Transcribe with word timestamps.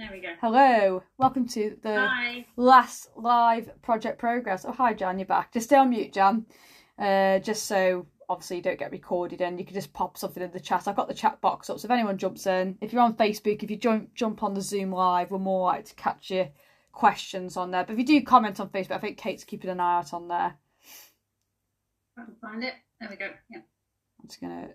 There 0.00 0.08
we 0.10 0.20
go. 0.20 0.32
Hello, 0.40 1.02
welcome 1.18 1.46
to 1.48 1.76
the 1.82 2.06
Hi. 2.08 2.46
last 2.56 3.10
live 3.16 3.70
project 3.82 4.18
progress. 4.18 4.64
Oh, 4.64 4.72
hi, 4.72 4.94
Jan, 4.94 5.18
you're 5.18 5.26
back. 5.26 5.52
Just 5.52 5.66
stay 5.66 5.76
on 5.76 5.90
mute, 5.90 6.14
Jan. 6.14 6.46
Uh, 6.98 7.38
just 7.40 7.66
so 7.66 8.06
obviously 8.26 8.56
you 8.56 8.62
don't 8.62 8.78
get 8.78 8.92
recorded 8.92 9.42
and 9.42 9.58
you 9.58 9.66
can 9.66 9.74
just 9.74 9.92
pop 9.92 10.16
something 10.16 10.42
in 10.42 10.52
the 10.52 10.58
chat. 10.58 10.88
I've 10.88 10.96
got 10.96 11.08
the 11.08 11.12
chat 11.12 11.42
box 11.42 11.68
up, 11.68 11.78
so 11.78 11.84
if 11.84 11.90
anyone 11.90 12.16
jumps 12.16 12.46
in, 12.46 12.78
if 12.80 12.94
you're 12.94 13.02
on 13.02 13.12
Facebook, 13.12 13.62
if 13.62 13.70
you 13.70 13.76
jump 13.76 14.14
jump 14.14 14.42
on 14.42 14.54
the 14.54 14.62
Zoom 14.62 14.90
live, 14.90 15.30
we're 15.30 15.38
more 15.38 15.66
likely 15.66 15.82
to 15.90 15.94
catch 15.96 16.30
your 16.30 16.48
questions 16.92 17.58
on 17.58 17.70
there. 17.70 17.84
But 17.84 17.92
if 17.92 17.98
you 17.98 18.06
do 18.06 18.22
comment 18.22 18.58
on 18.58 18.70
Facebook, 18.70 18.92
I 18.92 18.98
think 19.00 19.18
Kate's 19.18 19.44
keeping 19.44 19.68
an 19.68 19.80
eye 19.80 19.98
out 19.98 20.14
on 20.14 20.28
there. 20.28 20.54
I 22.16 22.24
can 22.24 22.36
find 22.40 22.64
it. 22.64 22.72
There 23.00 23.10
we 23.10 23.16
go. 23.16 23.28
Yeah. 23.50 23.58
I'm 24.18 24.28
just 24.28 24.40
gonna 24.40 24.70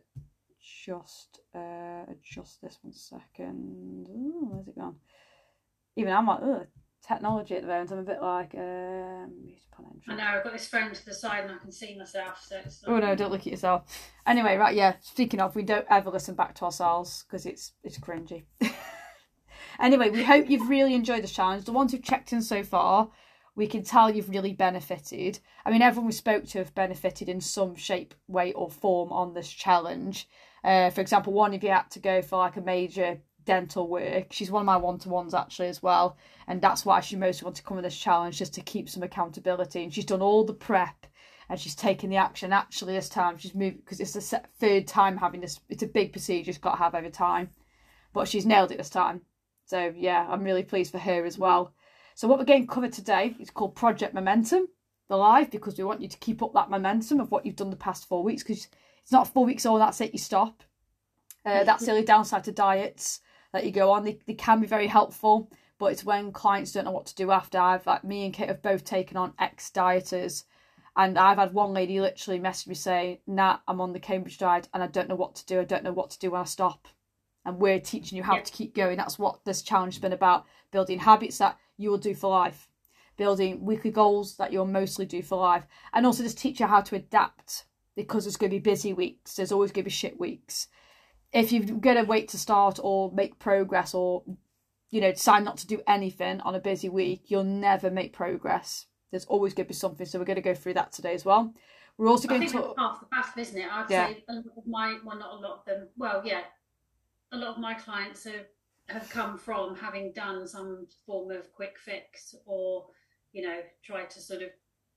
just 0.85 1.39
uh, 1.55 2.03
adjust 2.11 2.61
this 2.61 2.77
one 2.83 2.93
second. 2.93 4.07
Ooh, 4.09 4.49
where's 4.51 4.67
it 4.67 4.77
gone? 4.77 4.97
Even 5.95 6.13
I'm 6.13 6.27
like, 6.27 6.39
ugh, 6.41 6.67
technology 7.07 7.55
at 7.55 7.61
the 7.61 7.67
moment. 7.67 7.91
I'm 7.91 7.99
a 7.99 8.03
bit 8.03 8.21
like, 8.21 8.53
um, 8.55 9.33
mute 9.43 9.59
upon 9.71 9.85
entry. 9.91 10.13
I 10.13 10.15
know. 10.15 10.37
I've 10.37 10.43
got 10.43 10.53
this 10.53 10.67
phone 10.67 10.93
to 10.93 11.05
the 11.05 11.13
side 11.13 11.43
and 11.43 11.53
I 11.53 11.57
can 11.57 11.71
see 11.71 11.97
myself. 11.97 12.43
So 12.47 12.57
it's. 12.57 12.83
Oh 12.87 12.99
no, 12.99 13.15
don't 13.15 13.31
look 13.31 13.41
at 13.41 13.47
yourself. 13.47 13.83
Anyway, 14.25 14.57
right, 14.57 14.75
yeah. 14.75 14.95
Speaking 15.01 15.39
of, 15.39 15.55
we 15.55 15.63
don't 15.63 15.85
ever 15.89 16.09
listen 16.09 16.35
back 16.35 16.55
to 16.55 16.65
ourselves 16.65 17.23
because 17.27 17.45
it's 17.45 17.73
it's 17.83 17.97
cringy. 17.97 18.45
anyway, 19.79 20.09
we 20.09 20.23
hope 20.23 20.49
you've 20.49 20.69
really 20.69 20.93
enjoyed 20.93 21.23
this 21.23 21.31
challenge. 21.31 21.65
The 21.65 21.71
ones 21.71 21.91
who've 21.91 22.03
checked 22.03 22.33
in 22.33 22.41
so 22.41 22.63
far, 22.63 23.09
we 23.55 23.67
can 23.67 23.83
tell 23.83 24.09
you've 24.09 24.29
really 24.29 24.53
benefited. 24.53 25.39
I 25.65 25.71
mean, 25.71 25.81
everyone 25.81 26.07
we 26.07 26.13
spoke 26.13 26.45
to 26.47 26.59
have 26.59 26.75
benefited 26.75 27.29
in 27.29 27.41
some 27.41 27.75
shape, 27.75 28.13
way, 28.27 28.53
or 28.53 28.69
form 28.69 29.11
on 29.11 29.33
this 29.33 29.49
challenge. 29.49 30.27
Uh, 30.63 30.89
for 30.89 31.01
example, 31.01 31.31
one 31.31 31.53
of 31.53 31.63
you 31.63 31.69
had 31.69 31.89
to 31.91 31.99
go 31.99 32.21
for 32.21 32.37
like 32.37 32.57
a 32.57 32.61
major 32.61 33.19
dental 33.45 33.87
work. 33.87 34.27
She's 34.31 34.51
one 34.51 34.61
of 34.61 34.65
my 34.65 34.77
one 34.77 34.99
to 34.99 35.09
ones 35.09 35.33
actually 35.33 35.67
as 35.67 35.81
well, 35.81 36.17
and 36.47 36.61
that's 36.61 36.85
why 36.85 36.99
she 36.99 37.15
mostly 37.15 37.45
wanted 37.45 37.57
to 37.57 37.63
come 37.63 37.77
with 37.77 37.85
this 37.85 37.97
challenge 37.97 38.37
just 38.37 38.53
to 38.55 38.61
keep 38.61 38.89
some 38.89 39.03
accountability. 39.03 39.83
And 39.83 39.93
she's 39.93 40.05
done 40.05 40.21
all 40.21 40.43
the 40.43 40.53
prep 40.53 41.07
and 41.49 41.59
she's 41.59 41.75
taken 41.75 42.09
the 42.09 42.17
action. 42.17 42.51
Actually, 42.51 42.93
this 42.93 43.09
time 43.09 43.37
she's 43.37 43.55
moved 43.55 43.77
because 43.77 43.99
it's 43.99 44.13
the 44.13 44.41
third 44.59 44.87
time 44.87 45.17
having 45.17 45.41
this. 45.41 45.59
It's 45.69 45.83
a 45.83 45.87
big 45.87 46.11
procedure 46.11 46.51
she's 46.51 46.57
got 46.57 46.71
to 46.71 46.83
have 46.83 46.95
over 46.95 47.09
time, 47.09 47.49
but 48.13 48.27
she's 48.27 48.45
nailed 48.45 48.71
it 48.71 48.77
this 48.77 48.89
time. 48.89 49.21
So 49.65 49.93
yeah, 49.95 50.25
I'm 50.29 50.43
really 50.43 50.63
pleased 50.63 50.91
for 50.91 50.99
her 50.99 51.25
as 51.25 51.37
well. 51.37 51.73
So 52.15 52.27
what 52.27 52.39
we're 52.39 52.45
going 52.45 52.65
to 52.65 52.73
cover 52.73 52.87
today 52.87 53.35
is 53.39 53.49
called 53.49 53.75
Project 53.75 54.13
Momentum, 54.13 54.67
the 55.09 55.17
live, 55.17 55.51
because 55.51 55.77
we 55.77 55.83
want 55.83 56.01
you 56.01 56.07
to 56.07 56.17
keep 56.17 56.41
up 56.41 56.53
that 56.53 56.69
momentum 56.69 57.19
of 57.19 57.29
what 57.29 57.45
you've 57.45 57.57
done 57.57 57.69
the 57.69 57.75
past 57.75 58.07
four 58.07 58.23
weeks. 58.23 58.43
Because 58.43 58.67
it's 59.01 59.11
not 59.11 59.27
four 59.27 59.45
weeks 59.45 59.65
all, 59.65 59.77
that's 59.77 60.01
it, 60.01 60.13
you 60.13 60.19
stop. 60.19 60.63
Uh, 61.45 61.63
that's 61.63 61.85
the 61.85 61.91
only 61.91 62.03
downside 62.03 62.43
to 62.43 62.51
diets 62.51 63.19
that 63.55 63.63
you 63.65 63.71
go 63.71 63.91
on. 63.93 64.03
They, 64.03 64.19
they 64.27 64.33
can 64.33 64.59
be 64.59 64.67
very 64.67 64.87
helpful, 64.87 65.49
but 65.79 65.85
it's 65.85 66.03
when 66.03 66.33
clients 66.33 66.73
don't 66.73 66.83
know 66.83 66.91
what 66.91 67.05
to 67.05 67.15
do 67.15 67.31
after. 67.31 67.57
I've 67.57 67.87
like 67.87 68.03
me 68.03 68.25
and 68.25 68.33
Kate 68.33 68.49
have 68.49 68.61
both 68.61 68.83
taken 68.83 69.15
on 69.15 69.33
ex 69.39 69.71
dieters, 69.73 70.43
and 70.97 71.17
I've 71.17 71.37
had 71.37 71.53
one 71.53 71.73
lady 71.73 72.01
literally 72.01 72.37
message 72.37 72.67
me 72.67 72.75
saying, 72.75 73.19
"Nah, 73.25 73.59
I'm 73.65 73.79
on 73.79 73.93
the 73.93 73.99
Cambridge 73.99 74.37
diet 74.37 74.67
and 74.73 74.83
I 74.83 74.87
don't 74.87 75.07
know 75.07 75.15
what 75.15 75.35
to 75.35 75.45
do. 75.45 75.61
I 75.61 75.63
don't 75.63 75.85
know 75.85 75.93
what 75.93 76.09
to 76.09 76.19
do 76.19 76.31
when 76.31 76.41
I 76.41 76.43
stop." 76.43 76.89
And 77.45 77.57
we're 77.57 77.79
teaching 77.79 78.17
you 78.17 78.23
how 78.23 78.35
Yeah. 78.35 78.41
to 78.41 78.51
keep 78.51 78.75
going. 78.75 78.97
That's 78.97 79.17
what 79.17 79.45
this 79.45 79.61
challenge 79.61 79.93
has 79.93 80.01
been 80.01 80.11
about: 80.11 80.45
building 80.71 80.99
habits 80.99 81.37
that 81.37 81.57
you 81.77 81.89
will 81.89 81.97
do 81.97 82.13
for 82.13 82.29
life, 82.29 82.67
building 83.15 83.63
weekly 83.63 83.91
goals 83.91 84.35
that 84.35 84.51
you'll 84.51 84.65
mostly 84.65 85.05
do 85.05 85.21
for 85.21 85.37
life, 85.37 85.65
and 85.93 86.05
also 86.05 86.23
just 86.23 86.37
teach 86.37 86.59
you 86.59 86.65
how 86.67 86.81
to 86.81 86.97
adapt 86.97 87.67
because 87.95 88.25
there's 88.25 88.35
going 88.35 88.51
to 88.51 88.57
be 88.57 88.71
busy 88.71 88.91
weeks. 88.91 89.37
There's 89.37 89.53
always 89.53 89.71
going 89.71 89.85
to 89.85 89.89
be 89.89 89.91
shit 89.91 90.19
weeks 90.19 90.67
if 91.35 91.51
you're 91.51 91.77
going 91.77 91.97
to 91.97 92.03
wait 92.03 92.29
to 92.29 92.37
start 92.39 92.79
or 92.81 93.11
make 93.11 93.37
progress 93.39 93.93
or 93.93 94.23
you 94.89 95.01
know 95.01 95.11
decide 95.11 95.43
not 95.43 95.57
to 95.57 95.67
do 95.67 95.81
anything 95.87 96.41
on 96.41 96.55
a 96.55 96.59
busy 96.59 96.89
week 96.89 97.23
you'll 97.27 97.43
never 97.43 97.91
make 97.91 98.13
progress 98.13 98.87
there's 99.11 99.25
always 99.25 99.53
going 99.53 99.65
to 99.65 99.69
be 99.69 99.73
something 99.73 100.05
so 100.05 100.17
we're 100.17 100.25
going 100.25 100.35
to 100.35 100.41
go 100.41 100.55
through 100.55 100.73
that 100.73 100.91
today 100.91 101.13
as 101.13 101.25
well 101.25 101.53
we're 101.97 102.09
also 102.09 102.27
going 102.27 102.45
to 102.47 102.53
that's 102.53 102.73
half 102.77 102.99
the 102.99 103.05
battle, 103.05 103.41
isn't 103.41 103.57
it? 103.57 103.71
I'd 103.71 103.89
Yeah. 103.89 104.07
say 104.07 104.23
a 104.27 104.33
lot 104.33 104.43
of 104.57 104.67
my, 104.67 104.97
well, 105.05 105.17
not 105.17 105.31
a 105.31 105.35
lot 105.35 105.59
of 105.59 105.65
them. 105.65 105.87
Well, 105.95 106.21
yeah, 106.25 106.43
a 107.31 107.37
lot 107.37 107.55
of 107.55 107.59
my 107.59 107.73
clients 107.73 108.25
have 108.25 108.47
have 108.89 109.09
come 109.09 109.37
from 109.37 109.75
having 109.75 110.11
done 110.11 110.45
some 110.45 110.85
form 111.05 111.31
of 111.31 111.51
quick 111.53 111.79
fix 111.79 112.35
or, 112.45 112.85
you 113.31 113.41
know, 113.41 113.61
tried 113.81 114.11
to 114.11 114.19
sort 114.21 114.43
of, 114.43 114.49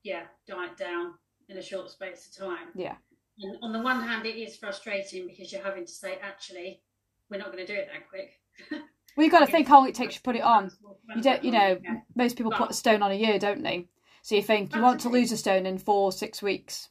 yeah, 0.03 0.23
diet 0.45 0.77
down 0.77 1.13
in 1.47 1.57
a 1.57 1.61
short 1.61 1.89
space 1.89 2.27
of 2.27 2.47
time. 2.47 2.67
yeah 2.75 2.97
And 3.41 3.57
on 3.61 3.71
the 3.73 3.79
one 3.81 4.01
hand, 4.01 4.25
it 4.25 4.35
is 4.35 4.57
frustrating 4.57 5.27
because 5.27 5.51
you're 5.51 5.63
having 5.63 5.85
to 5.85 5.91
say, 5.91 6.17
actually, 6.21 6.81
we're 7.29 7.37
not 7.37 7.51
going 7.51 7.65
to 7.65 7.73
do 7.73 7.79
it 7.79 7.87
that 7.91 8.09
quick. 8.09 8.31
well 9.15 9.23
you've 9.23 9.31
got 9.31 9.39
to 9.45 9.51
think 9.51 9.67
how 9.67 9.79
long 9.79 9.87
it 9.89 9.95
takes 9.95 10.15
to 10.15 10.21
put 10.21 10.35
it 10.35 10.41
on. 10.41 10.71
you 11.15 11.21
don't 11.21 11.43
you 11.43 11.51
know 11.51 11.79
Yeah. 11.83 11.95
most 12.15 12.35
people 12.37 12.51
put 12.51 12.69
a 12.71 12.73
stone 12.73 13.01
on 13.01 13.11
a 13.11 13.15
year 13.15 13.39
don't 13.39 13.63
they? 13.63 13.87
So 14.21 14.35
you 14.35 14.41
think 14.43 14.75
you 14.75 14.81
want 14.81 14.99
to 15.01 15.09
lose 15.09 15.31
a 15.31 15.37
stone 15.37 15.65
in 15.65 15.77
four 15.77 16.11
six 16.11 16.41
weeks 16.41 16.89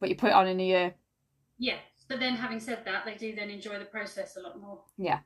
but 0.00 0.08
you 0.08 0.14
put 0.16 0.28
it 0.30 0.34
on 0.34 0.46
in 0.46 0.60
a 0.60 0.64
year. 0.64 0.94
Yes, 1.58 1.80
but 2.08 2.20
then 2.20 2.36
having 2.36 2.60
said 2.60 2.84
that, 2.84 3.04
they 3.04 3.14
do 3.14 3.34
then 3.34 3.50
enjoy 3.50 3.78
the 3.80 3.84
process 3.84 4.36
a 4.36 4.40
lot 4.40 4.60
more. 4.60 4.80
yeah. 4.96 5.20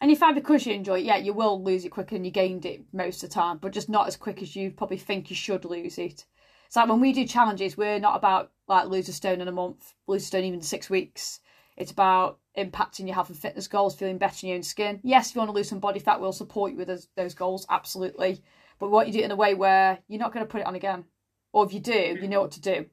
And 0.00 0.10
you 0.10 0.16
find 0.16 0.34
because 0.34 0.66
you 0.66 0.72
enjoy 0.74 0.98
it 1.00 1.04
yeah 1.04 1.16
you 1.18 1.32
will 1.32 1.62
lose 1.62 1.84
it 1.84 1.90
quicker 1.90 2.14
than 2.16 2.24
you 2.24 2.30
gained 2.30 2.64
it 2.66 2.82
most 2.92 3.22
of 3.22 3.28
the 3.30 3.34
time 3.34 3.58
but 3.58 3.72
just 3.72 3.88
not 3.88 4.08
as 4.08 4.16
quick 4.16 4.42
as 4.42 4.56
you 4.56 4.70
probably 4.70 4.96
think 4.98 5.30
you 5.30 5.36
should 5.36 5.64
lose 5.64 5.98
it. 5.98 6.24
It's 6.66 6.76
like 6.76 6.88
when 6.88 7.00
we 7.00 7.12
do 7.12 7.26
challenges 7.26 7.76
we're 7.76 7.98
not 8.00 8.16
about 8.16 8.50
like 8.70 8.88
lose 8.88 9.08
a 9.08 9.12
stone 9.12 9.40
in 9.42 9.48
a 9.48 9.52
month 9.52 9.92
lose 10.06 10.22
a 10.22 10.26
stone 10.26 10.44
even 10.44 10.62
six 10.62 10.88
weeks 10.88 11.40
it's 11.76 11.90
about 11.92 12.38
impacting 12.56 13.06
your 13.06 13.14
health 13.14 13.28
and 13.28 13.38
fitness 13.38 13.68
goals 13.68 13.94
feeling 13.94 14.18
better 14.18 14.46
in 14.46 14.48
your 14.48 14.56
own 14.56 14.62
skin 14.62 15.00
yes 15.02 15.28
if 15.28 15.34
you 15.34 15.40
want 15.40 15.50
to 15.50 15.54
lose 15.54 15.68
some 15.68 15.80
body 15.80 16.00
fat 16.00 16.20
we'll 16.20 16.32
support 16.32 16.72
you 16.72 16.78
with 16.78 16.88
those, 16.88 17.08
those 17.16 17.34
goals 17.34 17.66
absolutely 17.68 18.42
but 18.78 18.90
what 18.90 19.06
you 19.06 19.12
do 19.12 19.18
it 19.18 19.24
in 19.26 19.30
a 19.30 19.36
way 19.36 19.52
where 19.54 19.98
you're 20.08 20.18
not 20.20 20.32
going 20.32 20.44
to 20.46 20.50
put 20.50 20.62
it 20.62 20.66
on 20.66 20.74
again 20.74 21.04
or 21.52 21.66
if 21.66 21.72
you 21.74 21.80
do 21.80 22.18
you 22.22 22.28
know 22.28 22.40
what 22.40 22.52
to 22.52 22.60
do 22.60 22.86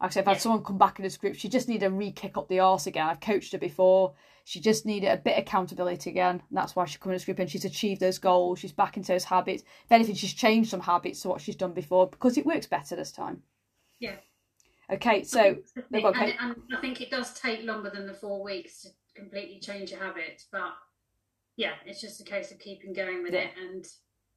like 0.00 0.10
I 0.10 0.14
said, 0.14 0.20
I've 0.22 0.26
had 0.26 0.32
Yeah. 0.32 0.38
someone 0.40 0.64
come 0.64 0.78
back 0.78 0.98
in 0.98 1.04
this 1.04 1.16
group. 1.16 1.36
She 1.36 1.48
just 1.48 1.68
needed 1.68 1.86
a 1.86 1.90
re-kick 1.90 2.36
up 2.36 2.48
the 2.48 2.58
arse 2.58 2.88
again. 2.88 3.06
I've 3.06 3.20
coached 3.20 3.52
her 3.52 3.58
before. 3.58 4.14
She 4.42 4.58
just 4.58 4.84
needed 4.84 5.06
a 5.06 5.16
bit 5.16 5.38
of 5.38 5.42
accountability 5.42 6.10
again. 6.10 6.42
And 6.48 6.58
that's 6.58 6.74
why 6.74 6.86
she 6.86 6.98
come 6.98 7.12
in 7.12 7.14
this 7.14 7.24
group 7.24 7.38
and 7.38 7.48
she's 7.48 7.64
achieved 7.64 8.00
those 8.00 8.18
goals. 8.18 8.58
She's 8.58 8.72
back 8.72 8.96
into 8.96 9.12
those 9.12 9.22
habits. 9.22 9.62
If 9.84 9.92
anything, 9.92 10.16
she's 10.16 10.34
changed 10.34 10.70
some 10.70 10.80
habits 10.80 11.20
to 11.20 11.28
what 11.28 11.40
she's 11.40 11.54
done 11.54 11.72
before 11.72 12.08
because 12.08 12.36
it 12.36 12.44
works 12.44 12.66
better 12.66 12.96
this 12.96 13.12
time. 13.12 13.44
Yeah. 14.00 14.16
Okay, 14.92 15.22
so 15.24 15.40
and, 15.40 15.84
they've 15.90 16.02
got- 16.02 16.14
okay. 16.16 16.36
and 16.38 16.56
I 16.76 16.80
think 16.80 17.00
it 17.00 17.10
does 17.10 17.32
take 17.38 17.64
longer 17.64 17.90
than 17.90 18.06
the 18.06 18.12
four 18.14 18.42
weeks 18.42 18.82
to 18.82 18.88
completely 19.14 19.58
change 19.60 19.90
your 19.90 20.00
habits, 20.00 20.48
but 20.52 20.72
yeah, 21.56 21.72
it's 21.86 22.00
just 22.00 22.20
a 22.20 22.24
case 22.24 22.50
of 22.52 22.58
keeping 22.58 22.92
going 22.92 23.22
with 23.22 23.32
Yeah. 23.32 23.40
it 23.40 23.50
and 23.58 23.84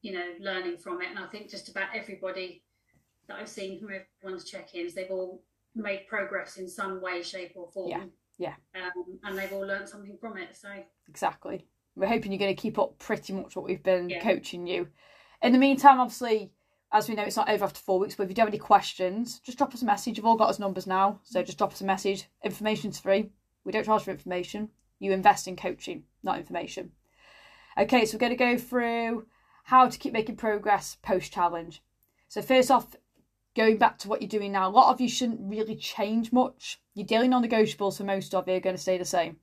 you 0.01 0.13
know 0.13 0.33
learning 0.39 0.77
from 0.77 1.01
it. 1.01 1.09
And 1.09 1.19
I 1.19 1.27
think 1.27 1.49
just 1.49 1.69
about 1.69 1.89
everybody 1.93 2.63
that 3.27 3.39
I've 3.39 3.49
seen 3.49 3.79
from 3.79 3.89
everyone's 4.23 4.45
check-ins, 4.49 4.93
they've 4.93 5.11
all 5.11 5.43
made 5.75 6.07
progress 6.07 6.57
in 6.57 6.67
some 6.69 7.01
way, 7.01 7.21
shape, 7.21 7.53
or 7.55 7.69
form. 7.71 7.89
Yeah, 7.89 8.05
yeah. 8.37 8.55
Um, 8.81 9.19
and 9.23 9.37
they've 9.37 9.51
all 9.51 9.65
learned 9.65 9.89
something 9.89 10.17
from 10.17 10.37
it. 10.37 10.55
So 10.55 10.69
exactly. 11.09 11.65
We're 11.95 12.07
hoping 12.07 12.31
you're 12.31 12.39
going 12.39 12.55
to 12.55 12.61
keep 12.61 12.77
up 12.77 12.97
pretty 12.99 13.33
much 13.33 13.55
what 13.55 13.65
we've 13.65 13.81
been 13.83 14.09
Yeah. 14.09 14.21
coaching 14.21 14.67
you. 14.67 14.89
In 15.41 15.53
the 15.53 15.57
meantime, 15.57 15.99
obviously, 15.99 16.51
as 16.95 17.09
we 17.09 17.15
know, 17.15 17.23
it's 17.23 17.35
not 17.35 17.49
over 17.49 17.65
after 17.65 17.79
four 17.79 17.99
weeks. 17.99 18.15
But 18.15 18.23
if 18.23 18.29
you 18.29 18.35
do 18.35 18.41
have 18.41 18.49
any 18.49 18.57
questions, 18.57 19.39
just 19.39 19.57
drop 19.57 19.73
us 19.73 19.81
a 19.81 19.85
message. 19.85 20.15
You've 20.17 20.25
all 20.25 20.37
got 20.37 20.49
us 20.49 20.59
numbers 20.59 20.87
now, 20.87 21.19
so 21.23 21.43
just 21.43 21.57
drop 21.57 21.73
us 21.73 21.81
a 21.81 21.85
message. 21.85 22.29
Information's 22.43 22.99
free. 22.99 23.29
We 23.65 23.71
don't 23.71 23.85
charge 23.85 24.03
for 24.03 24.11
information. 24.11 24.69
You 24.99 25.11
invest 25.11 25.47
in 25.47 25.57
coaching, 25.57 26.03
not 26.23 26.37
information. 26.37 26.91
Okay, 27.77 28.05
so 28.05 28.15
we're 28.15 28.19
going 28.19 28.31
to 28.31 28.37
go 28.37 28.57
through 28.57 29.25
how 29.65 29.89
to 29.89 29.97
keep 29.97 30.13
making 30.13 30.37
progress 30.37 30.95
post 31.01 31.33
challenge. 31.33 31.83
So 32.29 32.41
first 32.41 32.71
off, 32.71 32.95
going 33.55 33.77
back 33.77 33.97
to 33.99 34.07
what 34.07 34.21
you're 34.21 34.29
doing 34.29 34.53
now, 34.53 34.69
a 34.69 34.71
lot 34.71 34.93
of 34.93 35.01
you 35.01 35.09
shouldn't 35.09 35.41
really 35.41 35.75
change 35.75 36.31
much. 36.31 36.79
Your 36.93 37.05
daily 37.05 37.27
non-negotiables 37.27 37.97
for 37.97 38.03
most 38.03 38.33
of 38.33 38.47
you 38.47 38.55
are 38.55 38.61
going 38.61 38.75
to 38.75 38.81
stay 38.81 38.97
the 38.97 39.05
same. 39.05 39.37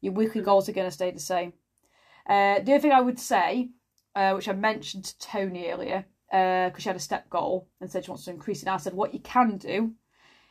Your 0.00 0.12
weekly 0.12 0.42
goals 0.42 0.68
are 0.68 0.72
going 0.72 0.86
to 0.86 0.92
stay 0.94 1.10
the 1.10 1.18
same. 1.18 1.54
Uh, 2.28 2.60
the 2.60 2.74
other 2.74 2.80
thing 2.80 2.92
I 2.92 3.00
would 3.00 3.18
say, 3.18 3.70
uh, 4.14 4.32
which 4.34 4.48
I 4.48 4.52
mentioned 4.52 5.04
to 5.04 5.18
Tony 5.18 5.66
earlier, 5.68 6.04
because 6.30 6.82
she 6.82 6.88
had 6.88 6.96
a 6.96 7.00
step 7.00 7.30
goal 7.30 7.68
and 7.80 7.90
said 7.90 8.04
she 8.04 8.10
wants 8.10 8.24
to 8.26 8.30
increase 8.30 8.62
it. 8.62 8.68
I 8.68 8.76
said 8.76 8.94
what 8.94 9.14
you 9.14 9.20
can 9.20 9.56
do 9.56 9.92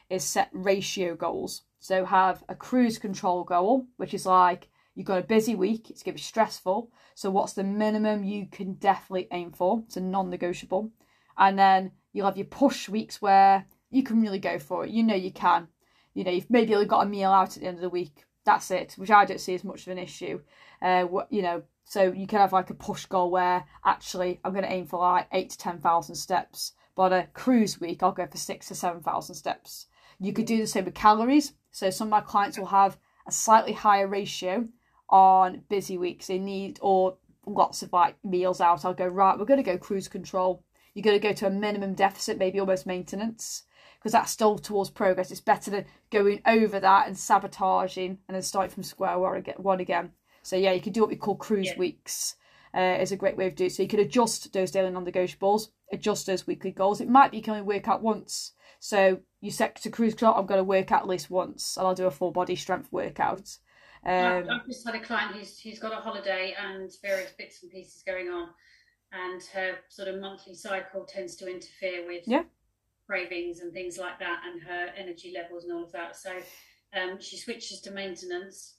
is 0.09 0.23
set 0.23 0.49
ratio 0.51 1.15
goals. 1.15 1.63
So 1.79 2.05
have 2.05 2.43
a 2.49 2.55
cruise 2.55 2.97
control 2.97 3.43
goal, 3.43 3.85
which 3.97 4.13
is 4.13 4.25
like 4.25 4.69
you've 4.95 5.05
got 5.05 5.19
a 5.19 5.23
busy 5.23 5.55
week, 5.55 5.89
it's 5.89 6.01
going 6.01 6.15
to 6.15 6.19
be 6.19 6.23
stressful. 6.23 6.91
So 7.13 7.29
what's 7.29 7.53
the 7.53 7.63
minimum 7.63 8.23
you 8.23 8.47
can 8.51 8.73
definitely 8.73 9.27
aim 9.31 9.51
for? 9.51 9.83
It's 9.85 9.97
a 9.97 10.01
non-negotiable. 10.01 10.91
And 11.37 11.57
then 11.57 11.91
you'll 12.13 12.25
have 12.25 12.37
your 12.37 12.47
push 12.47 12.89
weeks 12.89 13.21
where 13.21 13.65
you 13.91 14.03
can 14.03 14.21
really 14.21 14.39
go 14.39 14.57
for 14.59 14.85
it. 14.85 14.91
You 14.91 15.03
know 15.03 15.15
you 15.15 15.31
can. 15.31 15.67
You 16.13 16.23
know 16.23 16.31
you've 16.31 16.49
maybe 16.49 16.73
only 16.73 16.87
got 16.87 17.05
a 17.05 17.09
meal 17.09 17.31
out 17.31 17.55
at 17.55 17.61
the 17.61 17.67
end 17.67 17.77
of 17.77 17.83
the 17.83 17.89
week. 17.89 18.25
That's 18.43 18.71
it, 18.71 18.93
which 18.97 19.11
I 19.11 19.25
don't 19.25 19.39
see 19.39 19.53
as 19.53 19.63
much 19.63 19.85
of 19.85 19.91
an 19.91 19.97
issue. 19.99 20.39
Uh, 20.81 21.05
you 21.29 21.41
know, 21.41 21.63
so 21.89 22.11
you 22.11 22.27
can 22.27 22.39
have 22.39 22.51
like 22.51 22.69
a 22.69 22.73
push 22.73 23.05
goal 23.05 23.31
where 23.31 23.63
actually 23.85 24.41
I'm 24.43 24.51
going 24.51 24.65
to 24.65 24.71
aim 24.71 24.85
for 24.85 24.99
like 24.99 25.27
eight 25.31 25.51
to 25.51 25.57
ten 25.57 25.79
thousand 25.79 26.15
steps. 26.15 26.73
But 26.95 27.13
on 27.13 27.13
a 27.13 27.27
cruise 27.27 27.79
week, 27.79 28.03
I'll 28.03 28.11
go 28.11 28.27
for 28.27 28.37
six 28.37 28.67
to 28.67 28.75
seven 28.75 29.01
thousand 29.01 29.35
steps. 29.35 29.87
You 30.19 30.33
could 30.33 30.45
do 30.45 30.57
the 30.57 30.67
same 30.67 30.85
with 30.85 30.95
calories. 30.95 31.53
So 31.71 31.89
some 31.89 32.07
of 32.07 32.11
my 32.11 32.21
clients 32.21 32.57
will 32.57 32.65
have 32.67 32.97
a 33.25 33.31
slightly 33.31 33.71
higher 33.71 34.07
ratio 34.07 34.67
on 35.09 35.61
busy 35.69 35.97
weeks. 35.97 36.27
They 36.27 36.39
need 36.39 36.77
or 36.81 37.17
lots 37.45 37.81
of 37.81 37.93
like 37.93 38.15
meals 38.23 38.59
out, 38.59 38.83
I'll 38.83 38.93
go 38.93 39.07
right. 39.07 39.39
We're 39.39 39.45
going 39.45 39.63
to 39.63 39.71
go 39.71 39.77
cruise 39.77 40.09
control. 40.09 40.63
You're 40.93 41.03
going 41.03 41.19
to 41.19 41.25
go 41.25 41.33
to 41.33 41.47
a 41.47 41.51
minimum 41.51 41.93
deficit, 41.93 42.37
maybe 42.37 42.59
almost 42.59 42.85
maintenance, 42.85 43.63
because 43.97 44.11
that's 44.11 44.31
still 44.31 44.57
towards 44.57 44.89
progress. 44.89 45.31
It's 45.31 45.39
better 45.39 45.71
than 45.71 45.85
going 46.11 46.41
over 46.45 46.79
that 46.79 47.07
and 47.07 47.17
sabotaging 47.17 48.17
and 48.27 48.35
then 48.35 48.41
starting 48.41 48.73
from 48.73 48.83
square 48.83 49.17
one 49.19 49.79
again. 49.79 50.11
So 50.47 50.55
yeah, 50.55 50.71
you 50.71 50.79
can 50.79 50.93
do 50.93 51.01
what 51.01 51.09
we 51.09 51.17
call 51.17 51.35
cruise 51.35 51.67
yeah. 51.67 51.77
weeks. 51.77 52.37
Uh, 52.73 52.97
is 53.01 53.11
a 53.11 53.17
great 53.17 53.35
way 53.35 53.47
of 53.47 53.55
doing 53.55 53.69
it. 53.69 53.73
So 53.73 53.81
you 53.81 53.89
can 53.89 53.99
adjust 53.99 54.53
those 54.53 54.71
daily 54.71 54.91
non-negotiables, 54.91 55.69
adjust 55.91 56.27
those 56.27 56.45
weekly 56.45 56.71
goals. 56.71 57.01
It 57.01 57.09
might 57.09 57.31
be 57.31 57.37
you 57.37 57.43
can 57.43 57.55
only 57.55 57.65
work 57.65 57.87
out 57.87 58.03
once. 58.03 58.53
So 58.79 59.19
you 59.41 59.51
set 59.51 59.75
to 59.77 59.89
cruise 59.89 60.13
control, 60.13 60.35
I'm 60.35 60.45
going 60.45 60.59
to 60.59 60.63
work 60.63 60.91
out 60.91 61.01
at 61.01 61.07
least 61.07 61.29
once, 61.29 61.75
and 61.75 61.87
I'll 61.87 61.95
do 61.95 62.05
a 62.05 62.11
full 62.11 62.31
body 62.31 62.55
strength 62.55 62.91
workout. 62.91 63.57
Um, 64.05 64.47
I've 64.49 64.67
just 64.67 64.85
had 64.85 64.95
a 64.95 64.99
client 64.99 65.35
who's 65.35 65.59
who's 65.59 65.79
got 65.79 65.91
a 65.91 66.01
holiday 66.01 66.55
and 66.61 66.89
various 67.01 67.31
bits 67.31 67.63
and 67.63 67.71
pieces 67.71 68.03
going 68.05 68.29
on, 68.29 68.49
and 69.11 69.41
her 69.53 69.77
sort 69.89 70.07
of 70.07 70.21
monthly 70.21 70.53
cycle 70.53 71.03
tends 71.03 71.35
to 71.37 71.47
interfere 71.49 72.05
with 72.05 72.23
yeah. 72.27 72.43
cravings 73.05 73.61
and 73.61 73.73
things 73.73 73.97
like 73.97 74.19
that, 74.19 74.43
and 74.45 74.61
her 74.61 74.91
energy 74.95 75.33
levels 75.35 75.63
and 75.63 75.73
all 75.73 75.83
of 75.83 75.91
that. 75.93 76.15
So 76.15 76.31
um, 76.93 77.19
she 77.19 77.37
switches 77.37 77.81
to 77.81 77.91
maintenance 77.91 78.76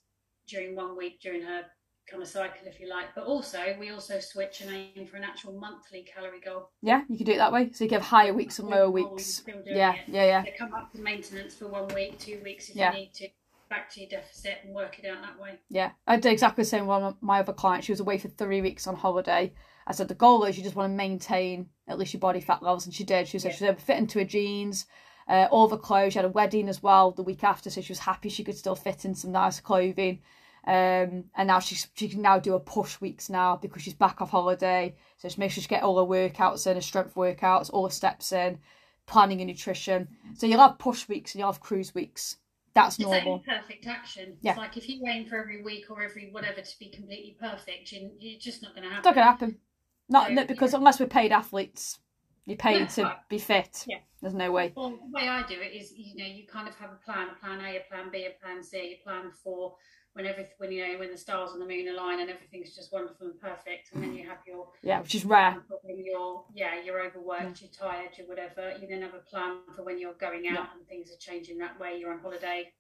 during 0.48 0.74
one 0.74 0.96
week 0.96 1.20
during 1.20 1.42
her 1.42 1.62
kind 2.10 2.22
of 2.22 2.28
cycle, 2.28 2.66
if 2.66 2.80
you 2.80 2.88
like. 2.88 3.14
But 3.14 3.24
also, 3.24 3.76
we 3.78 3.90
also 3.90 4.18
switch 4.18 4.62
and 4.62 4.70
aim 4.70 5.06
for 5.06 5.16
an 5.16 5.24
actual 5.24 5.52
monthly 5.52 6.06
calorie 6.12 6.40
goal. 6.40 6.70
Yeah, 6.82 7.02
you 7.08 7.16
can 7.16 7.26
do 7.26 7.32
it 7.32 7.38
that 7.38 7.52
way. 7.52 7.70
So 7.72 7.84
you 7.84 7.90
can 7.90 8.00
have 8.00 8.08
higher 8.08 8.32
weeks 8.32 8.58
and 8.58 8.68
lower 8.68 8.90
weeks. 8.90 9.42
Yeah, 9.66 9.94
it. 9.94 10.00
yeah, 10.06 10.24
yeah. 10.24 10.42
They 10.42 10.54
come 10.58 10.74
up 10.74 10.92
to 10.92 11.00
maintenance 11.00 11.54
for 11.54 11.68
one 11.68 11.88
week, 11.94 12.18
two 12.18 12.40
weeks 12.42 12.70
if 12.70 12.76
yeah. 12.76 12.92
you 12.92 12.98
need 13.00 13.14
to 13.14 13.28
back 13.68 13.90
to 13.92 14.00
your 14.00 14.08
deficit 14.08 14.58
and 14.64 14.74
work 14.74 14.98
it 14.98 15.06
out 15.06 15.20
that 15.22 15.38
way. 15.38 15.58
Yeah, 15.68 15.90
I 16.06 16.16
did 16.16 16.32
exactly 16.32 16.62
the 16.62 16.70
same 16.70 16.86
with 16.86 17.14
my 17.20 17.40
other 17.40 17.52
client. 17.52 17.84
She 17.84 17.92
was 17.92 18.00
away 18.00 18.18
for 18.18 18.28
three 18.28 18.62
weeks 18.62 18.86
on 18.86 18.96
holiday. 18.96 19.52
I 19.86 19.92
said 19.92 20.08
the 20.08 20.14
goal 20.14 20.44
is 20.44 20.56
you 20.56 20.64
just 20.64 20.76
want 20.76 20.90
to 20.90 20.96
maintain 20.96 21.68
at 21.86 21.98
least 21.98 22.12
your 22.12 22.20
body 22.20 22.40
fat 22.40 22.62
levels, 22.62 22.86
and 22.86 22.94
she 22.94 23.04
did. 23.04 23.28
She 23.28 23.38
said 23.38 23.52
yeah. 23.52 23.56
she 23.56 23.64
was 23.64 23.68
able 23.70 23.80
to 23.80 23.84
fit 23.84 23.98
into 23.98 24.18
her 24.18 24.24
jeans, 24.24 24.86
uh, 25.28 25.48
all 25.50 25.68
the 25.68 25.76
clothes. 25.76 26.12
She 26.12 26.18
had 26.18 26.24
a 26.24 26.30
wedding 26.30 26.68
as 26.68 26.82
well 26.82 27.10
the 27.10 27.22
week 27.22 27.44
after, 27.44 27.70
so 27.70 27.80
she 27.80 27.92
was 27.92 28.00
happy 28.00 28.28
she 28.28 28.44
could 28.44 28.56
still 28.56 28.74
fit 28.74 29.04
in 29.04 29.14
some 29.14 29.32
nice 29.32 29.60
clothing. 29.60 30.20
Um, 30.69 31.25
and 31.35 31.47
now 31.47 31.61
she's 31.61 31.88
she 31.94 32.11
can 32.11 32.20
now 32.20 32.38
do 32.38 32.55
a 32.55 32.61
push 32.61 33.00
weeks 33.00 33.31
now 33.31 33.56
because 33.56 33.81
she's 33.81 33.94
back 33.94 34.20
off 34.20 34.29
holiday. 34.29 34.94
So 35.17 35.31
she 35.31 35.41
makes 35.41 35.55
sure 35.55 35.62
she 35.62 35.69
get 35.69 35.82
all 35.82 35.97
her 35.97 36.05
workouts 36.05 36.67
in, 36.67 36.75
her 36.75 36.82
strength 36.82 37.15
workouts, 37.15 37.70
all 37.73 37.85
the 37.85 37.91
steps 37.91 38.32
in, 38.32 38.59
planning 39.06 39.41
and 39.41 39.49
nutrition. 39.49 40.09
So 40.35 40.47
you'll 40.47 40.61
have 40.61 40.79
push 40.79 41.09
weeks 41.09 41.32
and 41.35 41.41
you'll 41.41 41.50
have 41.50 41.62
cruise 41.62 41.94
weeks. 41.94 42.37
That's 42.75 42.97
it's 42.97 43.09
normal. 43.09 43.38
perfect 43.38 43.87
action. 43.87 44.37
Yeah. 44.43 44.50
It's 44.50 44.59
like 44.59 44.76
if 44.76 44.91
you 44.91 45.03
aim 45.09 45.25
for 45.26 45.38
every 45.41 45.62
week 45.62 45.87
or 45.88 46.03
every 46.03 46.29
whatever 46.32 46.61
to 46.61 46.79
be 46.79 46.91
completely 46.91 47.38
perfect, 47.41 47.91
you're 47.91 48.38
just 48.38 48.62
not 48.62 48.75
going 48.75 48.82
to 48.82 48.91
happen. 48.91 48.99
It's 48.99 49.06
not 49.06 49.15
going 49.15 49.26
to 49.26 49.31
happen. 49.31 49.59
Not 50.11 50.26
so, 50.29 50.35
no, 50.35 50.44
because 50.44 50.73
yeah. 50.73 50.79
unless 50.81 51.00
we're 51.00 51.06
paid 51.06 51.32
athletes, 51.32 51.99
you're 52.44 52.59
paid 52.59 52.81
yeah, 52.81 52.87
to 52.87 53.03
right. 53.05 53.29
be 53.31 53.38
fit. 53.38 53.85
Yeah. 53.88 53.99
There's 54.20 54.35
no 54.35 54.53
way. 54.53 54.75
Well, 54.76 54.91
the 54.91 55.11
way 55.12 55.29
I 55.29 55.47
do 55.47 55.55
it 55.55 55.73
is, 55.75 55.94
you 55.97 56.17
know, 56.17 56.29
you 56.29 56.47
kind 56.47 56.69
of 56.69 56.75
have 56.76 56.91
a 56.91 57.05
plan, 57.05 57.29
a 57.31 57.41
plan 57.41 57.61
A, 57.61 57.76
a 57.76 57.85
plan 57.88 58.11
B, 58.12 58.26
a 58.26 58.44
plan 58.44 58.62
C, 58.62 58.99
a 59.00 59.03
plan 59.03 59.31
for 59.43 59.76
when 60.19 60.26
everything, 60.26 60.53
when 60.59 60.73
you 60.73 60.85
know, 60.85 60.99
when 60.99 61.12
the 61.12 61.17
stars 61.17 61.53
and 61.53 61.62
the 61.62 61.67
moon 61.67 61.87
align 61.87 62.19
and 62.19 62.29
everything's 62.29 62.75
just 62.75 62.93
wonderful 62.93 63.29
and 63.29 63.41
perfect, 63.41 63.91
and 63.94 64.03
then 64.03 64.12
you 64.15 64.26
have 64.26 64.38
your 64.44 64.67
yeah, 64.82 65.00
which 65.00 65.15
is 65.15 65.25
rare. 65.25 65.56
When 65.82 66.05
you're 66.05 66.43
yeah, 66.53 66.82
you're 66.85 67.00
overworked, 67.00 67.62
yeah. 67.62 67.69
you're 67.69 67.91
tired, 67.91 68.11
you're 68.19 68.26
whatever. 68.26 68.76
You 68.81 68.88
then 68.88 69.03
have 69.03 69.15
a 69.15 69.19
plan 69.19 69.59
for 69.76 69.85
when 69.85 70.00
you're 70.00 70.15
going 70.15 70.49
out 70.49 70.55
yeah. 70.55 70.67
and 70.76 70.88
things 70.88 71.12
are 71.12 71.19
changing 71.20 71.59
that 71.59 71.79
way. 71.79 71.99
You're 72.00 72.12
on 72.12 72.19
holiday, 72.19 72.73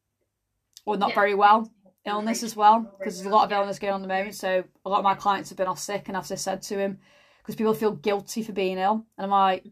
or 0.84 0.96
not 0.96 1.10
yeah. 1.10 1.14
very 1.14 1.34
well. 1.36 1.70
Illness 2.04 2.42
as 2.42 2.56
well, 2.56 2.92
because 2.98 3.16
there's 3.16 3.32
a 3.32 3.34
lot 3.34 3.44
of 3.44 3.52
illness 3.52 3.78
going 3.78 3.92
on 3.92 4.00
at 4.00 4.08
the 4.08 4.12
moment. 4.12 4.34
So 4.34 4.64
a 4.84 4.88
lot 4.88 4.98
of 4.98 5.04
my 5.04 5.14
clients 5.14 5.50
have 5.50 5.58
been 5.58 5.68
off 5.68 5.78
sick, 5.78 6.08
and 6.08 6.16
as 6.16 6.32
I 6.32 6.34
said 6.34 6.60
to 6.62 6.76
him, 6.76 6.98
because 7.40 7.54
people 7.54 7.74
feel 7.74 7.92
guilty 7.92 8.42
for 8.42 8.52
being 8.52 8.78
ill, 8.78 9.06
and 9.16 9.26
I'm 9.26 9.30
like, 9.30 9.64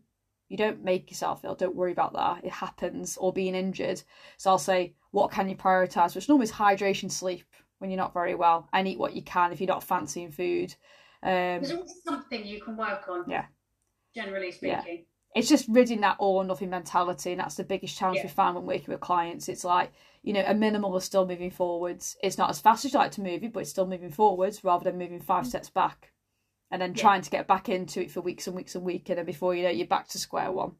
you 0.48 0.56
don't 0.56 0.84
make 0.84 1.10
yourself 1.10 1.40
ill. 1.44 1.56
Don't 1.56 1.74
worry 1.74 1.90
about 1.90 2.12
that. 2.12 2.44
It 2.44 2.52
happens, 2.52 3.16
or 3.16 3.32
being 3.32 3.56
injured. 3.56 4.02
So 4.36 4.50
I'll 4.50 4.58
say, 4.58 4.94
what 5.10 5.32
can 5.32 5.48
you 5.48 5.56
prioritize? 5.56 6.14
Which 6.14 6.28
normally 6.28 6.44
is 6.44 6.52
hydration, 6.52 7.10
sleep 7.10 7.42
when 7.78 7.90
you're 7.90 7.98
not 7.98 8.14
very 8.14 8.34
well, 8.34 8.68
and 8.72 8.88
eat 8.88 8.98
what 8.98 9.14
you 9.14 9.22
can 9.22 9.52
if 9.52 9.60
you're 9.60 9.68
not 9.68 9.84
fancying 9.84 10.30
food. 10.30 10.74
Um, 11.22 11.60
There's 11.60 11.72
always 11.72 11.94
something 12.04 12.46
you 12.46 12.60
can 12.60 12.76
work 12.76 13.08
on. 13.08 13.24
Yeah. 13.28 13.46
Generally 14.14 14.52
speaking. 14.52 14.82
Yeah. 14.86 14.96
It's 15.34 15.48
just 15.48 15.68
ridding 15.68 16.00
that 16.00 16.16
all 16.18 16.36
or 16.36 16.44
nothing 16.44 16.70
mentality, 16.70 17.32
and 17.32 17.40
that's 17.40 17.56
the 17.56 17.64
biggest 17.64 17.98
challenge 17.98 18.18
yeah. 18.18 18.24
we 18.24 18.30
find 18.30 18.54
when 18.54 18.64
working 18.64 18.86
with 18.88 19.00
clients. 19.00 19.48
It's 19.48 19.64
like, 19.64 19.92
you 20.22 20.32
know, 20.32 20.44
a 20.46 20.54
minimal 20.54 20.96
is 20.96 21.04
still 21.04 21.26
moving 21.26 21.50
forwards. 21.50 22.16
It's 22.22 22.38
not 22.38 22.48
as 22.48 22.60
fast 22.60 22.84
as 22.86 22.92
you 22.94 22.98
like 22.98 23.12
to 23.12 23.20
move 23.20 23.44
it, 23.44 23.52
but 23.52 23.60
it's 23.60 23.70
still 23.70 23.86
moving 23.86 24.10
forwards 24.10 24.64
rather 24.64 24.84
than 24.84 24.98
moving 24.98 25.20
5 25.20 25.42
mm-hmm. 25.42 25.48
steps 25.48 25.68
back 25.68 26.12
and 26.70 26.82
then 26.82 26.94
yeah. 26.94 27.02
trying 27.02 27.22
to 27.22 27.30
get 27.30 27.46
back 27.46 27.68
into 27.68 28.00
it 28.02 28.10
for 28.10 28.20
weeks 28.20 28.46
and 28.46 28.56
weeks 28.56 28.74
and 28.74 28.84
weeks, 28.84 29.08
and 29.08 29.18
then 29.18 29.26
before 29.26 29.54
you 29.54 29.62
know, 29.62 29.70
you're 29.70 29.86
back 29.86 30.08
to 30.08 30.18
square 30.18 30.50
one. 30.50 30.72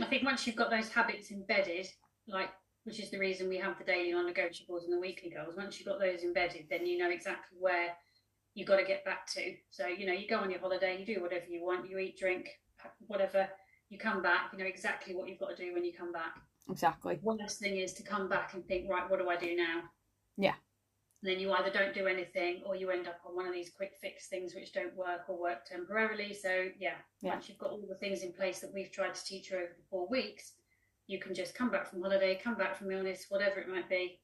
I 0.00 0.06
think 0.06 0.24
once 0.24 0.46
you've 0.46 0.56
got 0.56 0.70
those 0.70 0.88
habits 0.88 1.30
embedded, 1.30 1.86
like 2.26 2.48
which 2.84 3.00
is 3.00 3.10
the 3.10 3.18
reason 3.18 3.48
we 3.48 3.58
have 3.58 3.78
the 3.78 3.84
daily 3.84 4.12
non-negotiables 4.12 4.84
and 4.84 4.92
the 4.92 5.00
weekly 5.00 5.30
goals. 5.30 5.56
Once 5.56 5.78
you've 5.78 5.88
got 5.88 6.00
those 6.00 6.22
embedded, 6.22 6.66
then 6.68 6.86
you 6.86 6.98
know 6.98 7.10
exactly 7.10 7.58
where 7.60 7.94
you've 8.54 8.68
got 8.68 8.76
to 8.76 8.84
get 8.84 9.04
back 9.04 9.26
to. 9.34 9.54
So 9.70 9.86
you 9.86 10.06
know, 10.06 10.12
you 10.12 10.28
go 10.28 10.38
on 10.38 10.50
your 10.50 10.60
holiday, 10.60 10.98
you 10.98 11.06
do 11.06 11.22
whatever 11.22 11.46
you 11.48 11.64
want, 11.64 11.88
you 11.88 11.98
eat, 11.98 12.18
drink, 12.18 12.48
whatever. 13.06 13.48
You 13.88 13.98
come 13.98 14.22
back, 14.22 14.52
you 14.52 14.58
know 14.58 14.64
exactly 14.64 15.14
what 15.14 15.28
you've 15.28 15.38
got 15.38 15.56
to 15.56 15.56
do 15.56 15.74
when 15.74 15.84
you 15.84 15.92
come 15.92 16.12
back. 16.12 16.34
Exactly. 16.70 17.18
Worst 17.22 17.58
thing 17.58 17.76
is 17.76 17.92
to 17.94 18.02
come 18.02 18.28
back 18.28 18.54
and 18.54 18.64
think, 18.66 18.88
right, 18.88 19.08
what 19.10 19.18
do 19.18 19.28
I 19.28 19.36
do 19.36 19.54
now? 19.54 19.82
Yeah. 20.36 20.54
And 21.22 21.30
then 21.30 21.38
you 21.38 21.52
either 21.52 21.70
don't 21.70 21.94
do 21.94 22.06
anything 22.06 22.62
or 22.66 22.74
you 22.74 22.90
end 22.90 23.06
up 23.06 23.20
on 23.26 23.36
one 23.36 23.46
of 23.46 23.52
these 23.52 23.70
quick 23.70 23.92
fix 24.00 24.28
things 24.28 24.54
which 24.54 24.72
don't 24.72 24.96
work 24.96 25.28
or 25.28 25.40
work 25.40 25.64
temporarily. 25.66 26.34
So 26.34 26.68
yeah, 26.80 26.94
yeah. 27.20 27.34
once 27.34 27.48
you've 27.48 27.58
got 27.58 27.70
all 27.70 27.84
the 27.88 27.94
things 27.96 28.22
in 28.22 28.32
place 28.32 28.60
that 28.60 28.72
we've 28.74 28.90
tried 28.90 29.14
to 29.14 29.24
teach 29.24 29.50
you 29.50 29.58
over 29.58 29.66
the 29.76 29.84
four 29.88 30.08
weeks, 30.08 30.52
you 31.12 31.18
can 31.18 31.34
just 31.34 31.54
come 31.54 31.70
back 31.70 31.86
from 31.86 32.00
holiday, 32.00 32.40
come 32.42 32.54
back 32.54 32.76
from 32.76 32.90
illness, 32.90 33.26
whatever 33.28 33.60
it 33.60 33.68
might 33.68 33.88
be, 33.88 34.18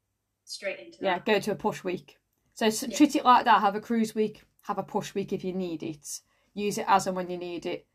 straight 0.44 0.78
into 0.80 0.98
that. 1.00 1.04
Yeah, 1.26 1.34
go 1.34 1.38
to 1.38 1.52
a 1.52 1.54
push 1.54 1.84
week. 1.84 2.16
So 2.54 2.66
yeah. 2.66 2.96
treat 2.96 3.14
it 3.14 3.24
like 3.24 3.44
that. 3.44 3.60
Have 3.60 3.76
a 3.76 3.80
cruise 3.80 4.14
week, 4.14 4.42
have 4.62 4.78
a 4.78 4.82
push 4.82 5.14
week 5.14 5.32
if 5.32 5.44
you 5.44 5.52
need 5.52 5.82
it. 5.82 6.20
Use 6.54 6.78
it 6.78 6.86
as 6.88 7.06
and 7.06 7.14
when 7.14 7.30
you 7.30 7.36
need 7.36 7.66
it. 7.66 7.86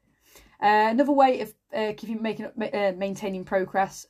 Uh, 0.62 0.88
another 0.92 1.12
way 1.12 1.42
of 1.42 1.54
uh, 1.74 1.92
keeping 1.98 2.22
making 2.22 2.46
uh, 2.46 2.94
maintaining 2.96 3.44
progress 3.44 4.06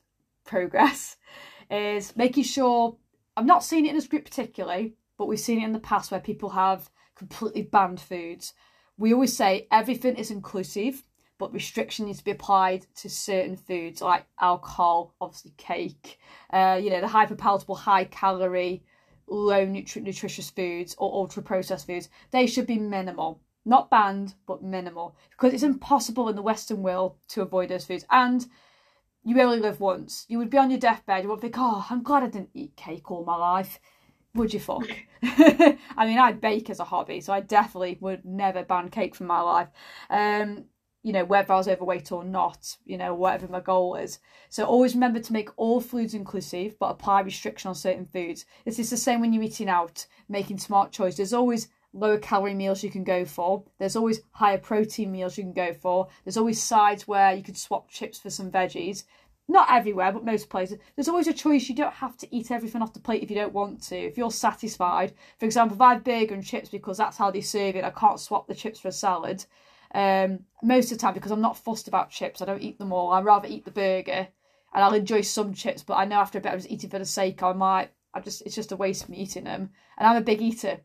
progress 0.45 1.17
is 1.71 2.15
making 2.15 2.43
sure 2.43 2.97
I've 3.35 3.45
not 3.45 3.63
seen 3.63 3.85
it 3.85 3.89
in 3.89 3.95
this 3.95 4.07
group 4.07 4.25
particularly, 4.25 4.95
but 5.17 5.27
we've 5.27 5.39
seen 5.39 5.61
it 5.61 5.65
in 5.65 5.73
the 5.73 5.79
past 5.79 6.11
where 6.11 6.19
people 6.19 6.49
have 6.49 6.91
completely 7.15 7.63
banned 7.63 7.99
foods. 7.99 8.53
We 8.97 9.13
always 9.13 9.35
say 9.35 9.67
everything 9.71 10.15
is 10.17 10.29
inclusive, 10.29 11.01
but 11.43 11.53
restriction 11.53 12.05
needs 12.05 12.19
to 12.19 12.23
be 12.23 12.31
applied 12.31 12.85
to 12.95 13.09
certain 13.09 13.57
foods 13.57 14.01
like 14.01 14.25
alcohol, 14.39 15.13
obviously 15.19 15.51
cake, 15.57 16.17
uh, 16.53 16.79
you 16.81 16.89
know, 16.89 17.01
the 17.01 17.07
hyperpalatable, 17.07 17.77
high 17.77 18.05
calorie, 18.05 18.81
low 19.27 19.65
nutri- 19.65 20.01
nutritious 20.01 20.49
foods 20.49 20.95
or 20.97 21.13
ultra 21.13 21.43
processed 21.43 21.85
foods. 21.85 22.07
They 22.31 22.47
should 22.47 22.65
be 22.65 22.79
minimal. 22.79 23.41
Not 23.65 23.89
banned, 23.89 24.35
but 24.47 24.63
minimal. 24.63 25.17
Because 25.31 25.53
it's 25.53 25.63
impossible 25.63 26.29
in 26.29 26.37
the 26.37 26.41
Western 26.41 26.81
world 26.81 27.17
to 27.29 27.41
avoid 27.41 27.67
those 27.67 27.83
foods. 27.83 28.05
And 28.09 28.45
you 29.25 29.41
only 29.41 29.59
live 29.59 29.81
once. 29.81 30.25
You 30.29 30.37
would 30.37 30.49
be 30.49 30.57
on 30.57 30.71
your 30.71 30.79
deathbed, 30.79 31.23
you 31.23 31.29
would 31.29 31.41
think, 31.41 31.55
oh, 31.57 31.85
I'm 31.89 32.03
glad 32.03 32.23
I 32.23 32.27
didn't 32.27 32.51
eat 32.53 32.77
cake 32.77 33.11
all 33.11 33.25
my 33.25 33.35
life. 33.35 33.81
Would 34.33 34.53
you 34.53 34.61
fuck? 34.61 34.87
I 35.23 36.05
mean, 36.05 36.19
I 36.19 36.31
bake 36.31 36.69
as 36.69 36.79
a 36.79 36.85
hobby, 36.85 37.19
so 37.19 37.33
I 37.33 37.41
definitely 37.41 37.97
would 37.99 38.23
never 38.23 38.63
ban 38.63 38.89
cake 38.89 39.13
from 39.13 39.27
my 39.27 39.41
life. 39.41 39.67
Um, 40.09 40.65
you 41.03 41.11
know, 41.11 41.25
whether 41.25 41.53
I 41.53 41.57
was 41.57 41.67
overweight 41.67 42.11
or 42.13 42.23
not, 42.23 42.77
you 42.85 42.97
know, 42.97 43.13
whatever 43.13 43.47
my 43.49 43.59
goal 43.59 43.95
is. 43.95 44.19
So 44.49 44.63
always 44.63 44.93
remember 44.93 45.19
to 45.19 45.33
make 45.33 45.49
all 45.57 45.81
foods 45.81 46.13
inclusive, 46.13 46.79
but 46.79 46.91
apply 46.91 47.21
restriction 47.21 47.67
on 47.67 47.75
certain 47.75 48.05
foods. 48.05 48.45
This 48.63 48.79
is 48.79 48.89
the 48.89 48.97
same 48.97 49.19
when 49.19 49.33
you're 49.33 49.43
eating 49.43 49.69
out, 49.69 50.07
making 50.29 50.59
smart 50.59 50.93
choices. 50.93 51.17
There's 51.17 51.33
always 51.33 51.67
lower 51.91 52.17
calorie 52.17 52.53
meals 52.53 52.83
you 52.83 52.89
can 52.89 53.03
go 53.03 53.25
for. 53.25 53.63
There's 53.77 53.97
always 53.97 54.21
higher 54.31 54.57
protein 54.57 55.11
meals 55.11 55.37
you 55.37 55.43
can 55.43 55.53
go 55.53 55.73
for. 55.73 56.07
There's 56.23 56.37
always 56.37 56.63
sides 56.63 57.05
where 57.05 57.33
you 57.33 57.43
can 57.43 57.55
swap 57.55 57.89
chips 57.89 58.17
for 58.17 58.29
some 58.29 58.49
veggies. 58.49 59.03
Not 59.49 59.67
everywhere, 59.69 60.13
but 60.13 60.23
most 60.23 60.49
places. 60.49 60.79
There's 60.95 61.09
always 61.09 61.27
a 61.27 61.33
choice. 61.33 61.67
You 61.67 61.75
don't 61.75 61.93
have 61.93 62.15
to 62.19 62.33
eat 62.33 62.49
everything 62.49 62.81
off 62.81 62.93
the 62.93 63.01
plate 63.01 63.23
if 63.23 63.29
you 63.29 63.35
don't 63.35 63.51
want 63.51 63.83
to. 63.83 63.97
If 63.97 64.17
you're 64.17 64.31
satisfied, 64.31 65.13
for 65.37 65.45
example, 65.45 65.75
if 65.75 65.81
I 65.81 65.95
have 65.95 66.03
burger 66.05 66.33
and 66.33 66.45
chips 66.45 66.69
because 66.69 66.97
that's 66.97 67.17
how 67.17 67.29
they 67.29 67.41
serve 67.41 67.75
it, 67.75 67.83
I 67.83 67.89
can't 67.89 68.21
swap 68.21 68.47
the 68.47 68.55
chips 68.55 68.79
for 68.79 68.87
a 68.87 68.93
salad. 68.93 69.45
Um, 69.93 70.39
most 70.63 70.91
of 70.91 70.97
the 70.97 71.01
time, 71.01 71.13
because 71.13 71.31
I'm 71.31 71.41
not 71.41 71.57
fussed 71.57 71.87
about 71.87 72.09
chips, 72.09 72.41
I 72.41 72.45
don't 72.45 72.61
eat 72.61 72.79
them 72.79 72.91
all. 72.91 73.11
I'd 73.11 73.25
rather 73.25 73.47
eat 73.47 73.65
the 73.65 73.71
burger, 73.71 74.27
and 74.73 74.83
I'll 74.83 74.93
enjoy 74.93 75.21
some 75.21 75.53
chips. 75.53 75.83
But 75.83 75.95
I 75.95 76.05
know 76.05 76.17
after 76.17 76.39
a 76.39 76.41
bit, 76.41 76.51
I'm 76.51 76.57
just 76.57 76.71
eating 76.71 76.89
for 76.89 76.99
the 76.99 77.05
sake. 77.05 77.43
I 77.43 77.53
might. 77.53 77.91
I 78.13 78.19
just 78.19 78.41
it's 78.43 78.55
just 78.55 78.71
a 78.71 78.75
waste 78.75 79.03
of 79.03 79.09
me 79.09 79.17
eating 79.17 79.43
them. 79.43 79.69
And 79.97 80.07
I'm 80.07 80.17
a 80.17 80.21
big 80.21 80.41
eater. 80.41 80.79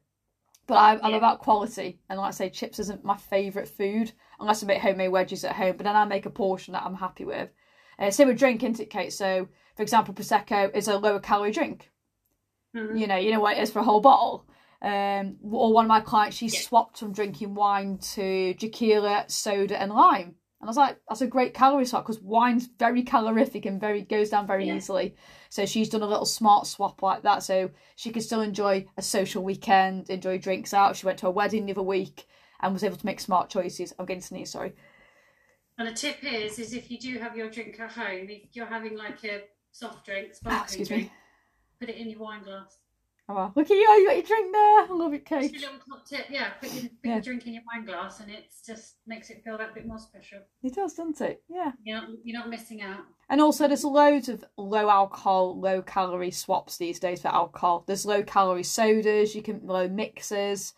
But 0.66 0.74
I, 0.74 0.98
I'm 1.02 1.12
yeah. 1.12 1.16
about 1.16 1.40
quality, 1.40 2.00
and 2.08 2.18
like 2.18 2.28
I 2.28 2.32
say, 2.32 2.50
chips 2.50 2.78
isn't 2.78 3.04
my 3.04 3.16
favourite 3.16 3.68
food 3.68 4.12
unless 4.38 4.62
I 4.62 4.66
make 4.66 4.82
homemade 4.82 5.10
wedges 5.10 5.44
at 5.44 5.56
home. 5.56 5.76
But 5.78 5.84
then 5.84 5.96
I 5.96 6.04
make 6.04 6.26
a 6.26 6.30
portion 6.30 6.72
that 6.72 6.84
I'm 6.84 6.94
happy 6.94 7.24
with. 7.24 7.48
Uh, 7.98 8.10
same 8.10 8.28
with 8.28 8.38
drink, 8.38 8.62
isn't 8.62 8.78
it, 8.78 8.90
Kate? 8.90 9.12
So, 9.12 9.48
for 9.76 9.82
example, 9.82 10.14
prosecco 10.14 10.74
is 10.74 10.86
a 10.86 10.98
lower 10.98 11.20
calorie 11.20 11.52
drink. 11.52 11.90
Mm-hmm. 12.76 12.96
You 12.96 13.06
know, 13.06 13.16
you 13.16 13.32
know 13.32 13.40
what 13.40 13.56
it 13.56 13.62
is 13.62 13.70
for 13.70 13.78
a 13.78 13.84
whole 13.84 14.00
bottle. 14.00 14.46
Um, 14.80 15.36
or 15.42 15.72
one 15.72 15.84
of 15.84 15.88
my 15.88 16.00
clients, 16.00 16.36
she 16.36 16.48
swapped 16.48 16.98
from 16.98 17.12
drinking 17.12 17.54
wine 17.54 17.98
to 18.14 18.54
tequila, 18.54 19.24
soda, 19.26 19.80
and 19.80 19.92
lime. 19.92 20.36
And 20.60 20.66
I 20.66 20.70
was 20.70 20.76
like, 20.76 20.98
that's 21.08 21.20
a 21.20 21.26
great 21.26 21.54
calorie 21.54 21.84
swap 21.86 22.04
because 22.04 22.20
wine's 22.22 22.68
very 22.78 23.02
calorific 23.02 23.64
and 23.64 23.80
very 23.80 24.02
goes 24.02 24.30
down 24.30 24.46
very 24.46 24.66
Yeah. 24.66 24.76
easily. 24.76 25.14
So 25.50 25.66
she's 25.66 25.88
done 25.88 26.02
a 26.02 26.06
little 26.06 26.26
smart 26.26 26.66
swap 26.66 27.00
like 27.02 27.22
that, 27.22 27.42
so 27.42 27.70
she 27.96 28.10
can 28.10 28.22
still 28.22 28.40
enjoy 28.40 28.86
a 28.96 29.02
social 29.02 29.42
weekend, 29.42 30.10
enjoy 30.10 30.38
drinks 30.38 30.74
out. 30.74 30.96
She 30.96 31.06
went 31.06 31.18
to 31.20 31.28
a 31.28 31.30
wedding 31.30 31.66
the 31.66 31.72
other 31.72 31.82
week 31.82 32.26
and 32.60 32.72
was 32.72 32.82
able 32.82 32.96
to 32.96 33.06
make 33.06 33.20
smart 33.20 33.50
choices. 33.50 33.94
I'm 33.98 34.06
getting 34.06 34.20
sneeze, 34.20 34.50
sorry. 34.50 34.74
And 35.78 35.86
a 35.88 35.92
tip 35.92 36.18
is, 36.24 36.58
is 36.58 36.72
if 36.74 36.90
you 36.90 36.98
do 36.98 37.18
have 37.18 37.36
your 37.36 37.50
drink 37.50 37.78
at 37.78 37.92
home, 37.92 38.26
if 38.28 38.56
you're 38.56 38.66
having 38.66 38.96
like 38.96 39.22
a 39.24 39.42
soft 39.70 40.04
drink, 40.04 40.34
sparkling 40.34 40.60
Ah, 40.60 40.64
excuse 40.64 40.88
drink, 40.88 41.04
me. 41.04 41.12
put 41.78 41.88
it 41.88 41.96
in 41.96 42.10
your 42.10 42.18
wine 42.18 42.42
glass. 42.42 42.78
Oh, 43.30 43.34
wow. 43.34 43.52
Look 43.54 43.70
at 43.70 43.74
you, 43.74 43.80
you 43.80 44.06
got 44.06 44.16
your 44.16 44.22
drink 44.22 44.52
there. 44.52 44.80
I 44.80 44.86
love 44.90 45.12
it, 45.12 45.26
Just 45.28 45.50
a 45.54 45.58
little 45.58 45.78
top 45.86 46.06
tip, 46.06 46.26
yeah. 46.30 46.50
Put, 46.60 46.72
your, 46.72 46.82
put 46.84 46.90
Yeah. 47.04 47.12
your 47.12 47.20
drink 47.20 47.46
in 47.46 47.52
your 47.54 47.62
wine 47.70 47.84
glass, 47.84 48.20
and 48.20 48.30
it 48.30 48.46
just 48.66 48.94
makes 49.06 49.28
it 49.28 49.42
feel 49.44 49.58
that 49.58 49.74
bit 49.74 49.86
more 49.86 49.98
special. 49.98 50.38
It 50.62 50.74
does, 50.74 50.94
doesn't 50.94 51.20
it? 51.20 51.42
Yeah. 51.48 51.72
You're 51.84 52.00
not, 52.00 52.08
you're 52.24 52.38
not 52.38 52.48
missing 52.48 52.80
out. 52.80 53.00
And 53.28 53.42
also, 53.42 53.68
there's 53.68 53.84
loads 53.84 54.30
of 54.30 54.44
low 54.56 54.88
alcohol, 54.88 55.60
low 55.60 55.82
calorie 55.82 56.30
swaps 56.30 56.78
these 56.78 56.98
days 56.98 57.20
for 57.20 57.28
alcohol. 57.28 57.84
There's 57.86 58.06
low 58.06 58.22
calorie 58.22 58.62
sodas, 58.62 59.34
you 59.34 59.42
can 59.42 59.60
low 59.66 59.88
mixers. 59.88 60.72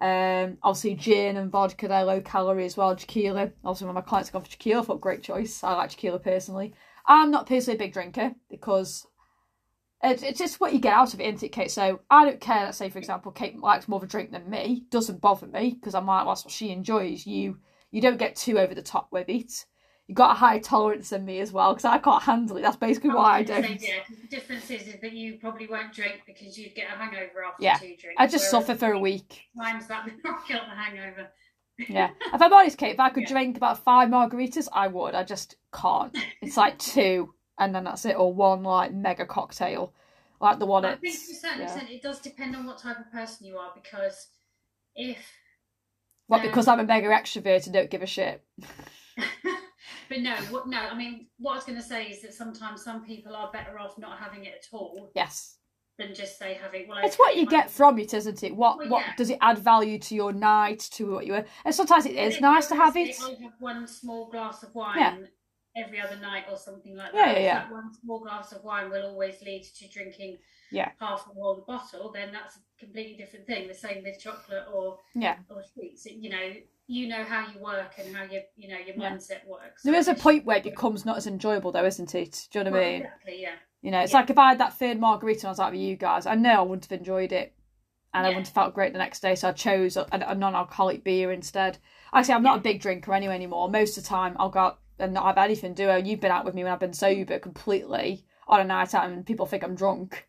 Um, 0.00 0.56
obviously 0.62 0.94
gin 0.94 1.36
and 1.36 1.52
vodka, 1.52 1.86
they're 1.86 2.04
low 2.04 2.22
calorie 2.22 2.64
as 2.64 2.78
well. 2.78 2.96
Tequila, 2.96 3.52
obviously 3.62 3.84
when 3.86 3.94
my 3.94 4.00
clients 4.00 4.30
have 4.30 4.32
gone 4.32 4.42
for 4.44 4.50
tequila, 4.50 4.80
I 4.80 4.84
thought 4.86 5.02
great 5.02 5.22
choice. 5.22 5.62
I 5.62 5.74
like 5.74 5.90
tequila 5.90 6.18
personally. 6.18 6.72
I'm 7.04 7.30
not 7.30 7.46
personally 7.46 7.76
a 7.76 7.78
big 7.78 7.92
drinker 7.92 8.34
because 8.48 9.06
it's, 10.02 10.22
it's 10.22 10.38
just 10.38 10.60
what 10.60 10.72
you 10.72 10.78
get 10.78 10.94
out 10.94 11.12
of 11.14 11.20
it, 11.20 11.24
isn't 11.24 11.42
it, 11.46 11.52
Kate? 11.52 11.70
So 11.70 12.00
I 12.10 12.24
don't 12.24 12.40
care. 12.40 12.64
Let's 12.64 12.78
say, 12.78 12.88
for 12.90 12.98
example, 12.98 13.32
Kate 13.32 13.58
likes 13.58 13.88
more 13.88 13.98
of 13.98 14.02
a 14.02 14.06
drink 14.06 14.30
than 14.32 14.48
me. 14.48 14.84
Doesn't 14.90 15.20
bother 15.20 15.46
me 15.46 15.74
because 15.78 15.94
I'm 15.94 16.06
like, 16.06 16.24
well, 16.24 16.34
that's 16.34 16.44
what 16.44 16.52
she 16.52 16.70
enjoys. 16.70 17.26
You 17.26 17.58
you 17.90 18.00
don't 18.00 18.18
get 18.18 18.36
too 18.36 18.58
over 18.58 18.74
the 18.74 18.82
top 18.82 19.08
with 19.10 19.28
it. 19.28 19.66
You 20.06 20.14
got 20.14 20.32
a 20.32 20.34
higher 20.38 20.58
tolerance 20.58 21.10
than 21.10 21.24
me 21.24 21.38
as 21.40 21.52
well 21.52 21.72
because 21.72 21.84
I 21.84 21.98
can't 21.98 22.22
handle 22.22 22.56
it. 22.56 22.62
That's 22.62 22.76
basically 22.76 23.10
why 23.10 23.38
I 23.38 23.42
don't. 23.44 23.62
say, 23.62 23.78
yeah, 23.80 24.16
the 24.22 24.26
difference 24.26 24.68
is, 24.70 24.88
is 24.88 25.00
that 25.00 25.12
you 25.12 25.38
probably 25.40 25.68
won't 25.68 25.92
drink 25.92 26.22
because 26.26 26.58
you'd 26.58 26.74
get 26.74 26.86
a 26.92 26.96
hangover 26.98 27.44
after 27.46 27.62
Yeah. 27.62 27.76
two 27.78 27.94
drinks. 27.96 28.16
I 28.16 28.26
just 28.26 28.50
suffer 28.50 28.74
for 28.74 28.90
a 28.92 28.98
week. 28.98 29.42
Times 29.56 29.86
that 29.86 30.08
not 30.24 30.46
kill 30.48 30.60
the 30.68 30.74
hangover. 30.74 31.28
Yeah. 31.88 32.10
If 32.34 32.42
I'm 32.42 32.52
honest, 32.52 32.76
Kate, 32.76 32.94
if 32.94 33.00
I 33.00 33.10
could 33.10 33.22
Yeah. 33.28 33.28
drink 33.28 33.56
about 33.56 33.84
five 33.84 34.08
margaritas, 34.08 34.66
I 34.72 34.88
would. 34.88 35.14
I 35.14 35.22
just 35.22 35.56
can't. 35.72 36.16
It's 36.42 36.56
like 36.56 36.78
two, 36.80 37.32
and 37.60 37.74
then 37.74 37.84
that's 37.84 38.04
it, 38.04 38.16
or 38.16 38.32
one 38.32 38.64
like 38.64 38.92
mega 38.92 39.26
cocktail, 39.26 39.92
like 40.40 40.58
the 40.58 40.66
one 40.66 40.84
I 40.84 40.96
think 40.96 41.14
to 41.14 41.32
a 41.32 41.34
certain 41.34 41.60
yeah. 41.60 41.64
extent 41.66 41.90
it 41.90 42.02
does 42.02 42.18
depend 42.18 42.56
on 42.56 42.66
what 42.66 42.78
type 42.78 42.98
of 42.98 43.12
person 43.12 43.46
you 43.46 43.56
are 43.58 43.70
because 43.74 44.28
if 44.96 45.18
What 46.26 46.40
um, 46.40 46.46
because 46.46 46.66
I'm 46.66 46.80
a 46.80 46.84
mega 46.84 47.08
extrovert 47.08 47.66
and 47.66 47.74
don't 47.74 47.90
give 47.90 48.02
a 48.02 48.06
shit. 48.06 48.42
but 50.08 50.20
no, 50.20 50.34
what 50.48 50.66
no, 50.66 50.78
I 50.78 50.96
mean 50.96 51.28
what 51.38 51.52
I 51.52 51.56
was 51.56 51.64
gonna 51.64 51.82
say 51.82 52.06
is 52.06 52.22
that 52.22 52.32
sometimes 52.34 52.82
some 52.82 53.04
people 53.04 53.36
are 53.36 53.52
better 53.52 53.78
off 53.78 53.98
not 53.98 54.18
having 54.18 54.44
it 54.44 54.54
at 54.54 54.66
all 54.72 55.12
Yes. 55.14 55.58
than 55.98 56.14
just 56.14 56.38
say 56.38 56.54
having 56.60 56.88
well 56.88 56.98
It's 57.04 57.16
okay, 57.16 57.22
what 57.22 57.36
you 57.36 57.46
get 57.46 57.70
from 57.70 57.98
it, 57.98 58.14
isn't 58.14 58.42
it? 58.42 58.56
What 58.56 58.78
Well, 58.78 58.88
what 58.88 59.02
yeah. 59.02 59.12
does 59.18 59.28
it 59.28 59.38
add 59.42 59.58
value 59.58 59.98
to 59.98 60.14
your 60.14 60.32
night, 60.32 60.80
to 60.92 61.12
what 61.12 61.26
you 61.26 61.34
were 61.34 61.44
and 61.66 61.74
sometimes 61.74 62.06
it 62.06 62.16
is 62.16 62.36
If 62.36 62.40
nice 62.40 62.68
to 62.68 62.76
have 62.76 62.96
it. 62.96 63.14
I 63.22 63.36
have 63.42 63.52
one 63.58 63.86
small 63.86 64.30
glass 64.30 64.62
of 64.62 64.74
wine 64.74 64.98
Yeah. 64.98 65.16
Every 65.76 66.00
other 66.00 66.16
night 66.16 66.44
or 66.50 66.56
something 66.56 66.96
like 66.96 67.12
Yeah, 67.14 67.26
that. 67.26 67.36
yeah, 67.36 67.42
yeah. 67.44 67.58
That 67.60 67.72
one 67.72 67.94
small 67.94 68.20
glass 68.20 68.52
of 68.52 68.64
wine 68.64 68.90
will 68.90 69.06
always 69.06 69.40
lead 69.42 69.62
to 69.62 69.88
drinking 69.88 70.38
Yeah. 70.70 70.90
half 70.98 71.26
a 71.26 71.34
whole 71.34 71.64
bottle. 71.66 72.10
Then 72.12 72.32
that's 72.32 72.56
a 72.56 72.60
completely 72.78 73.16
different 73.16 73.46
thing. 73.46 73.68
The 73.68 73.74
same 73.74 74.02
with 74.02 74.18
chocolate 74.18 74.66
or 74.72 74.98
Yeah. 75.14 75.36
or 75.48 75.62
sweets. 75.62 76.06
You 76.06 76.30
know, 76.30 76.54
you 76.86 77.08
know 77.08 77.22
how 77.22 77.46
you 77.52 77.60
work 77.60 77.92
and 77.98 78.14
how 78.14 78.24
your 78.24 78.42
you 78.56 78.68
know 78.68 78.78
your 78.78 78.96
Yeah. 78.96 79.12
mindset 79.12 79.46
works. 79.46 79.82
There 79.82 79.94
is 79.94 80.08
a 80.08 80.14
point 80.14 80.44
where 80.44 80.56
it 80.56 80.64
becomes 80.64 81.04
not 81.04 81.16
as 81.16 81.26
enjoyable 81.26 81.70
though, 81.72 81.84
isn't 81.86 82.14
it? 82.14 82.48
Do 82.50 82.58
you 82.58 82.64
know 82.64 82.70
what 82.72 82.80
well, 82.80 82.88
I 82.88 82.92
mean? 82.92 83.02
Exactly. 83.02 83.42
Yeah. 83.42 83.54
You 83.82 83.90
know, 83.92 84.00
it's 84.00 84.12
Yeah. 84.12 84.18
like 84.20 84.30
if 84.30 84.38
I 84.38 84.48
had 84.48 84.58
that 84.58 84.74
third 84.74 84.98
margarita 84.98 85.40
and 85.40 85.46
I 85.46 85.50
was 85.50 85.60
out 85.60 85.72
with 85.72 85.80
you 85.80 85.96
guys, 85.96 86.26
I 86.26 86.34
know 86.34 86.58
I 86.58 86.62
wouldn't 86.62 86.84
have 86.86 86.98
enjoyed 86.98 87.32
it. 87.32 87.54
And 88.12 88.26
I 88.26 88.30
wouldn't 88.30 88.48
have 88.48 88.54
felt 88.54 88.74
great 88.74 88.92
the 88.92 88.98
next 88.98 89.20
day, 89.20 89.36
so 89.36 89.50
I 89.50 89.52
chose 89.52 89.96
a, 89.96 90.04
a 90.10 90.34
non-alcoholic 90.34 91.04
beer 91.04 91.30
instead. 91.30 91.78
Actually, 92.12 92.34
I'm 92.34 92.42
not 92.42 92.58
a 92.58 92.60
big 92.60 92.80
drinker 92.82 93.14
anyway 93.14 93.36
anymore. 93.36 93.70
Most 93.70 93.96
of 93.96 94.02
the 94.02 94.08
time, 94.08 94.34
I'll 94.36 94.48
go 94.48 94.58
out 94.58 94.80
and 95.00 95.12
not 95.14 95.24
have 95.24 95.38
anything, 95.38 95.74
do 95.74 95.88
I? 95.88 95.98
You've 95.98 96.20
been 96.20 96.30
out 96.30 96.44
with 96.44 96.54
me 96.54 96.62
when 96.62 96.72
I've 96.72 96.80
been 96.80 96.92
sober 96.92 97.38
completely 97.38 98.24
on 98.48 98.60
a 98.60 98.64
night 98.64 98.94
out, 98.94 99.08
and 99.08 99.24
people 99.26 99.46
think 99.46 99.62
I'm 99.64 99.74
drunk. 99.74 100.26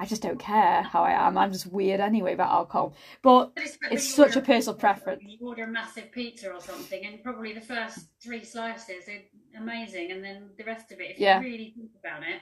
I 0.00 0.06
just 0.06 0.22
don't 0.22 0.38
care 0.38 0.82
how 0.82 1.02
I 1.02 1.10
am. 1.26 1.36
I'm 1.36 1.52
just 1.52 1.66
weird 1.66 1.98
anyway 2.00 2.32
about 2.34 2.52
alcohol. 2.52 2.94
But 3.20 3.52
it's, 3.56 3.76
when 3.80 3.92
It's 3.92 4.04
you 4.08 4.24
such 4.24 4.36
a 4.36 4.40
personal 4.40 4.78
preference. 4.78 5.22
You 5.26 5.38
order 5.46 5.64
a 5.64 5.66
massive 5.66 6.12
pizza 6.12 6.52
or 6.52 6.60
something, 6.60 7.04
and 7.04 7.22
probably 7.22 7.52
the 7.52 7.60
first 7.60 8.06
three 8.22 8.44
slices 8.44 9.08
are 9.08 9.60
amazing, 9.60 10.12
and 10.12 10.22
then 10.22 10.50
the 10.56 10.64
rest 10.64 10.92
of 10.92 11.00
it, 11.00 11.12
if 11.12 11.18
Yeah. 11.18 11.40
you 11.40 11.46
really 11.46 11.74
think 11.76 11.90
about 11.98 12.22
it, 12.22 12.40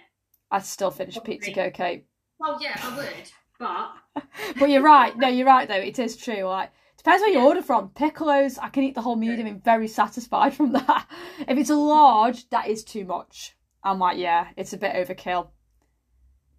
I'd 0.50 0.66
still 0.66 0.90
finish 0.90 1.18
pizza 1.25 1.50
Probably. 1.50 1.70
okay. 1.70 2.04
well, 2.38 2.58
yeah, 2.61 2.78
I 2.82 2.96
would, 2.96 3.30
but 3.58 4.23
But 4.58 4.68
you're 4.70 4.82
right. 4.82 5.16
No, 5.16 5.28
you're 5.28 5.46
right 5.46 5.66
though. 5.66 5.75
It 5.76 5.99
is 5.99 6.16
true. 6.16 6.44
Like 6.44 6.70
depends 7.06 7.22
where 7.22 7.30
you 7.30 7.46
order 7.46 7.62
from. 7.62 7.90
Piccolos, 7.90 8.58
I 8.60 8.68
can 8.68 8.82
eat 8.82 8.96
the 8.96 9.00
whole 9.02 9.14
medium 9.14 9.46
and 9.46 9.62
very 9.62 9.86
satisfied 9.86 10.54
from 10.54 10.72
that. 10.72 11.06
If 11.46 11.56
it's 11.56 11.70
a 11.70 11.76
large, 11.76 12.48
that 12.50 12.66
is 12.66 12.82
too 12.82 13.04
much. 13.04 13.56
I'm 13.84 14.00
like, 14.00 14.18
yeah, 14.18 14.48
it's 14.56 14.72
a 14.72 14.76
bit 14.76 14.94
overkill. 14.94 15.50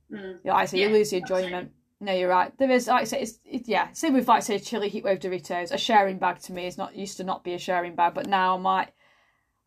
mm, 0.10 0.40
Yeah, 0.46 0.54
like 0.54 0.62
I 0.62 0.66
say, 0.66 0.80
you 0.80 0.88
lose 0.88 1.10
the 1.10 1.18
enjoyment. 1.18 1.74
No, 2.00 2.14
you're 2.14 2.30
right. 2.30 2.58
There 2.58 2.72
is, 2.72 2.88
like 2.88 3.02
I 3.02 3.04
say, 3.04 3.22
it's 3.22 3.40
it, 3.44 3.68
yeah. 3.68 3.92
Same 3.92 4.14
with 4.14 4.28
like 4.30 4.44
say 4.44 4.58
chili 4.60 4.90
heatwave 4.90 5.20
Doritos. 5.20 5.74
A 5.74 5.78
sharing 5.78 6.18
bag 6.18 6.40
to 6.44 6.54
me 6.54 6.66
is 6.66 6.78
not 6.78 6.96
used 6.96 7.18
to 7.18 7.26
not 7.26 7.44
be 7.44 7.54
a 7.54 7.60
sharing 7.60 7.96
bag, 7.96 8.14
but 8.14 8.28
now 8.28 8.56
I'm 8.56 8.64
like, 8.64 8.94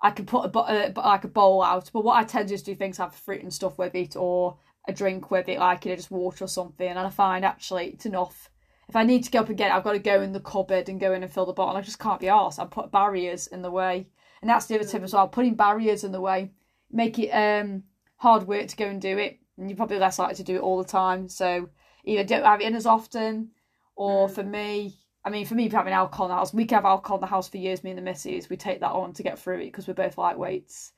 I 0.00 0.12
can 0.12 0.25
put 0.25 0.46
a, 0.46 0.58
uh, 0.58 0.92
like 0.96 1.25
a 1.25 1.28
bowl 1.28 1.62
out. 1.62 1.90
But 1.92 2.04
what 2.04 2.16
I 2.16 2.25
tend 2.25 2.49
to 2.49 2.56
do 2.56 2.62
do 2.62 2.75
things 2.75 2.96
have 2.96 3.14
fruit 3.14 3.42
and 3.42 3.52
stuff 3.52 3.76
with 3.76 3.94
it, 3.94 4.16
or 4.16 4.56
a 4.88 4.92
drink 4.94 5.30
with 5.30 5.49
it, 5.49 5.58
like 5.58 5.84
you 5.84 5.90
know, 5.90 5.96
just 5.96 6.10
water 6.10 6.44
or 6.44 6.49
something. 6.49 6.88
And 6.88 6.99
I 6.99 7.10
find 7.10 7.44
actually 7.44 7.88
it's 7.88 8.06
enough. 8.06 8.49
If 8.90 8.97
I 8.97 9.04
need 9.04 9.23
to 9.23 9.30
go 9.30 9.38
up 9.38 9.50
it, 9.50 9.61
I've 9.61 9.85
got 9.85 9.92
to 9.92 10.00
go 10.00 10.20
in 10.20 10.32
the 10.32 10.40
cupboard 10.40 10.88
and 10.88 10.99
go 10.99 11.12
in 11.12 11.23
and 11.23 11.32
fill 11.32 11.47
the 11.47 11.52
bottle. 11.52 11.76
I 11.76 11.80
just 11.80 12.00
can't 12.00 12.18
be 12.18 12.26
arsed. 12.26 12.59
I 12.59 12.64
put 12.64 12.90
barriers 12.90 13.47
in 13.47 13.62
the 13.62 13.70
way, 13.70 14.09
and 14.42 14.50
that's 14.50 14.66
the 14.66 14.75
other 14.75 14.85
tip 14.85 15.04
as 15.04 15.14
well. 15.14 15.28
Putting 15.28 15.54
barriers 15.54 16.02
in 16.02 16.11
the 16.11 16.20
way 16.20 16.50
make 16.90 17.16
it 17.16 17.28
um 17.28 17.85
hard 18.16 18.49
work 18.49 18.66
to 18.66 18.76
go 18.76 18.87
and 18.87 19.00
do 19.00 19.16
it, 19.16 19.38
and 19.56 19.70
you're 19.70 19.76
probably 19.76 20.00
less 20.00 20.18
likely 20.18 20.35
to 20.35 20.42
do 20.42 20.56
it 20.56 20.62
all 20.62 20.76
the 20.76 20.88
time. 20.88 21.28
So 21.28 21.68
either 22.04 22.25
don't 22.25 22.42
have 22.42 22.61
it 22.61 22.66
in 22.66 22.75
as 22.75 22.85
often, 22.85 23.52
or 23.94 24.26
Mm. 24.26 24.32
for 24.32 24.42
me, 24.42 24.97
I 25.25 25.30
mean, 25.30 25.47
for 25.47 25.54
me, 25.54 25.68
having 25.68 25.92
alcohol 25.92 26.26
in 26.26 26.30
the 26.30 26.35
house, 26.35 26.52
we 26.52 26.64
can 26.64 26.75
have 26.75 26.85
alcohol 26.85 27.18
in 27.18 27.20
the 27.20 27.28
house 27.28 27.49
for 27.49 27.59
years. 27.59 27.85
Me 27.85 27.90
and 27.90 27.99
the 27.99 28.02
missus, 28.02 28.50
we 28.50 28.56
take 28.56 28.80
that 28.80 28.90
on 28.90 29.12
to 29.12 29.23
get 29.23 29.38
through 29.38 29.61
it 29.61 29.66
because 29.66 29.87
we're 29.87 29.94
both 29.94 30.16
lightweights. 30.16 30.90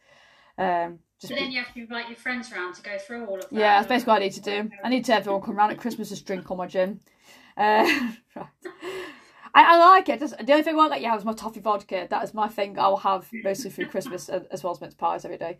Um, 0.56 0.98
just 1.20 1.30
but 1.32 1.40
then 1.40 1.50
you 1.52 1.62
have 1.62 1.74
to 1.74 1.80
invite 1.80 2.08
your 2.08 2.16
friends 2.16 2.50
around 2.52 2.74
to 2.74 2.82
go 2.82 2.96
through 2.98 3.26
all 3.26 3.34
of 3.34 3.42
that. 3.42 3.52
yeah, 3.52 3.76
that's 3.76 3.88
basically 3.88 4.12
what 4.12 4.22
I 4.22 4.24
need 4.24 4.32
to 4.32 4.40
do. 4.40 4.70
I 4.82 4.88
need 4.88 5.04
to 5.04 5.12
have 5.12 5.22
everyone 5.22 5.42
come 5.42 5.56
round 5.56 5.72
at 5.72 5.78
Christmas 5.78 6.08
just 6.08 6.26
drink 6.26 6.50
all 6.50 6.56
my 6.56 6.66
gin. 6.66 7.00
Uh, 7.56 7.86
right. 8.36 8.46
I, 9.54 9.74
I 9.74 9.76
like 9.76 10.08
it. 10.08 10.20
Just, 10.20 10.36
the 10.38 10.52
only 10.52 10.62
thing 10.62 10.74
I 10.74 10.76
won't 10.78 10.90
let 10.90 11.02
you 11.02 11.08
have 11.08 11.18
is 11.18 11.24
my 11.24 11.34
toffee 11.34 11.60
vodka. 11.60 12.06
That 12.08 12.24
is 12.24 12.34
my 12.34 12.48
thing. 12.48 12.78
I 12.78 12.88
will 12.88 12.96
have 12.98 13.28
mostly 13.44 13.70
through 13.70 13.86
Christmas 13.86 14.28
as 14.28 14.64
well 14.64 14.72
as 14.72 14.80
mince 14.80 14.94
pies 14.94 15.24
every 15.24 15.38
day. 15.38 15.58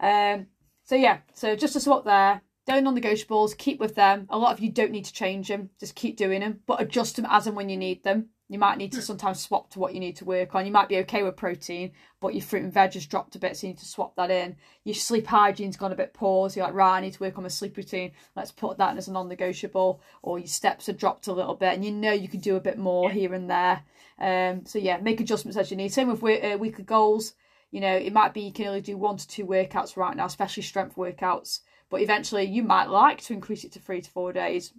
Um, 0.00 0.46
so 0.84 0.94
yeah, 0.94 1.18
so 1.34 1.54
just 1.54 1.74
to 1.74 1.80
swap 1.80 2.04
there. 2.04 2.42
Don't 2.66 2.84
non-negotiables. 2.84 3.58
Keep 3.58 3.78
with 3.78 3.94
them. 3.94 4.26
A 4.30 4.38
lot 4.38 4.52
of 4.52 4.60
you 4.60 4.70
don't 4.70 4.90
need 4.90 5.04
to 5.04 5.12
change 5.12 5.48
them. 5.48 5.68
Just 5.78 5.94
keep 5.94 6.16
doing 6.16 6.40
them, 6.40 6.60
but 6.66 6.80
adjust 6.80 7.16
them 7.16 7.26
as 7.28 7.46
and 7.46 7.54
when 7.54 7.68
you 7.68 7.76
need 7.76 8.02
them. 8.04 8.30
You 8.48 8.58
might 8.58 8.76
need 8.76 8.92
to 8.92 9.00
sometimes 9.00 9.40
swap 9.40 9.70
to 9.70 9.78
what 9.78 9.94
you 9.94 10.00
need 10.00 10.16
to 10.16 10.26
work 10.26 10.54
on. 10.54 10.66
You 10.66 10.72
might 10.72 10.90
be 10.90 10.98
okay 10.98 11.22
with 11.22 11.34
protein, 11.34 11.92
but 12.20 12.34
your 12.34 12.42
fruit 12.42 12.62
and 12.62 12.72
veg 12.72 12.92
has 12.92 13.06
dropped 13.06 13.34
a 13.36 13.38
bit, 13.38 13.56
so 13.56 13.66
you 13.66 13.72
need 13.72 13.78
to 13.78 13.86
swap 13.86 14.16
that 14.16 14.30
in. 14.30 14.56
Your 14.84 14.94
sleep 14.94 15.26
hygiene's 15.26 15.78
gone 15.78 15.92
a 15.92 15.96
bit 15.96 16.12
poor, 16.12 16.50
so 16.50 16.56
you're 16.56 16.66
like, 16.66 16.74
right, 16.74 16.98
I 16.98 17.00
need 17.00 17.14
to 17.14 17.20
work 17.20 17.38
on 17.38 17.44
my 17.44 17.48
sleep 17.48 17.76
routine. 17.76 18.12
Let's 18.36 18.52
put 18.52 18.76
that 18.76 18.92
in 18.92 18.98
as 18.98 19.08
a 19.08 19.12
non-negotiable. 19.12 20.02
Or 20.22 20.38
your 20.38 20.46
steps 20.46 20.88
have 20.88 20.98
dropped 20.98 21.26
a 21.26 21.32
little 21.32 21.54
bit, 21.54 21.72
and 21.72 21.84
you 21.84 21.90
know 21.90 22.12
you 22.12 22.28
can 22.28 22.40
do 22.40 22.56
a 22.56 22.60
bit 22.60 22.76
more 22.78 23.10
here 23.10 23.32
and 23.32 23.48
there. 23.48 23.82
Um, 24.18 24.66
so 24.66 24.78
yeah, 24.78 24.98
make 24.98 25.20
adjustments 25.20 25.56
as 25.56 25.70
you 25.70 25.76
need. 25.78 25.92
Same 25.92 26.08
with 26.08 26.22
uh, 26.22 26.58
weekly 26.58 26.84
goals. 26.84 27.34
You 27.70 27.80
know, 27.80 27.96
it 27.96 28.12
might 28.12 28.34
be 28.34 28.42
you 28.42 28.52
can 28.52 28.68
only 28.68 28.82
do 28.82 28.96
one 28.96 29.16
to 29.16 29.26
two 29.26 29.46
workouts 29.46 29.96
right 29.96 30.16
now, 30.16 30.26
especially 30.26 30.62
strength 30.62 30.96
workouts. 30.96 31.60
But 31.90 32.02
eventually, 32.02 32.44
you 32.44 32.62
might 32.62 32.88
like 32.88 33.22
to 33.22 33.32
increase 33.32 33.64
it 33.64 33.72
to 33.72 33.80
three 33.80 34.00
to 34.00 34.10
four 34.10 34.32
days. 34.32 34.72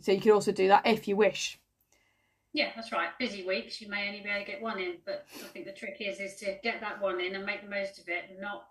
So 0.00 0.12
you 0.12 0.20
can 0.20 0.32
also 0.32 0.52
do 0.52 0.68
that 0.68 0.86
if 0.86 1.06
you 1.06 1.16
wish. 1.16 1.59
Yeah, 2.52 2.70
that's 2.74 2.90
right. 2.92 3.10
Busy 3.18 3.46
weeks, 3.46 3.80
you 3.80 3.88
may 3.88 4.08
only 4.08 4.20
be 4.20 4.28
able 4.28 4.44
to 4.44 4.50
get 4.50 4.60
one 4.60 4.78
in, 4.80 4.96
but 5.06 5.26
I 5.36 5.46
think 5.48 5.66
the 5.66 5.72
trick 5.72 5.96
is 6.00 6.18
is 6.18 6.34
to 6.36 6.56
get 6.62 6.80
that 6.80 7.00
one 7.00 7.20
in 7.20 7.34
and 7.36 7.46
make 7.46 7.62
the 7.62 7.70
most 7.70 7.98
of 7.98 8.08
it, 8.08 8.24
and 8.30 8.40
not 8.40 8.66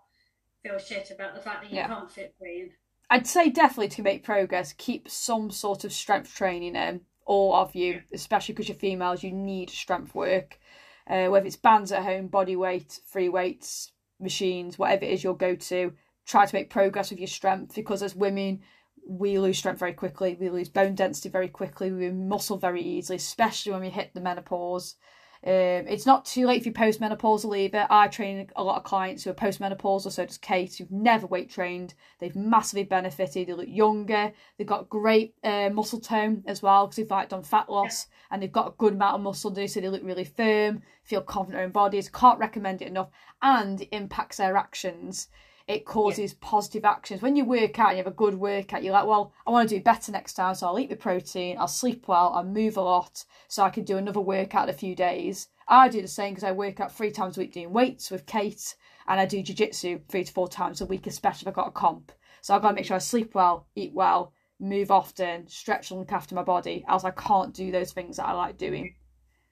feel 0.62 0.78
shit 0.78 1.10
about 1.10 1.34
the 1.34 1.40
fact 1.40 1.62
that 1.62 1.70
you 1.70 1.76
Yeah. 1.76 1.86
can't 1.86 2.10
fit 2.10 2.34
three 2.38 2.60
in. 2.62 2.72
I'd 3.08 3.26
say 3.26 3.48
definitely 3.48 3.88
to 3.88 4.02
make 4.02 4.22
progress, 4.22 4.74
keep 4.74 5.08
some 5.08 5.50
sort 5.50 5.84
of 5.84 5.92
strength 5.92 6.34
training 6.34 6.76
in. 6.76 7.00
All 7.24 7.54
of 7.54 7.74
you, 7.74 8.02
especially 8.12 8.54
because 8.54 8.68
you're 8.68 8.76
females, 8.78 9.22
you 9.22 9.32
need 9.32 9.70
strength 9.70 10.14
work. 10.14 10.58
Uh, 11.06 11.26
whether 11.28 11.46
it's 11.46 11.56
bands 11.56 11.90
at 11.90 12.04
home, 12.04 12.28
body 12.28 12.54
weight, 12.54 13.00
free 13.06 13.28
weights, 13.28 13.92
machines, 14.20 14.78
whatever 14.78 15.04
it 15.04 15.12
is 15.12 15.24
your 15.24 15.36
go 15.36 15.56
to, 15.56 15.92
try 16.26 16.46
to 16.46 16.54
make 16.54 16.70
progress 16.70 17.10
with 17.10 17.18
your 17.18 17.26
strength 17.26 17.74
because 17.74 18.02
as 18.02 18.14
women, 18.14 18.60
we 19.06 19.38
lose 19.38 19.58
strength 19.58 19.78
very 19.78 19.94
quickly, 19.94 20.36
we 20.38 20.50
lose 20.50 20.68
bone 20.68 20.94
density 20.94 21.28
very 21.28 21.48
quickly, 21.48 21.90
we 21.90 22.08
lose 22.08 22.14
muscle 22.14 22.58
very 22.58 22.82
easily, 22.82 23.16
especially 23.16 23.72
when 23.72 23.80
we 23.82 23.90
hit 23.90 24.12
the 24.14 24.20
menopause. 24.20 24.96
Um, 25.42 25.88
it's 25.88 26.04
not 26.04 26.26
too 26.26 26.46
late 26.46 26.62
for 26.62 26.68
you're 26.68 26.74
postmenopausal 26.74 27.56
either. 27.56 27.86
I 27.88 28.08
train 28.08 28.50
a 28.56 28.62
lot 28.62 28.76
of 28.76 28.84
clients 28.84 29.24
who 29.24 29.30
are 29.30 29.34
postmenopausal, 29.34 30.12
so 30.12 30.26
does 30.26 30.36
Kate, 30.36 30.74
who've 30.74 30.90
never 30.90 31.26
weight 31.26 31.48
trained. 31.48 31.94
They've 32.18 32.36
massively 32.36 32.84
benefited. 32.84 33.48
They 33.48 33.54
look 33.54 33.66
younger. 33.66 34.32
They've 34.58 34.66
got 34.66 34.90
great 34.90 35.34
uh, 35.42 35.70
muscle 35.70 36.00
tone 36.00 36.44
as 36.46 36.62
well 36.62 36.86
because 36.86 36.96
they've 36.96 37.10
like 37.10 37.30
done 37.30 37.42
fat 37.42 37.70
loss 37.70 38.08
and 38.30 38.42
they've 38.42 38.52
got 38.52 38.68
a 38.68 38.74
good 38.76 38.92
amount 38.92 39.14
of 39.14 39.22
muscle. 39.22 39.50
Do 39.50 39.66
so 39.66 39.80
they 39.80 39.88
look 39.88 40.04
really 40.04 40.24
firm, 40.24 40.82
feel 41.04 41.22
confident 41.22 41.54
in 41.54 41.58
their 41.58 41.64
own 41.64 41.72
bodies. 41.72 42.10
Can't 42.10 42.38
recommend 42.38 42.82
it 42.82 42.88
enough, 42.88 43.08
and 43.40 43.80
it 43.80 43.88
impacts 43.92 44.36
their 44.36 44.58
actions 44.58 45.28
it 45.70 45.84
causes 45.84 46.32
yeah. 46.32 46.38
positive 46.40 46.84
actions. 46.84 47.22
When 47.22 47.36
you 47.36 47.44
work 47.44 47.78
out 47.78 47.90
and 47.90 47.98
you 47.98 48.04
have 48.04 48.12
a 48.12 48.16
good 48.16 48.34
workout, 48.34 48.82
you're 48.82 48.92
like, 48.92 49.06
well, 49.06 49.32
I 49.46 49.50
want 49.50 49.68
to 49.68 49.76
do 49.76 49.82
better 49.82 50.10
next 50.10 50.34
time, 50.34 50.54
so 50.54 50.66
I'll 50.66 50.78
eat 50.78 50.90
the 50.90 50.96
protein, 50.96 51.58
I'll 51.58 51.68
sleep 51.68 52.08
well, 52.08 52.32
I'll 52.34 52.44
move 52.44 52.76
a 52.76 52.82
lot, 52.82 53.24
so 53.48 53.62
I 53.62 53.70
can 53.70 53.84
do 53.84 53.96
another 53.96 54.20
workout 54.20 54.68
in 54.68 54.74
a 54.74 54.78
few 54.78 54.94
days. 54.96 55.48
I 55.68 55.88
do 55.88 56.02
the 56.02 56.08
same 56.08 56.34
because 56.34 56.44
I 56.44 56.52
work 56.52 56.80
out 56.80 56.92
three 56.92 57.12
times 57.12 57.36
a 57.36 57.40
week 57.40 57.52
doing 57.52 57.72
weights 57.72 58.10
with 58.10 58.26
Kate, 58.26 58.74
and 59.06 59.20
I 59.20 59.26
do 59.26 59.42
jiu-jitsu 59.42 60.00
three 60.08 60.24
to 60.24 60.32
four 60.32 60.48
times 60.48 60.80
a 60.80 60.86
week, 60.86 61.06
especially 61.06 61.44
if 61.44 61.48
I've 61.48 61.54
got 61.54 61.68
a 61.68 61.72
comp. 61.72 62.12
So 62.42 62.54
I've 62.54 62.62
got 62.62 62.70
to 62.70 62.74
make 62.74 62.86
sure 62.86 62.96
I 62.96 63.00
sleep 63.00 63.34
well, 63.34 63.68
eat 63.76 63.92
well, 63.94 64.32
move 64.58 64.90
often, 64.90 65.46
stretch 65.46 65.90
and 65.90 66.00
look 66.00 66.12
after 66.12 66.34
my 66.34 66.42
body, 66.42 66.84
else 66.88 67.04
I 67.04 67.12
can't 67.12 67.54
do 67.54 67.70
those 67.70 67.92
things 67.92 68.16
that 68.16 68.26
I 68.26 68.32
like 68.32 68.58
doing. 68.58 68.94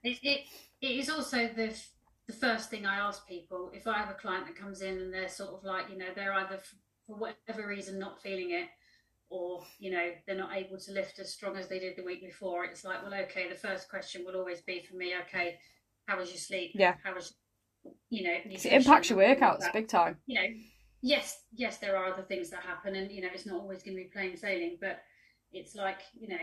It, 0.03 0.19
it, 0.21 0.41
it 0.81 0.91
is 0.99 1.09
also 1.09 1.49
the 1.55 1.73
the 2.29 2.35
first 2.35 2.69
thing 2.69 2.85
I 2.85 2.99
ask 2.99 3.27
people 3.27 3.71
if 3.73 3.87
I 3.87 3.97
have 3.97 4.11
a 4.11 4.13
client 4.13 4.45
that 4.45 4.55
comes 4.55 4.81
in 4.81 4.99
and 4.99 5.11
they're 5.11 5.27
sort 5.27 5.49
of 5.49 5.63
like, 5.63 5.89
you 5.89 5.97
know, 5.97 6.09
they're 6.15 6.33
either 6.33 6.59
for 7.07 7.15
whatever 7.15 7.67
reason 7.67 7.97
not 7.97 8.21
feeling 8.21 8.51
it 8.51 8.67
or, 9.31 9.63
you 9.79 9.89
know, 9.89 10.11
they're 10.27 10.37
not 10.37 10.55
able 10.55 10.77
to 10.77 10.91
lift 10.91 11.17
as 11.17 11.33
strong 11.33 11.57
as 11.57 11.67
they 11.67 11.79
did 11.79 11.95
the 11.97 12.03
week 12.03 12.21
before, 12.21 12.65
it's 12.65 12.85
like, 12.85 13.01
well, 13.01 13.19
okay, 13.23 13.49
the 13.49 13.55
first 13.55 13.89
question 13.89 14.23
will 14.23 14.35
always 14.35 14.61
be 14.61 14.83
for 14.87 14.95
me, 14.95 15.13
okay, 15.25 15.57
how 16.05 16.19
was 16.19 16.29
your 16.29 16.37
sleep? 16.37 16.71
Yeah. 16.75 16.95
How 17.03 17.15
was, 17.15 17.33
you 18.11 18.23
know, 18.25 18.35
it 18.45 18.65
impacts 18.65 19.09
your 19.09 19.17
workouts 19.17 19.73
big 19.73 19.87
time. 19.87 20.17
You 20.27 20.39
know, 20.39 20.47
yes, 21.01 21.45
yes, 21.51 21.77
there 21.77 21.97
are 21.97 22.13
other 22.13 22.23
things 22.23 22.51
that 22.51 22.61
happen 22.61 22.95
and, 22.95 23.11
you 23.11 23.23
know, 23.23 23.29
it's 23.33 23.47
not 23.47 23.59
always 23.59 23.81
going 23.81 23.97
to 23.97 24.03
be 24.03 24.09
plain 24.13 24.37
sailing, 24.37 24.77
but 24.79 25.01
it's 25.51 25.73
like, 25.73 26.01
you 26.13 26.27
know, 26.27 26.37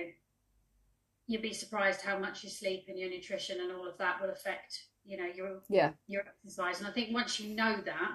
you'd 1.29 1.43
be 1.43 1.55
surprised 1.55 2.01
how 2.01 2.19
much 2.19 2.43
your 2.43 2.51
sleep 2.51 2.87
and 2.89 2.99
your 2.99 3.09
nutrition 3.09 3.61
and 3.61 3.71
all 3.71 3.87
of 3.89 3.97
that 3.99 4.21
will 4.21 4.31
affect 4.31 4.81
you 5.07 5.17
know 5.17 5.27
your 5.35 5.61
yeah 5.69 5.91
your 6.07 6.23
exercise 6.23 6.79
and 6.79 6.89
i 6.89 6.91
think 6.91 7.13
once 7.13 7.39
you 7.41 7.55
know 7.55 7.77
that 7.85 8.13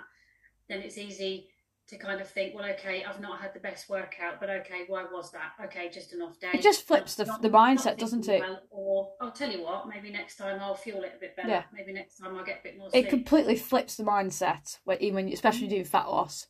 then 0.70 0.80
it's 0.80 0.98
easy 0.98 1.48
to 1.88 1.98
kind 1.98 2.22
of 2.22 2.30
think 2.30 2.56
well 2.56 2.66
okay 2.66 3.04
i've 3.04 3.20
not 3.20 3.42
had 3.42 3.54
the 3.54 3.60
best 3.60 3.90
workout 3.90 4.40
but 4.40 4.50
okay 4.50 4.84
why 4.88 5.04
was 5.12 5.32
that 5.32 5.52
okay 5.64 5.90
just 5.90 6.14
an 6.14 6.22
off 6.22 6.40
day 6.40 6.50
it 6.54 6.62
just 6.62 6.88
flips 6.88 7.16
the, 7.16 7.26
not, 7.26 7.42
the 7.42 7.50
mindset 7.50 7.98
doesn't 7.98 8.28
it 8.28 8.42
well, 8.42 8.62
or 8.70 9.12
i'll 9.20 9.32
tell 9.32 9.52
you 9.52 9.64
what 9.64 9.88
maybe 9.88 10.10
next 10.10 10.38
time 10.38 10.60
i'll 10.62 10.76
fuel 10.76 11.04
it 11.04 11.14
a 11.18 11.20
bit 11.20 11.36
better 11.36 11.50
yeah. 11.50 11.64
maybe 11.74 11.92
next 11.92 12.18
time 12.18 12.36
i'll 12.38 12.46
get 12.46 12.60
a 12.60 12.64
bit 12.64 12.78
more 12.78 12.90
sleep. 12.90 13.06
it 13.06 13.10
completely 13.10 13.56
flips 13.56 13.96
the 13.96 14.04
mindset 14.04 14.80
when 14.86 15.02
even 15.02 15.16
when 15.16 15.28
you 15.28 15.34
especially 15.34 15.68
doing 15.68 15.84
fat 15.84 16.08
loss 16.08 16.48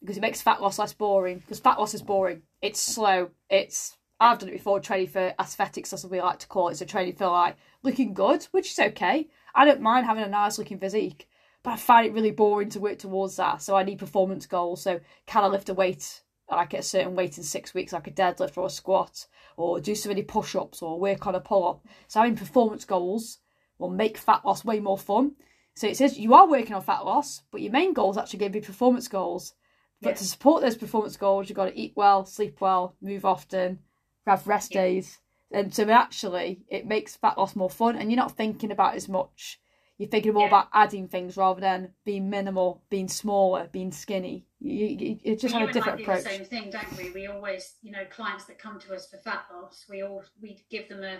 because 0.00 0.16
it 0.16 0.20
makes 0.20 0.42
fat 0.42 0.60
loss 0.60 0.78
less 0.78 0.92
boring 0.92 1.38
because 1.38 1.60
fat 1.60 1.78
loss 1.78 1.94
is 1.94 2.02
boring 2.02 2.42
it's 2.60 2.80
slow 2.80 3.30
it's 3.48 3.96
I've 4.22 4.38
done 4.38 4.50
it 4.50 4.52
before, 4.52 4.78
training 4.78 5.08
for 5.08 5.34
aesthetics, 5.40 5.90
that's 5.90 6.04
what 6.04 6.12
we 6.12 6.20
like 6.20 6.38
to 6.38 6.46
call 6.46 6.68
it. 6.68 6.76
So 6.76 6.84
training 6.84 7.16
for 7.16 7.26
like 7.26 7.56
looking 7.82 8.14
good, 8.14 8.44
which 8.52 8.70
is 8.70 8.78
okay. 8.78 9.28
I 9.54 9.64
don't 9.64 9.80
mind 9.80 10.06
having 10.06 10.24
a 10.24 10.28
nice 10.28 10.58
looking 10.58 10.78
physique, 10.78 11.28
but 11.62 11.72
I 11.72 11.76
find 11.76 12.06
it 12.06 12.12
really 12.12 12.30
boring 12.30 12.70
to 12.70 12.80
work 12.80 12.98
towards 12.98 13.36
that. 13.36 13.62
So 13.62 13.76
I 13.76 13.84
need 13.84 13.98
performance 13.98 14.46
goals. 14.46 14.82
So 14.82 15.00
can 15.26 15.44
I 15.44 15.48
lift 15.48 15.68
a 15.68 15.74
weight 15.74 16.22
like 16.50 16.74
a 16.74 16.82
certain 16.82 17.14
weight 17.14 17.38
in 17.38 17.44
six 17.44 17.72
weeks, 17.72 17.92
like 17.92 18.06
a 18.06 18.10
deadlift 18.10 18.58
or 18.58 18.66
a 18.66 18.70
squat, 18.70 19.26
or 19.56 19.80
do 19.80 19.94
so 19.94 20.08
many 20.08 20.22
push 20.22 20.54
ups 20.54 20.82
or 20.82 21.00
work 21.00 21.26
on 21.26 21.34
a 21.34 21.40
pull 21.40 21.68
up? 21.68 21.86
So 22.08 22.20
having 22.20 22.36
performance 22.36 22.84
goals 22.84 23.38
will 23.78 23.90
make 23.90 24.18
fat 24.18 24.44
loss 24.44 24.64
way 24.64 24.80
more 24.80 24.98
fun. 24.98 25.32
So 25.74 25.86
it 25.86 25.96
says 25.96 26.18
you 26.18 26.34
are 26.34 26.48
working 26.48 26.74
on 26.74 26.82
fat 26.82 27.04
loss, 27.04 27.42
but 27.50 27.62
your 27.62 27.72
main 27.72 27.92
goal 27.92 28.10
is 28.10 28.18
actually 28.18 28.40
going 28.40 28.52
to 28.52 28.60
be 28.60 28.66
performance 28.66 29.08
goals. 29.08 29.54
But 30.02 30.10
yeah. 30.10 30.16
to 30.16 30.24
support 30.24 30.62
those 30.62 30.76
performance 30.76 31.16
goals, 31.16 31.48
you've 31.48 31.56
got 31.56 31.66
to 31.66 31.78
eat 31.78 31.94
well, 31.96 32.24
sleep 32.24 32.60
well, 32.60 32.96
move 33.00 33.24
often, 33.24 33.78
have 34.26 34.46
rest 34.46 34.74
yeah. 34.74 34.82
days. 34.82 35.18
And 35.52 35.74
so 35.74 35.88
actually, 35.90 36.64
it 36.68 36.86
makes 36.86 37.16
fat 37.16 37.38
loss 37.38 37.54
more 37.54 37.70
fun, 37.70 37.96
and 37.96 38.10
you're 38.10 38.16
not 38.16 38.36
thinking 38.36 38.70
about 38.70 38.94
as 38.94 39.08
much. 39.08 39.60
You're 39.98 40.08
thinking 40.08 40.32
more 40.32 40.44
yeah. 40.44 40.48
about 40.48 40.68
adding 40.72 41.06
things 41.06 41.36
rather 41.36 41.60
than 41.60 41.90
being 42.04 42.28
minimal, 42.28 42.82
being 42.90 43.08
smaller, 43.08 43.68
being 43.70 43.92
skinny. 43.92 44.46
You, 44.58 44.86
you, 44.86 45.18
you 45.22 45.36
just 45.36 45.54
have 45.54 45.68
a 45.68 45.72
different 45.72 46.00
approach. 46.00 46.24
The 46.24 46.30
same 46.30 46.44
thing, 46.44 46.70
don't 46.70 46.96
we? 46.96 47.10
We 47.10 47.26
always, 47.26 47.74
you 47.82 47.92
know, 47.92 48.04
clients 48.10 48.46
that 48.46 48.58
come 48.58 48.80
to 48.80 48.94
us 48.94 49.08
for 49.08 49.18
fat 49.18 49.44
loss, 49.52 49.84
we 49.88 50.02
all 50.02 50.24
we 50.40 50.64
give 50.70 50.88
them 50.88 51.04
a 51.04 51.18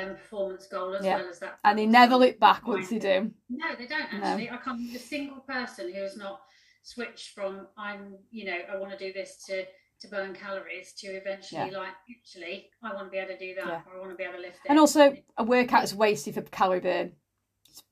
um, 0.00 0.16
performance 0.16 0.66
goal 0.66 0.94
as 0.94 1.04
yeah. 1.04 1.16
well 1.16 1.28
as 1.28 1.38
that. 1.40 1.58
And 1.64 1.78
they 1.78 1.86
never 1.86 2.16
look 2.16 2.38
back 2.38 2.66
once 2.66 2.90
they 2.90 2.98
do. 2.98 3.30
No, 3.48 3.74
they 3.76 3.86
don't 3.86 4.12
actually. 4.12 4.46
No. 4.46 4.54
I 4.54 4.56
can't 4.58 4.78
meet 4.78 4.94
a 4.94 4.98
single 4.98 5.40
person 5.40 5.92
who 5.92 6.00
has 6.02 6.16
not 6.16 6.40
switched 6.82 7.30
from 7.30 7.66
I'm, 7.76 8.16
you 8.30 8.44
know, 8.44 8.58
I 8.72 8.76
want 8.76 8.96
to 8.96 8.98
do 8.98 9.12
this 9.12 9.44
to 9.46 9.64
to 10.04 10.10
burn 10.10 10.34
calories 10.34 10.92
to 10.92 11.08
eventually 11.08 11.70
yeah. 11.70 11.78
like 11.78 11.94
actually 12.10 12.70
I 12.82 12.94
want 12.94 13.06
to 13.06 13.10
be 13.10 13.18
able 13.18 13.32
to 13.32 13.38
do 13.38 13.54
that 13.56 13.66
yeah. 13.66 13.80
or 13.86 13.96
I 13.96 13.98
want 13.98 14.10
to 14.10 14.16
be 14.16 14.24
able 14.24 14.34
to 14.34 14.40
lift 14.40 14.56
it. 14.64 14.68
And 14.68 14.78
also 14.78 15.16
a 15.36 15.44
workout 15.44 15.84
is 15.84 15.94
wasted 15.94 16.34
for 16.34 16.42
calorie 16.42 16.80
burn. 16.80 17.12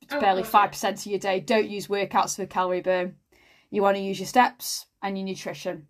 It's 0.02 0.14
oh, 0.14 0.20
barely 0.20 0.44
five 0.44 0.70
percent 0.70 0.98
of 1.00 1.06
your 1.06 1.18
day. 1.18 1.40
Don't 1.40 1.68
use 1.68 1.86
workouts 1.88 2.36
for 2.36 2.46
calorie 2.46 2.82
burn. 2.82 3.16
You 3.70 3.82
want 3.82 3.96
to 3.96 4.02
use 4.02 4.20
your 4.20 4.26
steps 4.26 4.86
and 5.02 5.16
your 5.16 5.26
nutrition. 5.26 5.86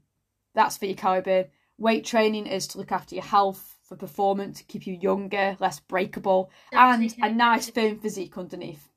That's 0.54 0.76
for 0.76 0.87
your 0.87 0.96
calorie 0.96 1.22
burn. 1.22 1.44
Weight 1.78 2.04
training 2.04 2.46
is 2.46 2.66
to 2.68 2.78
look 2.78 2.92
after 2.92 3.14
your 3.14 3.24
health 3.24 3.76
for 3.82 3.96
performance, 3.96 4.58
to 4.58 4.64
keep 4.64 4.87
you 4.87 4.94
younger, 4.94 5.56
less 5.58 5.80
breakable, 5.80 6.50
and 6.72 7.12
a 7.20 7.32
nice 7.32 7.68
firm 7.70 7.98
physique 7.98 8.38
underneath 8.38 8.91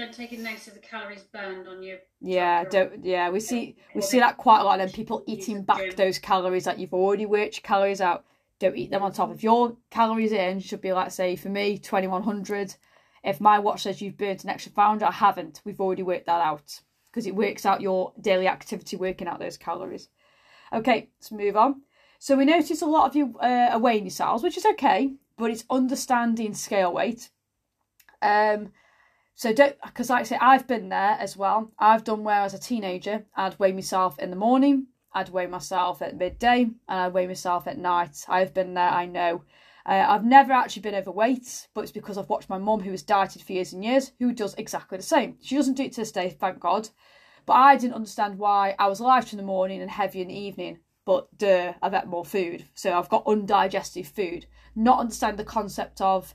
don't 0.00 0.14
take 0.14 0.32
a 0.32 0.38
note 0.38 0.66
of 0.66 0.74
the 0.74 0.80
calories 0.80 1.22
burned 1.24 1.68
on 1.68 1.82
your 1.82 1.98
yeah 2.22 2.64
don't 2.64 3.04
yeah 3.04 3.28
we 3.28 3.38
see 3.38 3.76
we 3.94 4.00
see 4.00 4.18
that 4.18 4.36
quite 4.38 4.60
a 4.60 4.64
lot 4.64 4.80
and 4.80 4.92
people 4.92 5.22
eating 5.26 5.62
back 5.62 5.94
those 5.96 6.18
calories 6.18 6.64
that 6.64 6.78
you've 6.78 6.94
already 6.94 7.26
worked 7.26 7.56
your 7.56 7.62
calories 7.62 8.00
out. 8.00 8.24
Don't 8.58 8.76
eat 8.76 8.90
them 8.90 9.02
on 9.02 9.12
top. 9.12 9.30
If 9.32 9.42
your 9.42 9.76
calories 9.90 10.32
in 10.32 10.60
should 10.60 10.80
be 10.80 10.92
like 10.92 11.10
say 11.10 11.36
for 11.36 11.48
me 11.48 11.78
2100 11.78 12.74
if 13.22 13.40
my 13.40 13.58
watch 13.58 13.82
says 13.82 14.00
you've 14.00 14.16
burnt 14.16 14.44
an 14.44 14.50
extra 14.50 14.72
pound 14.72 15.02
i 15.02 15.10
haven't. 15.10 15.60
We've 15.64 15.80
already 15.80 16.02
worked 16.02 16.26
that 16.26 16.42
out 16.42 16.80
because 17.10 17.26
it 17.26 17.34
works 17.34 17.66
out 17.66 17.80
your 17.80 18.12
daily 18.20 18.48
activity 18.48 18.96
working 18.96 19.28
out 19.28 19.38
those 19.38 19.58
calories. 19.58 20.08
Okay 20.72 21.08
let's 21.18 21.30
move 21.30 21.56
on. 21.56 21.82
So 22.18 22.36
we 22.36 22.44
notice 22.44 22.80
a 22.82 22.86
lot 22.86 23.08
of 23.08 23.16
you 23.16 23.38
uh, 23.42 23.70
are 23.72 23.78
weighing 23.78 24.04
yourselves 24.04 24.42
which 24.42 24.56
is 24.56 24.64
okay 24.64 25.12
but 25.36 25.50
it's 25.50 25.64
understanding 25.70 26.54
scale 26.54 26.92
weight. 26.92 27.28
Um 28.22 28.72
so 29.40 29.54
don't, 29.54 29.74
because 29.82 30.10
like 30.10 30.20
I 30.20 30.24
say, 30.24 30.38
I've 30.38 30.66
been 30.66 30.90
there 30.90 31.16
as 31.18 31.34
well. 31.34 31.72
I've 31.78 32.04
done 32.04 32.24
where 32.24 32.42
as 32.42 32.52
a 32.52 32.58
teenager, 32.58 33.24
I'd 33.34 33.58
weigh 33.58 33.72
myself 33.72 34.18
in 34.18 34.28
the 34.28 34.36
morning, 34.36 34.88
I'd 35.14 35.30
weigh 35.30 35.46
myself 35.46 36.02
at 36.02 36.18
midday, 36.18 36.64
and 36.64 36.76
I'd 36.86 37.14
weigh 37.14 37.26
myself 37.26 37.66
at 37.66 37.78
night. 37.78 38.22
I've 38.28 38.52
been 38.52 38.74
there, 38.74 38.90
I 38.90 39.06
know. 39.06 39.44
Uh, 39.86 40.04
I've 40.06 40.26
never 40.26 40.52
actually 40.52 40.82
been 40.82 40.94
overweight, 40.94 41.68
but 41.72 41.80
it's 41.80 41.90
because 41.90 42.18
I've 42.18 42.28
watched 42.28 42.50
my 42.50 42.58
mum, 42.58 42.80
who 42.80 42.90
has 42.90 43.02
dieted 43.02 43.40
for 43.40 43.54
years 43.54 43.72
and 43.72 43.82
years, 43.82 44.12
who 44.18 44.34
does 44.34 44.54
exactly 44.58 44.98
the 44.98 45.02
same. 45.02 45.38
She 45.40 45.56
doesn't 45.56 45.78
do 45.78 45.84
it 45.84 45.92
to 45.92 46.02
this 46.02 46.12
day, 46.12 46.28
thank 46.28 46.60
God. 46.60 46.90
But 47.46 47.54
I 47.54 47.76
didn't 47.76 47.94
understand 47.94 48.38
why 48.38 48.74
I 48.78 48.88
was 48.88 49.00
lighter 49.00 49.30
in 49.32 49.38
the 49.38 49.42
morning 49.42 49.80
and 49.80 49.90
heavier 49.90 50.20
in 50.20 50.28
the 50.28 50.38
evening. 50.38 50.80
But 51.06 51.38
duh, 51.38 51.72
I've 51.80 51.94
ate 51.94 52.04
more 52.04 52.26
food. 52.26 52.66
So 52.74 52.92
I've 52.92 53.08
got 53.08 53.26
undigested 53.26 54.06
food. 54.06 54.44
Not 54.76 55.00
understand 55.00 55.38
the 55.38 55.44
concept 55.44 56.02
of 56.02 56.34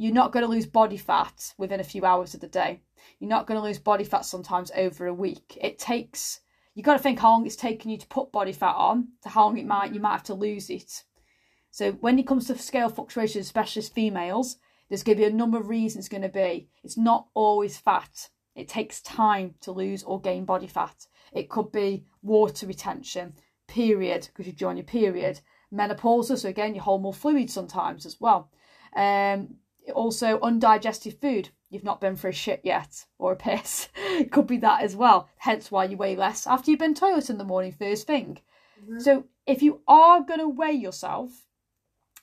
you're 0.00 0.14
not 0.14 0.32
going 0.32 0.42
to 0.42 0.50
lose 0.50 0.64
body 0.64 0.96
fat 0.96 1.52
within 1.58 1.78
a 1.78 1.84
few 1.84 2.06
hours 2.06 2.32
of 2.32 2.40
the 2.40 2.48
day. 2.48 2.80
You're 3.18 3.28
not 3.28 3.46
going 3.46 3.60
to 3.60 3.62
lose 3.62 3.78
body 3.78 4.04
fat 4.04 4.24
sometimes 4.24 4.72
over 4.74 5.06
a 5.06 5.12
week. 5.12 5.58
It 5.60 5.78
takes 5.78 6.40
you've 6.74 6.86
got 6.86 6.94
to 6.94 7.02
think 7.02 7.18
how 7.18 7.32
long 7.32 7.44
it's 7.44 7.54
taken 7.54 7.90
you 7.90 7.98
to 7.98 8.06
put 8.06 8.32
body 8.32 8.52
fat 8.52 8.76
on 8.76 9.08
to 9.22 9.28
how 9.28 9.44
long 9.44 9.58
it 9.58 9.66
might 9.66 9.92
you 9.92 10.00
might 10.00 10.12
have 10.12 10.22
to 10.24 10.34
lose 10.34 10.70
it. 10.70 11.04
So 11.70 11.92
when 11.92 12.18
it 12.18 12.26
comes 12.26 12.46
to 12.46 12.56
scale 12.56 12.88
fluctuations, 12.88 13.44
especially 13.44 13.80
as 13.80 13.90
females, 13.90 14.56
there's 14.88 15.02
going 15.02 15.18
to 15.18 15.24
be 15.24 15.30
a 15.30 15.36
number 15.36 15.58
of 15.58 15.68
reasons 15.68 16.08
going 16.08 16.22
to 16.22 16.30
be. 16.30 16.70
It's 16.82 16.96
not 16.96 17.26
always 17.34 17.76
fat. 17.76 18.30
It 18.56 18.68
takes 18.68 19.02
time 19.02 19.54
to 19.60 19.70
lose 19.70 20.02
or 20.02 20.18
gain 20.18 20.46
body 20.46 20.66
fat. 20.66 21.06
It 21.30 21.50
could 21.50 21.72
be 21.72 22.06
water 22.22 22.66
retention, 22.66 23.34
period, 23.68 24.28
because 24.28 24.46
you 24.46 24.54
join 24.54 24.78
your 24.78 24.84
period, 24.84 25.40
menopause, 25.70 26.40
so 26.40 26.48
again 26.48 26.74
you 26.74 26.80
hold 26.80 27.02
more 27.02 27.12
fluid 27.12 27.50
sometimes 27.50 28.06
as 28.06 28.18
well. 28.18 28.50
Um, 28.96 29.56
also 29.94 30.40
undigested 30.40 31.20
food. 31.20 31.50
You've 31.68 31.84
not 31.84 32.00
been 32.00 32.16
for 32.16 32.28
a 32.28 32.32
shit 32.32 32.60
yet 32.64 33.06
or 33.18 33.32
a 33.32 33.36
piss. 33.36 33.88
it 33.94 34.32
could 34.32 34.46
be 34.46 34.56
that 34.58 34.82
as 34.82 34.96
well. 34.96 35.28
Hence 35.38 35.70
why 35.70 35.84
you 35.84 35.96
weigh 35.96 36.16
less 36.16 36.46
after 36.46 36.70
you've 36.70 36.80
been 36.80 36.94
toilet 36.94 37.30
in 37.30 37.38
the 37.38 37.44
morning 37.44 37.72
first 37.72 38.06
thing. 38.06 38.38
Mm-hmm. 38.82 39.00
So 39.00 39.24
if 39.46 39.62
you 39.62 39.80
are 39.86 40.22
going 40.22 40.40
to 40.40 40.48
weigh 40.48 40.72
yourself, 40.72 41.46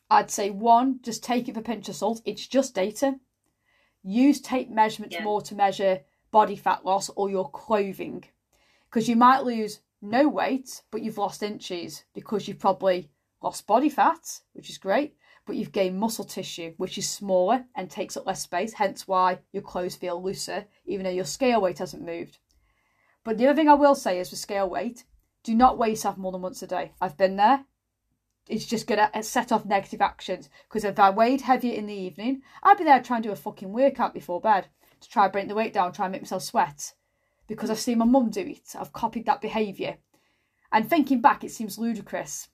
I'd 0.10 0.32
say 0.32 0.50
one, 0.50 1.00
just 1.02 1.24
take 1.24 1.48
it 1.48 1.56
for 1.56 1.62
pinch 1.62 1.90
of 1.90 1.96
salt. 1.96 2.22
It's 2.26 2.48
just 2.48 2.76
data. 2.76 3.20
Use 4.04 4.40
tape 4.40 4.70
measurements 4.70 5.16
yeah. 5.16 5.24
more 5.24 5.42
to 5.42 5.56
measure 5.56 6.02
body 6.32 6.56
fat 6.56 6.86
loss 6.86 7.10
or 7.16 7.30
your 7.30 7.50
clothing. 7.50 8.24
Because 8.90 9.10
you 9.10 9.16
might 9.16 9.44
lose 9.44 9.80
no 10.02 10.28
weight, 10.28 10.82
but 10.92 11.02
you've 11.02 11.18
lost 11.18 11.44
inches 11.44 12.04
because 12.14 12.48
you've 12.48 12.60
probably 12.60 13.10
lost 13.42 13.68
body 13.68 13.90
fat, 13.90 14.40
which 14.54 14.70
is 14.70 14.78
great, 14.78 15.16
but 15.48 15.56
you've 15.56 15.72
gained 15.72 15.98
muscle 15.98 16.26
tissue, 16.26 16.74
which 16.76 16.98
is 16.98 17.10
smaller 17.10 17.66
and 17.74 17.90
takes 17.90 18.18
up 18.18 18.28
less 18.28 18.42
space, 18.42 18.74
hence 18.74 19.08
why 19.08 19.40
your 19.54 19.64
clothes 19.64 19.96
feel 19.96 20.22
looser, 20.22 20.66
even 20.86 21.06
though 21.06 21.10
your 21.10 21.26
scale 21.26 21.62
weight 21.62 21.80
hasn't 21.80 22.06
moved. 22.06 22.38
But 23.24 23.38
the 23.38 23.48
other 23.48 23.56
thing 23.56 23.70
I 23.70 23.74
will 23.74 23.96
say 23.96 24.20
is 24.20 24.30
with 24.30 24.40
scale 24.40 24.70
weight, 24.70 25.06
do 25.44 25.56
not 25.56 25.78
weigh 25.78 25.92
yourself 25.92 26.18
more 26.18 26.34
than 26.34 26.42
once 26.42 26.62
a 26.62 26.68
day. 26.68 26.92
I've 27.00 27.18
been 27.18 27.38
there. 27.38 27.64
It's 28.50 28.66
just 28.66 28.88
going 28.88 29.00
to 29.00 29.18
uh, 29.18 29.22
set 29.22 29.52
off 29.52 29.66
negative 29.66 30.02
actions. 30.02 30.50
Because 30.68 30.84
if 30.84 31.00
I 31.00 31.10
weighed 31.10 31.42
heavier 31.42 31.74
in 31.74 31.88
the 31.88 31.94
evening, 31.94 32.42
I'd 32.62 32.78
be 32.78 32.84
there 32.84 33.02
trying 33.02 33.22
to 33.24 33.30
do 33.30 33.34
a 33.34 33.36
fucking 33.36 33.72
workout 33.72 34.14
before 34.14 34.42
bed 34.42 34.68
to 35.00 35.10
try 35.10 35.28
bring 35.28 35.48
the 35.48 35.56
weight 35.56 35.74
down, 35.74 35.94
try 35.94 36.06
and 36.06 36.12
make 36.12 36.22
myself 36.22 36.44
sweat. 36.44 36.94
Because 37.48 37.70
I've 37.70 37.80
seen 37.80 38.00
my 38.00 38.06
mum 38.06 38.30
do 38.30 38.42
it. 38.42 38.76
I've 38.78 38.94
copied 38.94 39.26
that 39.26 39.42
behaviour. 39.42 39.98
And 40.72 40.90
thinking 40.90 41.22
back, 41.22 41.44
it 41.44 41.52
seems 41.52 41.78
ludicrous. 41.78 42.50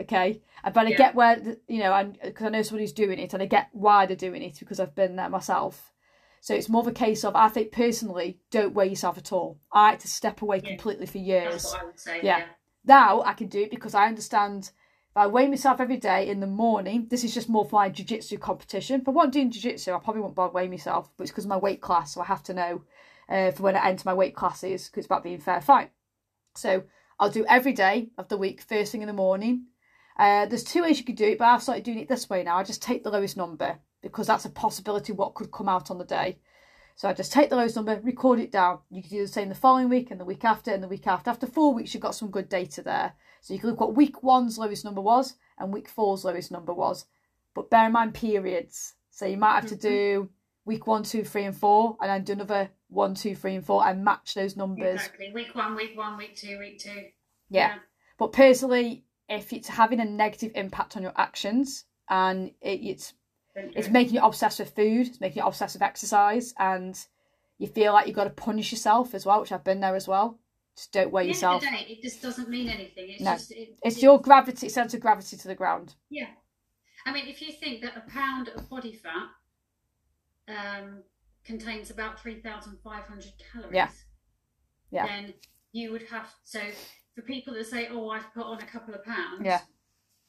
Okay, 0.00 0.42
but 0.64 0.86
I 0.86 0.90
Yeah. 0.90 0.96
get 0.96 1.14
where 1.14 1.56
you 1.68 1.78
know, 1.78 1.92
and 1.94 2.18
because 2.22 2.46
I 2.46 2.50
know 2.50 2.62
somebody's 2.62 2.92
doing 2.92 3.18
it, 3.18 3.32
and 3.32 3.42
I 3.42 3.46
get 3.46 3.68
why 3.72 4.06
they're 4.06 4.16
doing 4.16 4.42
it 4.42 4.58
because 4.58 4.80
I've 4.80 4.94
been 4.94 5.16
there 5.16 5.28
myself. 5.28 5.92
So 6.40 6.54
it's 6.54 6.68
more 6.68 6.82
of 6.82 6.88
a 6.88 6.92
case 6.92 7.24
of 7.24 7.36
I 7.36 7.48
think 7.48 7.70
personally, 7.72 8.40
don't 8.50 8.74
weigh 8.74 8.88
yourself 8.88 9.16
at 9.16 9.32
all. 9.32 9.60
I 9.72 9.90
had 9.90 10.00
to 10.00 10.08
step 10.08 10.42
away 10.42 10.58
Yeah. 10.58 10.68
completely 10.68 11.06
for 11.06 11.18
That's 11.18 11.26
years. 11.28 11.64
what 11.64 11.82
I 11.82 11.84
would 11.86 12.00
say. 12.00 12.20
Yeah. 12.22 12.38
Yeah. 12.38 12.44
Now 12.84 13.22
I 13.22 13.34
can 13.34 13.46
do 13.46 13.62
it 13.62 13.70
because 13.70 13.94
I 13.94 14.06
understand. 14.06 14.70
If 15.10 15.18
I 15.18 15.28
weigh 15.28 15.46
myself 15.46 15.80
every 15.80 15.96
day 15.96 16.28
in 16.28 16.40
the 16.40 16.46
morning, 16.48 17.06
this 17.08 17.22
is 17.22 17.32
just 17.32 17.48
more 17.48 17.64
for 17.64 17.76
my 17.76 17.88
jiu-jitsu 17.88 18.36
competition. 18.38 19.00
If 19.00 19.06
I 19.08 19.12
want 19.12 19.32
doing 19.32 19.48
jiu-jitsu, 19.48 19.92
I 19.92 19.98
probably 20.00 20.22
won't 20.22 20.34
bother 20.34 20.52
weigh 20.52 20.66
myself, 20.66 21.08
but 21.16 21.22
it's 21.22 21.30
because 21.30 21.44
of 21.44 21.50
my 21.50 21.56
weight 21.56 21.80
class, 21.80 22.14
so 22.14 22.20
I 22.20 22.24
have 22.24 22.42
to 22.42 22.52
know 22.52 22.82
uh, 23.28 23.52
for 23.52 23.62
when 23.62 23.76
I 23.76 23.88
enter 23.90 24.02
my 24.06 24.12
weight 24.14 24.34
classes 24.34 24.88
because 24.88 25.02
it's 25.02 25.06
about 25.06 25.22
being 25.22 25.38
fair 25.38 25.60
fight. 25.60 25.92
So 26.56 26.82
I'll 27.20 27.30
do 27.30 27.46
every 27.48 27.72
day 27.72 28.08
of 28.18 28.26
the 28.26 28.36
week, 28.36 28.60
first 28.60 28.90
thing 28.90 29.02
in 29.02 29.06
the 29.06 29.12
morning. 29.12 29.66
Uh, 30.18 30.46
there's 30.46 30.64
two 30.64 30.82
ways 30.82 30.98
you 30.98 31.04
could 31.04 31.16
do 31.16 31.26
it, 31.26 31.38
but 31.38 31.46
I've 31.46 31.62
started 31.62 31.84
doing 31.84 31.98
it 31.98 32.08
this 32.08 32.30
way 32.30 32.42
now. 32.44 32.56
I 32.56 32.62
just 32.62 32.82
take 32.82 33.02
the 33.02 33.10
lowest 33.10 33.36
number 33.36 33.78
because 34.02 34.26
that's 34.26 34.44
a 34.44 34.50
possibility 34.50 35.12
what 35.12 35.34
could 35.34 35.50
come 35.50 35.68
out 35.68 35.90
on 35.90 35.98
the 35.98 36.04
day. 36.04 36.38
So 36.96 37.08
I 37.08 37.12
just 37.12 37.32
take 37.32 37.50
the 37.50 37.56
lowest 37.56 37.74
number, 37.74 38.00
record 38.04 38.38
it 38.38 38.52
down. 38.52 38.78
You 38.90 39.02
can 39.02 39.10
do 39.10 39.22
the 39.22 39.28
same 39.28 39.48
the 39.48 39.54
following 39.56 39.88
week 39.88 40.12
and 40.12 40.20
the 40.20 40.24
week 40.24 40.44
after 40.44 40.72
and 40.72 40.82
the 40.82 40.88
week 40.88 41.08
after. 41.08 41.30
After 41.30 41.46
four 41.46 41.74
weeks, 41.74 41.92
you've 41.92 42.02
got 42.02 42.14
some 42.14 42.30
good 42.30 42.48
data 42.48 42.82
there. 42.82 43.14
So 43.40 43.52
you 43.52 43.60
can 43.60 43.70
look 43.70 43.80
what 43.80 43.96
week 43.96 44.22
one's 44.22 44.58
lowest 44.58 44.84
number 44.84 45.00
was 45.00 45.34
and 45.58 45.72
week 45.72 45.88
four's 45.88 46.24
lowest 46.24 46.52
number 46.52 46.72
was. 46.72 47.06
But 47.52 47.70
bear 47.70 47.86
in 47.86 47.92
mind 47.92 48.14
periods. 48.14 48.94
So 49.10 49.26
you 49.26 49.36
might 49.36 49.54
have 49.60 49.68
to 49.68 49.76
do 49.76 50.30
week 50.64 50.86
one, 50.86 51.02
two, 51.02 51.24
three, 51.24 51.44
and 51.44 51.56
four, 51.56 51.96
and 52.00 52.10
then 52.10 52.24
do 52.24 52.32
another 52.32 52.70
one, 52.88 53.14
two, 53.14 53.34
three, 53.34 53.56
and 53.56 53.64
four, 53.64 53.86
and 53.86 54.04
match 54.04 54.34
those 54.34 54.56
numbers. 54.56 54.94
Exactly. 55.00 55.32
Week 55.34 55.54
one, 55.54 55.74
week 55.74 55.96
one, 55.96 56.16
week 56.16 56.36
two, 56.36 56.58
week 56.58 56.78
two. 56.78 57.04
Yeah. 57.50 57.76
But 58.18 58.32
personally, 58.32 59.04
if 59.28 59.52
it's 59.52 59.68
having 59.68 60.00
a 60.00 60.04
negative 60.04 60.52
impact 60.54 60.96
on 60.96 61.02
your 61.02 61.12
actions 61.16 61.84
and 62.10 62.48
it, 62.60 62.80
it's 62.82 63.14
Don't 63.54 63.72
it's 63.76 63.88
making 63.88 64.14
you 64.14 64.20
obsessed 64.22 64.58
with 64.58 64.74
food, 64.74 65.06
it's 65.08 65.20
making 65.20 65.42
you 65.42 65.46
obsessed 65.48 65.74
with 65.74 65.82
exercise, 65.82 66.52
and 66.58 66.98
you 67.58 67.66
feel 67.68 67.92
like 67.92 68.06
you've 68.06 68.16
got 68.16 68.24
to 68.24 68.30
punish 68.30 68.70
yourself 68.72 69.14
as 69.14 69.24
well, 69.24 69.40
which 69.40 69.52
I've 69.52 69.64
been 69.64 69.80
there 69.80 69.94
as 69.96 70.06
well. 70.08 70.38
Just 70.76 70.92
don't 70.92 71.12
weigh 71.12 71.30
At 71.30 71.36
the 71.36 71.46
end 71.46 71.54
of 71.54 71.62
yourself. 71.62 71.86
day, 71.86 71.86
it 71.92 72.02
just 72.02 72.20
doesn't 72.20 72.48
mean 72.48 72.68
anything. 72.68 73.10
It's 73.10 73.22
No. 73.22 73.32
just 73.34 73.52
it, 73.52 73.78
It's 73.84 73.96
it- 73.96 74.02
your 74.02 74.20
gravity, 74.20 74.68
sense 74.68 74.92
of 74.92 75.00
gravity 75.00 75.36
to 75.36 75.48
the 75.48 75.54
ground. 75.54 75.94
Yeah. 76.10 76.30
I 77.06 77.12
mean, 77.12 77.26
if 77.28 77.40
you 77.40 77.52
think 77.52 77.80
that 77.82 77.96
a 77.96 78.00
pound 78.10 78.48
of 78.48 78.68
body 78.68 78.92
fat 78.92 79.28
um, 80.48 81.02
contains 81.44 81.90
about 81.90 82.20
3,500 82.20 83.32
calories, 83.52 83.74
Yeah. 83.74 83.88
Yeah. 84.90 85.06
then 85.06 85.34
you 85.72 85.92
would 85.92 86.02
have. 86.10 86.32
So, 86.44 86.60
for 87.14 87.22
people 87.22 87.54
that 87.54 87.66
say, 87.66 87.88
oh, 87.90 88.10
I've 88.10 88.32
put 88.34 88.44
on 88.44 88.60
a 88.60 88.66
couple 88.66 88.94
of 88.94 89.04
pounds, 89.04 89.42
Yeah. 89.44 89.60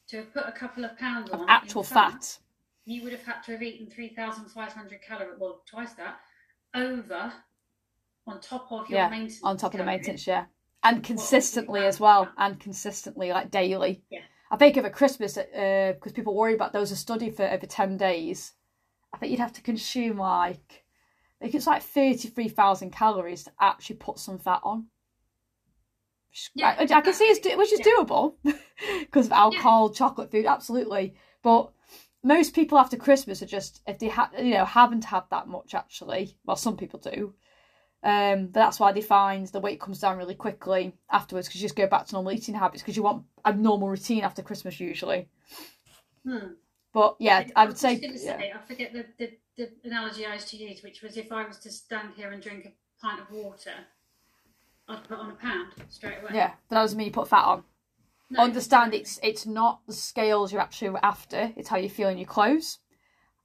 to 0.08 0.18
have 0.18 0.32
put 0.32 0.44
a 0.46 0.52
couple 0.52 0.84
of 0.84 0.96
pounds 0.98 1.30
Of 1.30 1.40
on 1.40 1.48
actual 1.48 1.82
in 1.82 1.86
fat. 1.88 2.38
you 2.84 3.02
would 3.02 3.12
have 3.12 3.24
had 3.24 3.42
to 3.42 3.52
have 3.52 3.62
eaten 3.62 3.88
3,500 3.90 5.02
calories, 5.02 5.38
well, 5.38 5.62
twice 5.66 5.94
that, 5.94 6.20
over 6.74 7.32
on 8.26 8.40
top 8.40 8.70
of 8.70 8.88
your 8.88 8.98
Yeah, 9.00 9.08
maintenance. 9.08 9.40
on 9.42 9.56
top 9.56 9.72
of 9.74 9.78
the 9.78 9.84
calories. 9.84 9.98
maintenance, 10.00 10.26
yeah. 10.26 10.46
And 10.84 11.02
consistently 11.02 11.84
as 11.84 11.98
well, 11.98 12.32
and 12.36 12.60
consistently, 12.60 13.30
like 13.32 13.50
daily. 13.50 14.04
Yeah. 14.10 14.20
I 14.50 14.56
think 14.56 14.76
over 14.76 14.90
Christmas, 14.90 15.36
uh, 15.36 15.92
because 15.94 16.12
people 16.12 16.34
worry 16.36 16.54
about 16.54 16.72
those 16.72 16.92
a 16.92 16.96
study 16.96 17.30
for 17.30 17.44
over 17.48 17.66
10 17.66 17.96
days, 17.96 18.52
I 19.12 19.18
think 19.18 19.32
you'd 19.32 19.40
have 19.40 19.52
to 19.54 19.62
consume 19.62 20.18
like, 20.18 20.84
I 21.40 21.44
think 21.46 21.56
it's 21.56 21.66
like 21.66 21.82
33,000 21.82 22.92
calories 22.92 23.44
to 23.44 23.52
actually 23.60 23.96
put 23.96 24.20
some 24.20 24.38
fat 24.38 24.60
on. 24.62 24.86
Yeah, 26.54 26.76
I, 26.78 26.82
I 26.82 27.00
can 27.00 27.12
see 27.12 27.24
it's 27.24 27.40
do, 27.40 27.56
which 27.56 27.72
is 27.72 27.80
Yeah. 27.80 27.86
doable 27.98 28.34
because 29.00 29.26
of 29.26 29.32
alcohol, 29.32 29.90
chocolate 29.90 30.30
food, 30.30 30.46
absolutely. 30.46 31.14
But 31.42 31.70
most 32.22 32.54
people 32.54 32.78
after 32.78 32.96
Christmas 32.96 33.42
are 33.42 33.46
just 33.46 33.82
if 33.86 33.98
they 33.98 34.08
ha- 34.08 34.30
you 34.38 34.54
know 34.54 34.64
haven't 34.64 35.04
had 35.04 35.24
that 35.30 35.48
much 35.48 35.74
actually. 35.74 36.36
Well, 36.44 36.56
some 36.56 36.76
people 36.76 36.98
do. 37.00 37.34
Um, 38.02 38.46
but 38.46 38.60
that's 38.60 38.78
why 38.78 38.92
they 38.92 39.00
find 39.00 39.46
the 39.48 39.60
weight 39.60 39.80
comes 39.80 40.00
down 40.00 40.18
really 40.18 40.34
quickly 40.34 40.92
afterwards 41.10 41.48
because 41.48 41.60
you 41.60 41.64
just 41.64 41.76
go 41.76 41.86
back 41.88 42.06
to 42.06 42.12
normal 42.12 42.32
eating 42.32 42.54
habits 42.54 42.82
because 42.82 42.96
you 42.96 43.02
want 43.02 43.24
a 43.44 43.52
normal 43.52 43.88
routine 43.88 44.22
after 44.22 44.42
Christmas 44.42 44.78
usually. 44.78 45.28
Hmm. 46.24 46.52
But 46.92 47.16
yeah, 47.18 47.46
I 47.56 47.64
would 47.64 47.72
was 47.72 47.80
say, 47.80 48.00
yeah. 48.00 48.38
say, 48.38 48.52
I 48.54 48.66
forget 48.66 48.92
the, 48.92 49.06
the, 49.18 49.32
the 49.56 49.70
analogy 49.84 50.24
I 50.24 50.34
used 50.34 50.48
to 50.48 50.56
use, 50.56 50.82
which 50.82 51.02
was 51.02 51.16
if 51.16 51.32
I 51.32 51.46
was 51.46 51.58
to 51.58 51.70
stand 51.70 52.14
here 52.16 52.30
and 52.30 52.42
drink 52.42 52.66
a 52.66 53.04
pint 53.04 53.20
of 53.20 53.30
water, 53.30 53.72
I'd 54.88 55.04
put 55.04 55.18
on 55.18 55.30
a 55.30 55.34
pound 55.34 55.72
straight 55.88 56.18
away. 56.22 56.30
yeah, 56.34 56.52
but 56.68 56.76
that 56.76 56.82
doesn't 56.82 56.96
mean 56.98 57.06
you 57.08 57.12
put 57.12 57.28
fat 57.28 57.44
on. 57.44 57.64
No, 58.30 58.42
Understand 58.42 58.92
it's 58.94 59.20
it's 59.22 59.46
not 59.46 59.80
the 59.86 59.92
scales 59.92 60.52
you're 60.52 60.60
actually 60.60 60.98
after. 61.02 61.52
It's 61.56 61.68
how 61.68 61.76
you 61.76 61.88
feel 61.88 62.08
in 62.08 62.18
your 62.18 62.26
clothes, 62.26 62.78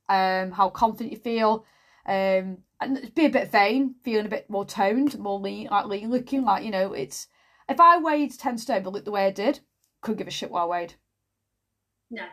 um, 0.10 0.52
how 0.52 0.70
confident 0.70 1.12
you 1.12 1.20
feel, 1.20 1.66
um, 2.08 2.58
and 2.80 3.12
be 3.16 3.26
a 3.26 3.30
bit 3.30 3.52
vain, 3.52 3.96
feeling 4.04 4.26
a 4.26 4.30
bit 4.30 4.50
more 4.50 4.66
toned, 4.66 5.20
more 5.20 5.40
lean, 5.40 5.68
like 5.70 5.86
lean 5.86 6.10
looking. 6.10 6.44
Like 6.44 6.64
you 6.64 6.72
know, 6.72 6.94
it's 6.94 7.28
if 7.70 7.80
I 7.80 7.98
weighed 7.98 8.38
ten 8.38 8.58
stone 8.58 8.82
but 8.84 8.94
looked 8.94 9.06
the 9.06 9.12
way 9.12 9.28
I 9.28 9.32
did, 9.32 9.60
couldn't 10.02 10.18
give 10.18 10.28
a 10.28 10.32
shit 10.32 10.50
what 10.50 10.64
I 10.64 10.66
weighed. 10.66 10.96
No. 12.10 12.26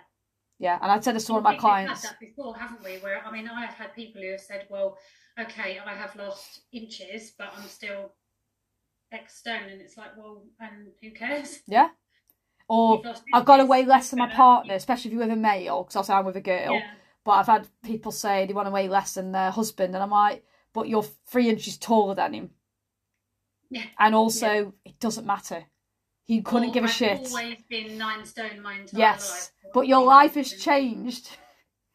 Yeah, 0.58 0.78
and 0.82 0.90
I'd 0.90 1.04
said 1.04 1.14
this 1.14 1.26
to 1.26 1.32
one 1.32 1.40
of 1.40 1.44
my 1.44 1.50
think 1.50 1.62
we've 1.62 1.70
clients. 1.70 2.02
had 2.02 2.12
that 2.12 2.20
before, 2.20 2.56
haven't 2.56 2.82
we? 2.82 2.96
Where 2.96 3.22
I 3.24 3.30
mean, 3.30 3.46
I 3.46 3.64
have 3.66 3.74
had 3.74 3.94
people 3.94 4.22
who 4.22 4.30
have 4.32 4.40
said, 4.40 4.66
"Well, 4.70 4.96
okay, 5.38 5.78
I 5.78 5.94
have 5.94 6.16
lost 6.16 6.62
inches, 6.72 7.32
but 7.38 7.52
I'm 7.56 7.68
still 7.68 8.14
X 9.12 9.38
stone," 9.38 9.68
and 9.70 9.80
it's 9.80 9.96
like, 9.96 10.16
well, 10.16 10.42
and 10.60 10.88
who 11.02 11.10
cares? 11.10 11.60
Yeah, 11.66 11.88
or 12.68 13.02
I've 13.32 13.44
got 13.44 13.66
weigh 13.66 13.84
less 13.84 14.10
than 14.10 14.18
my 14.18 14.28
partner, 14.28 14.74
especially 14.74 15.10
if 15.10 15.12
you're 15.14 15.26
with 15.26 15.32
a 15.32 15.36
male, 15.36 15.84
because 15.84 16.10
I'm 16.10 16.24
with 16.26 16.36
a 16.36 16.40
girl. 16.40 16.74
Yeah. 16.76 16.86
But 17.24 17.32
I've 17.32 17.46
had 17.46 17.68
people 17.82 18.12
say 18.12 18.46
they 18.46 18.54
want 18.54 18.66
to 18.68 18.72
weigh 18.72 18.88
less 18.88 19.14
than 19.14 19.32
their 19.32 19.50
husband, 19.50 19.94
and 19.94 20.02
I'm 20.02 20.10
like, 20.10 20.44
but 20.72 20.88
you're 20.88 21.02
three 21.26 21.48
inches 21.48 21.76
taller 21.76 22.14
than 22.14 22.34
him. 22.34 22.50
Yeah. 23.70 23.84
And 23.98 24.14
also, 24.14 24.72
it 24.84 24.98
doesn't 25.00 25.26
matter. 25.26 25.64
He 26.24 26.42
couldn't 26.42 26.70
Or 26.70 26.72
give 26.72 26.84
a 26.84 26.88
I've 26.88 26.92
shit. 26.92 27.26
always 27.26 27.62
been 27.68 27.96
nine 27.98 28.24
stone 28.24 28.60
my 28.62 28.74
entire 28.74 28.98
Yes, 28.98 29.50
life. 29.64 29.72
but 29.72 29.88
your 29.88 30.04
life 30.04 30.34
has 30.34 30.52
changed. 30.52 31.30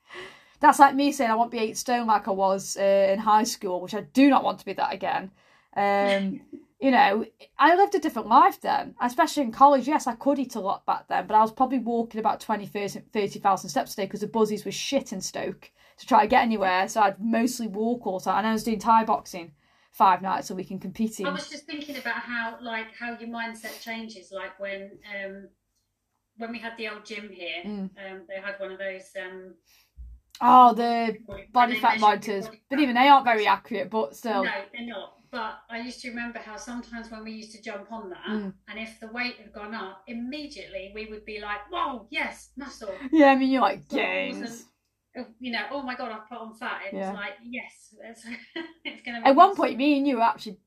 That's 0.59 0.79
like 0.79 0.95
me 0.95 1.11
saying 1.11 1.29
I 1.29 1.35
want 1.35 1.51
to 1.51 1.57
be 1.57 1.63
eight 1.63 1.77
stone 1.77 2.07
like 2.07 2.27
I 2.27 2.31
was 2.31 2.77
uh, 2.77 3.09
in 3.11 3.19
high 3.19 3.43
school, 3.43 3.81
which 3.81 3.93
I 3.93 4.01
do 4.01 4.29
not 4.29 4.43
want 4.43 4.59
to 4.59 4.65
be 4.65 4.73
that 4.73 4.93
again. 4.93 5.31
Um, 5.75 6.41
you 6.83 6.91
know, 6.91 7.25
I 7.57 7.75
lived 7.75 7.95
a 7.95 7.99
different 7.99 8.27
life 8.27 8.59
then, 8.59 8.93
especially 9.01 9.43
in 9.43 9.53
college. 9.53 9.87
Yes, 9.87 10.05
I 10.05 10.15
could 10.15 10.37
eat 10.37 10.55
a 10.55 10.59
lot 10.59 10.85
back 10.85 11.07
then, 11.07 11.27
but 11.27 11.35
I 11.35 11.39
was 11.39 11.53
probably 11.53 11.79
walking 11.79 12.19
about 12.19 12.41
20, 12.41 12.65
30 12.65 12.99
30,000 13.13 13.69
steps 13.69 13.93
a 13.93 13.95
day 13.95 14.05
because 14.05 14.19
the 14.19 14.27
buzzies 14.27 14.65
were 14.65 14.71
shit 14.71 15.13
in 15.13 15.21
Stoke 15.21 15.71
to 15.97 16.05
try 16.05 16.23
to 16.23 16.27
get 16.27 16.43
anywhere. 16.43 16.89
So 16.89 16.99
I'd 16.99 17.21
mostly 17.23 17.67
walk 17.67 18.05
all 18.05 18.19
the 18.19 18.25
time. 18.25 18.39
And 18.39 18.47
I 18.47 18.51
was 18.51 18.65
doing 18.65 18.79
Thai 18.79 19.05
boxing 19.05 19.53
five 19.91 20.21
nights 20.21 20.49
a 20.49 20.55
week 20.55 20.71
and 20.71 20.81
competing. 20.81 21.25
I 21.25 21.31
was 21.31 21.49
just 21.49 21.65
thinking 21.65 21.95
about 21.95 22.17
how, 22.17 22.57
like, 22.61 22.93
how 22.93 23.17
your 23.17 23.29
mindset 23.29 23.81
changes. 23.81 24.33
Like 24.33 24.59
when, 24.59 24.91
um, 25.23 25.47
when 26.35 26.51
we 26.51 26.59
had 26.59 26.75
the 26.75 26.89
old 26.89 27.05
gym 27.05 27.29
here, 27.29 27.63
Mm. 27.63 27.91
um, 27.95 28.25
they 28.27 28.41
had 28.41 28.59
one 28.59 28.73
of 28.73 28.79
those 28.79 29.09
um, 29.15 29.53
Oh, 30.41 30.73
the 30.73 31.17
body 31.53 31.75
fat 31.75 32.01
monitors. 32.01 32.49
But 32.69 32.79
even 32.79 32.95
they 32.95 33.07
aren't 33.07 33.23
very 33.23 33.47
accurate, 33.47 33.89
but 33.89 34.17
still. 34.17 34.43
No, 34.43 34.51
they're 34.73 34.87
not. 34.87 35.22
But 35.33 35.61
I 35.67 35.79
used 35.79 35.99
to 36.01 36.09
remember 36.09 36.37
how 36.37 36.57
sometimes 36.57 37.09
when 37.09 37.23
we 37.23 37.31
used 37.31 37.53
to 37.53 37.61
jump 37.63 37.91
on 37.91 38.11
that, 38.11 38.27
Mm. 38.27 38.53
and 38.67 38.79
if 38.79 38.99
the 38.99 39.07
weight 39.07 39.37
had 39.37 39.51
gone 39.51 39.73
up, 39.73 40.03
immediately 40.05 40.91
we 40.93 41.07
would 41.07 41.25
be 41.25 41.39
like, 41.41 41.61
"Whoa, 41.71 42.07
yes, 42.11 42.51
muscle!" 42.55 42.93
Yeah, 43.11 43.31
I 43.31 43.35
mean, 43.35 43.49
you're 43.51 43.63
like, 43.63 43.89
gains. 43.89 44.65
Oh, 45.17 45.25
You 45.39 45.51
know, 45.53 45.65
oh 45.71 45.81
my 45.81 45.95
god, 45.95 46.11
I've 46.11 46.29
put 46.29 46.37
on 46.37 46.53
fat. 46.53 46.81
It 46.85 46.95
Yeah. 46.95 47.09
was 47.09 47.15
like, 47.15 47.33
yes, 47.43 47.95
it's, 48.03 48.23
it's 48.85 49.01
going 49.01 49.15
to. 49.15 49.21
Be 49.23 49.29
At 49.29 49.35
one 49.35 49.55
point, 49.55 49.75
me 49.75 49.97
and 49.97 50.07
you 50.07 50.17
were 50.17 50.21
actually, 50.33 50.59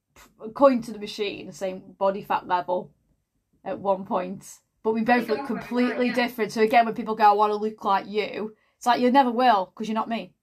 according 0.45 0.83
to 0.83 0.93
the 0.93 0.99
machine, 0.99 1.47
the 1.47 1.53
same 1.53 1.93
body 1.97 2.23
fat 2.25 2.49
level 2.49 2.91
at 3.65 3.79
one 3.79 4.05
point. 4.05 4.59
But 4.83 4.95
we 4.95 5.03
both 5.03 5.29
look 5.29 5.39
at 5.39 5.49
one 5.51 5.59
point 5.59 5.71
we 5.71 5.79
completely 5.79 5.97
were, 6.11 6.17
yeah. 6.17 6.27
different. 6.27 6.51
So 6.51 6.63
again, 6.63 6.87
when 6.87 6.95
people 6.95 7.15
go, 7.15 7.25
I 7.31 7.33
want 7.35 7.53
to 7.53 7.57
look 7.57 7.85
like 7.85 8.09
you, 8.09 8.57
it's 8.77 8.87
like 8.87 9.01
you 9.01 9.13
never 9.13 9.31
will 9.31 9.67
because 9.67 9.87
you're 9.89 9.95
not 9.95 10.09
me. 10.09 10.35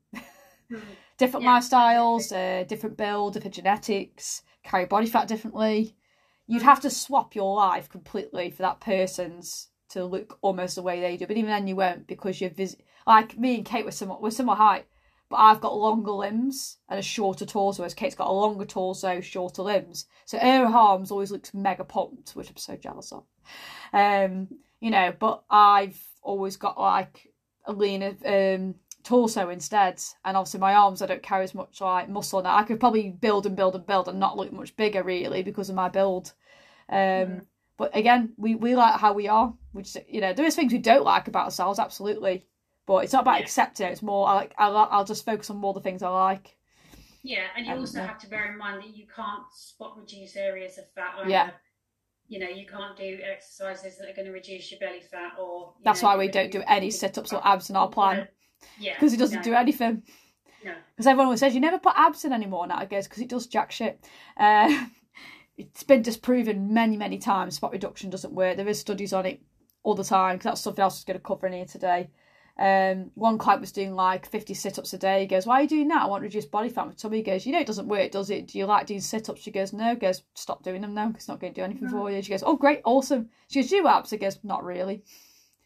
Different 1.24 1.46
Yeah, 1.46 1.58
lifestyles, 1.58 2.34
uh, 2.36 2.66
different 2.66 2.98
build, 2.98 3.32
different 3.32 3.56
genetics, 3.56 4.42
carry 4.62 4.84
body 4.84 5.08
fat 5.08 5.30
differently. 5.30 5.96
You'd 6.48 6.64
have 6.64 6.82
to 6.82 6.90
swap 6.90 7.34
your 7.34 7.56
life 7.56 7.88
completely 7.88 8.52
for 8.52 8.64
that 8.64 8.82
person's 8.82 9.70
to 9.92 10.04
look 10.04 10.38
almost 10.42 10.76
the 10.76 10.82
way 10.82 11.00
they 11.00 11.16
do. 11.16 11.26
But 11.26 11.38
even 11.38 11.50
then, 11.50 11.66
you 11.66 11.78
won't 11.78 12.08
because 12.08 12.42
you're 12.42 12.50
vis- 12.50 12.76
like 13.08 13.38
me 13.38 13.56
and 13.56 13.64
Kate 13.66 13.86
were 13.86 13.92
somewhat 13.92 14.22
we're 14.22 14.32
similar 14.32 14.58
height, 14.58 14.86
but 15.30 15.38
I've 15.38 15.62
got 15.62 15.78
longer 15.78 16.12
limbs 16.12 16.80
and 16.90 17.00
a 17.00 17.02
shorter 17.02 17.46
torso, 17.46 17.84
whereas 17.84 17.94
Kate's 17.94 18.16
got 18.16 18.28
a 18.28 18.34
longer 18.34 18.66
torso, 18.66 19.22
shorter 19.22 19.62
limbs. 19.62 20.08
So 20.26 20.38
her 20.38 20.66
arms 20.66 21.10
always 21.10 21.32
looks 21.32 21.54
mega 21.54 21.86
pumped, 21.86 22.32
which 22.32 22.50
I'm 22.50 22.58
so 22.58 22.76
jealous 22.76 23.14
of. 23.14 23.24
Um, 23.94 24.50
you 24.82 24.92
know, 24.92 25.14
but 25.18 25.46
I've 25.50 26.02
always 26.22 26.58
got 26.58 26.78
like 26.78 27.30
a 27.66 27.72
leaner 27.72 28.14
um 28.26 28.76
torso 29.04 29.50
instead, 29.50 30.02
and 30.26 30.38
obviously 30.38 30.60
my 30.60 30.74
arms 30.74 31.02
I 31.02 31.06
don't 31.08 31.24
carry 31.24 31.44
as 31.44 31.54
much 31.56 31.82
like 31.82 32.10
muscle 32.10 32.42
now. 32.42 32.56
I 32.56 32.64
could 32.64 32.80
probably 32.80 33.10
build 33.10 33.46
and 33.46 33.56
build 33.56 33.76
and 33.76 33.86
build 33.86 34.08
and 34.08 34.20
not 34.20 34.38
look 34.38 34.52
much 34.52 34.76
bigger 34.76 35.04
really 35.04 35.44
because 35.44 35.70
of 35.70 35.76
my 35.76 35.90
build. 35.90 36.34
Um, 36.90 37.42
but 37.78 37.96
again, 37.96 38.34
we 38.38 38.56
we 38.56 38.76
like 38.76 39.00
how 39.00 39.14
we 39.14 39.28
are. 39.28 39.54
We 39.74 39.84
just 39.84 39.98
you 40.08 40.22
know 40.22 40.34
there 40.34 40.46
is 40.46 40.56
things 40.56 40.72
we 40.74 40.80
don't 40.80 41.04
like 41.04 41.28
about 41.28 41.46
ourselves, 41.46 41.80
absolutely. 41.80 42.46
But 42.86 43.04
it's 43.06 43.14
not 43.14 43.22
about 43.22 43.40
Yeah. 43.40 43.44
accepting 43.44 43.88
it. 43.88 43.92
It's 43.92 44.02
more 44.02 44.28
I 44.28 44.34
like 44.36 44.54
I'll, 44.58 44.76
I'll 44.78 45.06
just 45.06 45.26
focus 45.26 45.50
on 45.50 45.58
more 45.58 45.74
the 45.74 45.82
things 45.82 46.04
I 46.04 46.10
like. 46.10 46.56
Yeah, 47.24 47.48
and 47.56 47.66
you 47.66 47.74
Um, 47.74 47.80
also 47.80 48.00
yeah. 48.00 48.08
have 48.08 48.20
to 48.20 48.30
bear 48.30 48.52
in 48.52 48.58
mind 48.58 48.82
that 48.82 48.96
you 48.96 49.08
can't 49.08 49.44
spot 49.54 49.98
reduce 49.98 50.36
areas 50.36 50.78
of 50.78 50.92
fat. 50.94 51.16
Either. 51.20 51.30
Yeah. 51.30 51.52
You 52.28 52.40
know, 52.40 52.50
you 52.50 52.66
can't 52.66 52.98
do 52.98 53.20
exercises 53.24 53.98
that 53.98 54.10
are 54.10 54.14
going 54.14 54.26
to 54.26 54.32
reduce 54.32 54.72
your 54.72 54.80
belly 54.80 55.02
fat, 55.02 55.34
or 55.40 55.74
That's 55.84 56.02
know, 56.02 56.10
why 56.10 56.18
we 56.18 56.28
don't 56.30 56.52
do 56.52 56.64
any 56.68 56.90
sit-ups 56.90 57.32
or 57.34 57.46
abs 57.46 57.70
in 57.70 57.76
our 57.76 57.90
plan 57.90 58.28
Yeah, 58.80 58.94
because 58.94 59.14
it 59.14 59.18
doesn't 59.18 59.38
no, 59.38 59.44
do 59.44 59.54
anything. 59.54 60.04
No. 60.64 60.74
Because 60.96 61.08
everyone 61.08 61.26
always 61.28 61.40
says 61.40 61.54
you 61.54 61.62
never 61.62 61.80
put 61.80 61.94
abs 61.98 62.24
in 62.26 62.34
anymore 62.34 62.68
now, 62.68 62.78
I 62.78 62.86
guess, 62.86 63.08
because 63.08 63.22
it 63.22 63.30
does 63.30 63.48
jack 63.48 63.72
shit. 63.72 64.00
Uh, 64.38 64.86
it's 65.58 65.84
been 65.84 66.02
disproven 66.02 66.74
many, 66.74 66.98
many 66.98 67.18
times. 67.18 67.56
Spot 67.56 67.72
reduction 67.72 68.10
doesn't 68.10 68.34
work. 68.34 68.58
There 68.58 68.68
is 68.68 68.80
studies 68.80 69.14
on 69.14 69.26
it 69.26 69.42
all 69.84 69.96
the 69.96 70.04
time. 70.04 70.38
'cause 70.40 70.44
that's 70.46 70.62
something 70.62 70.82
else 70.82 70.96
I 70.96 70.98
was 71.00 71.04
going 71.04 71.20
to 71.20 71.24
cover 71.24 71.48
in 71.48 71.54
here 71.54 71.66
today. 71.66 72.10
Um, 72.58 73.10
one 73.16 73.40
client 73.40 73.62
was 73.62 73.72
doing 73.72 73.96
like 73.96 74.28
50 74.28 74.54
sit-ups 74.54 74.94
a 74.94 74.98
day. 75.00 75.22
He 75.22 75.26
goes, 75.28 75.48
"Why 75.48 75.56
are 75.60 75.62
you 75.64 75.68
doing 75.68 75.88
that? 75.88 76.04
I 76.04 76.06
want 76.06 76.22
to 76.22 76.26
reduce 76.26 76.46
body 76.46 76.70
fat." 76.70 77.00
Somebody 77.00 77.24
goes, 77.24 77.48
"You 77.48 77.52
know 77.52 77.60
it 77.60 77.66
doesn't 77.68 77.88
work, 77.88 78.12
does 78.12 78.30
it? 78.30 78.48
Do 78.48 78.60
you 78.60 78.68
like 78.68 78.86
doing 78.86 79.02
sit-ups?" 79.02 79.42
She 79.42 79.50
goes, 79.50 79.74
"No." 79.74 79.90
He 79.90 79.96
goes, 79.96 80.22
"Stop 80.36 80.62
doing 80.62 80.82
them 80.82 80.94
now. 80.94 81.08
'cause 81.08 81.16
It's 81.16 81.28
not 81.28 81.40
going 81.40 81.54
to 81.54 81.60
do 81.60 81.66
anything 81.66 81.90
No. 81.90 81.98
for 81.98 82.12
you." 82.12 82.22
She 82.22 82.30
goes, 82.30 82.44
"Oh, 82.44 82.56
great, 82.56 82.82
awesome." 82.86 83.30
She 83.50 83.60
goes, 83.60 83.70
"Do 83.72 83.78
you 83.78 83.88
abs?" 83.88 84.12
He 84.12 84.18
goes, 84.18 84.40
"Not 84.44 84.64
really." 84.64 85.04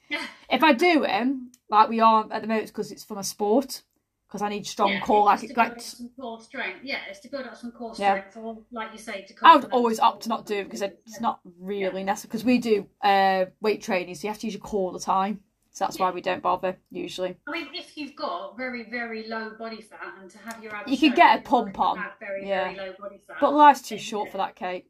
Yeah. 0.09 0.25
If 0.49 0.63
I 0.63 0.71
do 0.73 1.01
them, 1.01 1.51
like 1.69 1.89
we 1.89 1.99
are 1.99 2.25
at 2.31 2.41
the 2.41 2.47
moment, 2.47 2.67
because 2.67 2.91
it's 2.91 3.03
for 3.03 3.15
my 3.15 3.21
sport, 3.21 3.81
because 4.27 4.41
I 4.41 4.49
need 4.49 4.65
strong 4.65 4.93
Yeah, 4.93 4.99
core, 5.01 5.25
like 5.25 5.41
to 5.41 5.47
build 5.47 5.57
like 5.57 5.71
up 5.73 5.81
some 5.81 6.09
core 6.17 6.39
strength. 6.39 6.79
Yeah, 6.83 6.99
it's 7.09 7.19
to 7.19 7.29
build 7.29 7.45
up 7.45 7.57
some 7.57 7.71
core 7.73 7.93
Yeah. 7.97 8.15
strength, 8.15 8.37
or 8.37 8.63
like 8.71 8.93
you 8.93 8.97
say, 8.97 9.23
to. 9.25 9.33
I 9.43 9.55
would 9.57 9.65
always 9.71 9.99
opt 9.99 10.23
to 10.23 10.29
not 10.29 10.45
do 10.45 10.55
it 10.55 10.63
because 10.65 10.81
it's 10.81 11.15
Yeah. 11.15 11.21
not 11.21 11.41
really 11.59 12.03
necessary. 12.03 12.29
Because 12.29 12.45
we 12.45 12.57
do 12.59 12.87
uh, 13.01 13.45
weight 13.59 13.81
training, 13.81 14.15
so 14.15 14.27
you 14.27 14.31
have 14.31 14.39
to 14.39 14.47
use 14.47 14.53
your 14.53 14.61
core 14.61 14.87
all 14.87 14.91
the 14.93 14.99
time. 14.99 15.43
So 15.71 15.85
that's 15.85 15.99
why 15.99 16.09
we 16.11 16.21
don't 16.21 16.41
bother 16.41 16.77
usually. 16.89 17.37
I 17.45 17.51
mean, 17.51 17.67
if 17.73 17.97
you've 17.97 18.15
got 18.15 18.57
very, 18.57 18.89
very 18.89 19.27
low 19.27 19.51
body 19.51 19.81
fat, 19.81 19.99
and 20.19 20.29
to 20.31 20.37
have 20.39 20.63
your 20.63 20.73
abs, 20.73 20.89
You 20.89 20.97
could 20.97 21.15
get 21.15 21.39
a 21.39 21.41
pump 21.43 21.79
on. 21.79 22.03
Very, 22.19 22.47
Yeah. 22.47 22.73
very 22.73 22.77
low 22.77 22.93
body 22.97 23.19
fat. 23.27 23.37
But 23.39 23.53
life's 23.53 23.81
too 23.81 23.95
Yeah. 23.95 24.01
short 24.01 24.31
for 24.31 24.37
that, 24.37 24.55
Kate. 24.55 24.89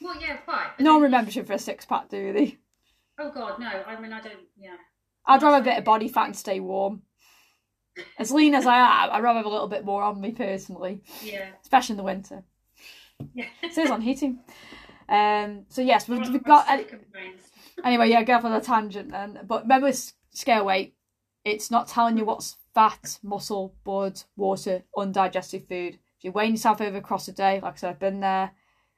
well, 0.00 0.20
yeah, 0.20 0.38
quite. 0.38 0.80
No 0.80 0.94
one 0.94 1.02
remembers 1.02 1.36
you 1.36 1.44
for 1.44 1.52
a 1.52 1.58
six 1.58 1.84
pack, 1.86 2.08
do 2.08 2.32
they? 2.32 2.58
Oh 3.18 3.30
God, 3.30 3.58
no. 3.58 3.66
I 3.86 4.00
mean, 4.00 4.12
I 4.12 4.20
don't. 4.20 4.40
Yeah. 4.58 4.76
I'd 5.26 5.42
rather 5.42 5.58
a 5.58 5.64
bit 5.64 5.78
of 5.78 5.84
body 5.84 6.08
fat 6.08 6.26
and 6.26 6.36
stay 6.36 6.60
warm. 6.60 7.02
As 8.18 8.32
lean 8.32 8.54
as 8.54 8.66
I 8.66 8.76
am, 8.76 9.10
I'd 9.12 9.22
rather 9.22 9.38
have 9.38 9.46
a 9.46 9.50
little 9.50 9.68
bit 9.68 9.84
more 9.84 10.02
on 10.02 10.20
me 10.20 10.32
personally, 10.32 11.02
Yeah. 11.22 11.50
especially 11.62 11.92
in 11.94 11.96
the 11.98 12.02
winter. 12.02 12.42
Yeah. 13.32 13.46
It 13.62 13.72
says 13.72 13.90
on 13.90 14.00
heating. 14.00 14.40
Um. 15.08 15.66
So 15.68 15.80
yes, 15.82 16.08
we've, 16.08 16.28
we've 16.28 16.42
got. 16.42 16.66
brains. 16.66 17.42
Anyway, 17.84 18.08
yeah, 18.10 18.22
go 18.24 18.34
off 18.34 18.44
on 18.44 18.52
a 18.52 18.60
tangent 18.60 19.10
then. 19.10 19.40
But 19.46 19.62
remember, 19.62 19.92
scale 20.32 20.64
weight. 20.64 20.94
It's 21.44 21.70
not 21.70 21.88
telling 21.88 22.16
you 22.18 22.24
what's 22.24 22.56
fat, 22.74 23.18
muscle, 23.22 23.74
blood, 23.84 24.20
water, 24.36 24.82
undigested 24.96 25.68
food. 25.68 25.94
If 26.18 26.24
you're 26.24 26.32
weighing 26.32 26.52
yourself 26.52 26.80
over 26.80 26.96
across 26.96 27.28
a 27.28 27.32
day, 27.32 27.60
like 27.60 27.74
I 27.74 27.76
said, 27.76 27.90
I've 27.90 27.98
been 28.00 28.20
there. 28.20 28.52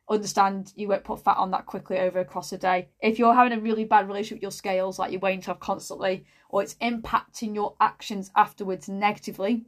Understand 0.09 0.73
you 0.77 0.89
won't 0.89 1.05
put 1.05 1.25
fat 1.25 1.37
on 1.37 1.51
that 1.51 1.67
quickly 1.67 1.99
over 1.99 2.21
across 2.21 2.53
a 2.53 2.59
day. 2.59 2.89
If 3.01 3.19
you're 3.19 3.35
having 3.35 3.59
a 3.59 3.61
really 3.61 3.85
bad 3.85 4.07
relationship 4.07 4.37
with 4.37 4.43
your 4.43 4.51
scales, 4.53 4.99
like 4.99 5.11
you're 5.11 5.21
weighing 5.21 5.41
yourself 5.41 5.59
constantly, 5.59 6.25
or 6.49 6.63
it's 6.63 6.75
impacting 6.77 7.55
your 7.55 7.75
actions 7.81 8.31
afterwards 8.37 8.89
negatively, 8.89 9.67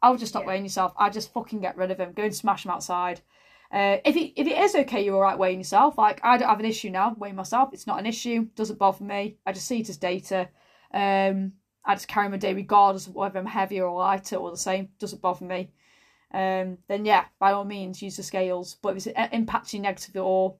I 0.00 0.10
would 0.10 0.20
just 0.20 0.32
stop 0.32 0.42
Yeah. 0.42 0.48
weighing 0.48 0.64
yourself. 0.64 0.92
I 0.96 1.10
just 1.10 1.32
fucking 1.32 1.60
get 1.60 1.76
rid 1.76 1.90
of 1.90 1.98
them. 1.98 2.12
Go 2.12 2.22
and 2.22 2.34
smash 2.34 2.62
them 2.62 2.72
outside. 2.72 3.20
Uh, 3.72 3.98
if 4.04 4.16
it 4.16 4.32
if 4.40 4.46
it 4.46 4.58
is 4.58 4.74
okay, 4.74 5.04
you're 5.04 5.14
all 5.14 5.20
right 5.20 5.38
weighing 5.38 5.58
yourself. 5.58 5.98
Like 5.98 6.20
I 6.24 6.36
don't 6.36 6.48
have 6.48 6.60
an 6.60 6.66
issue 6.66 6.90
now 6.90 7.14
weighing 7.18 7.36
myself. 7.36 7.70
It's 7.72 7.86
not 7.86 7.98
an 7.98 8.06
issue. 8.06 8.46
Doesn't 8.56 8.78
bother 8.78 9.04
me. 9.04 9.38
I 9.46 9.52
just 9.52 9.66
see 9.66 9.80
it 9.80 9.88
as 9.88 9.96
data. 9.96 10.48
Um, 10.92 11.52
I 11.84 11.94
just 11.94 12.08
carry 12.08 12.28
my 12.28 12.36
day 12.36 12.52
regardless 12.54 13.06
of 13.06 13.14
whether 13.14 13.38
I'm 13.38 13.46
heavier 13.46 13.86
or 13.86 13.98
lighter 13.98 14.36
or 14.36 14.50
the 14.50 14.56
same. 14.56 14.88
Doesn't 14.98 15.22
bother 15.22 15.44
me. 15.44 15.70
Um, 16.32 16.78
then 16.88 17.04
yeah, 17.04 17.24
by 17.38 17.52
all 17.52 17.64
means 17.64 18.02
use 18.02 18.16
the 18.16 18.22
scales. 18.22 18.76
But 18.80 18.96
if 18.96 19.06
it's 19.06 19.18
uh, 19.18 19.28
impacting 19.28 19.74
you 19.74 19.80
negatively 19.80 20.20
or 20.20 20.56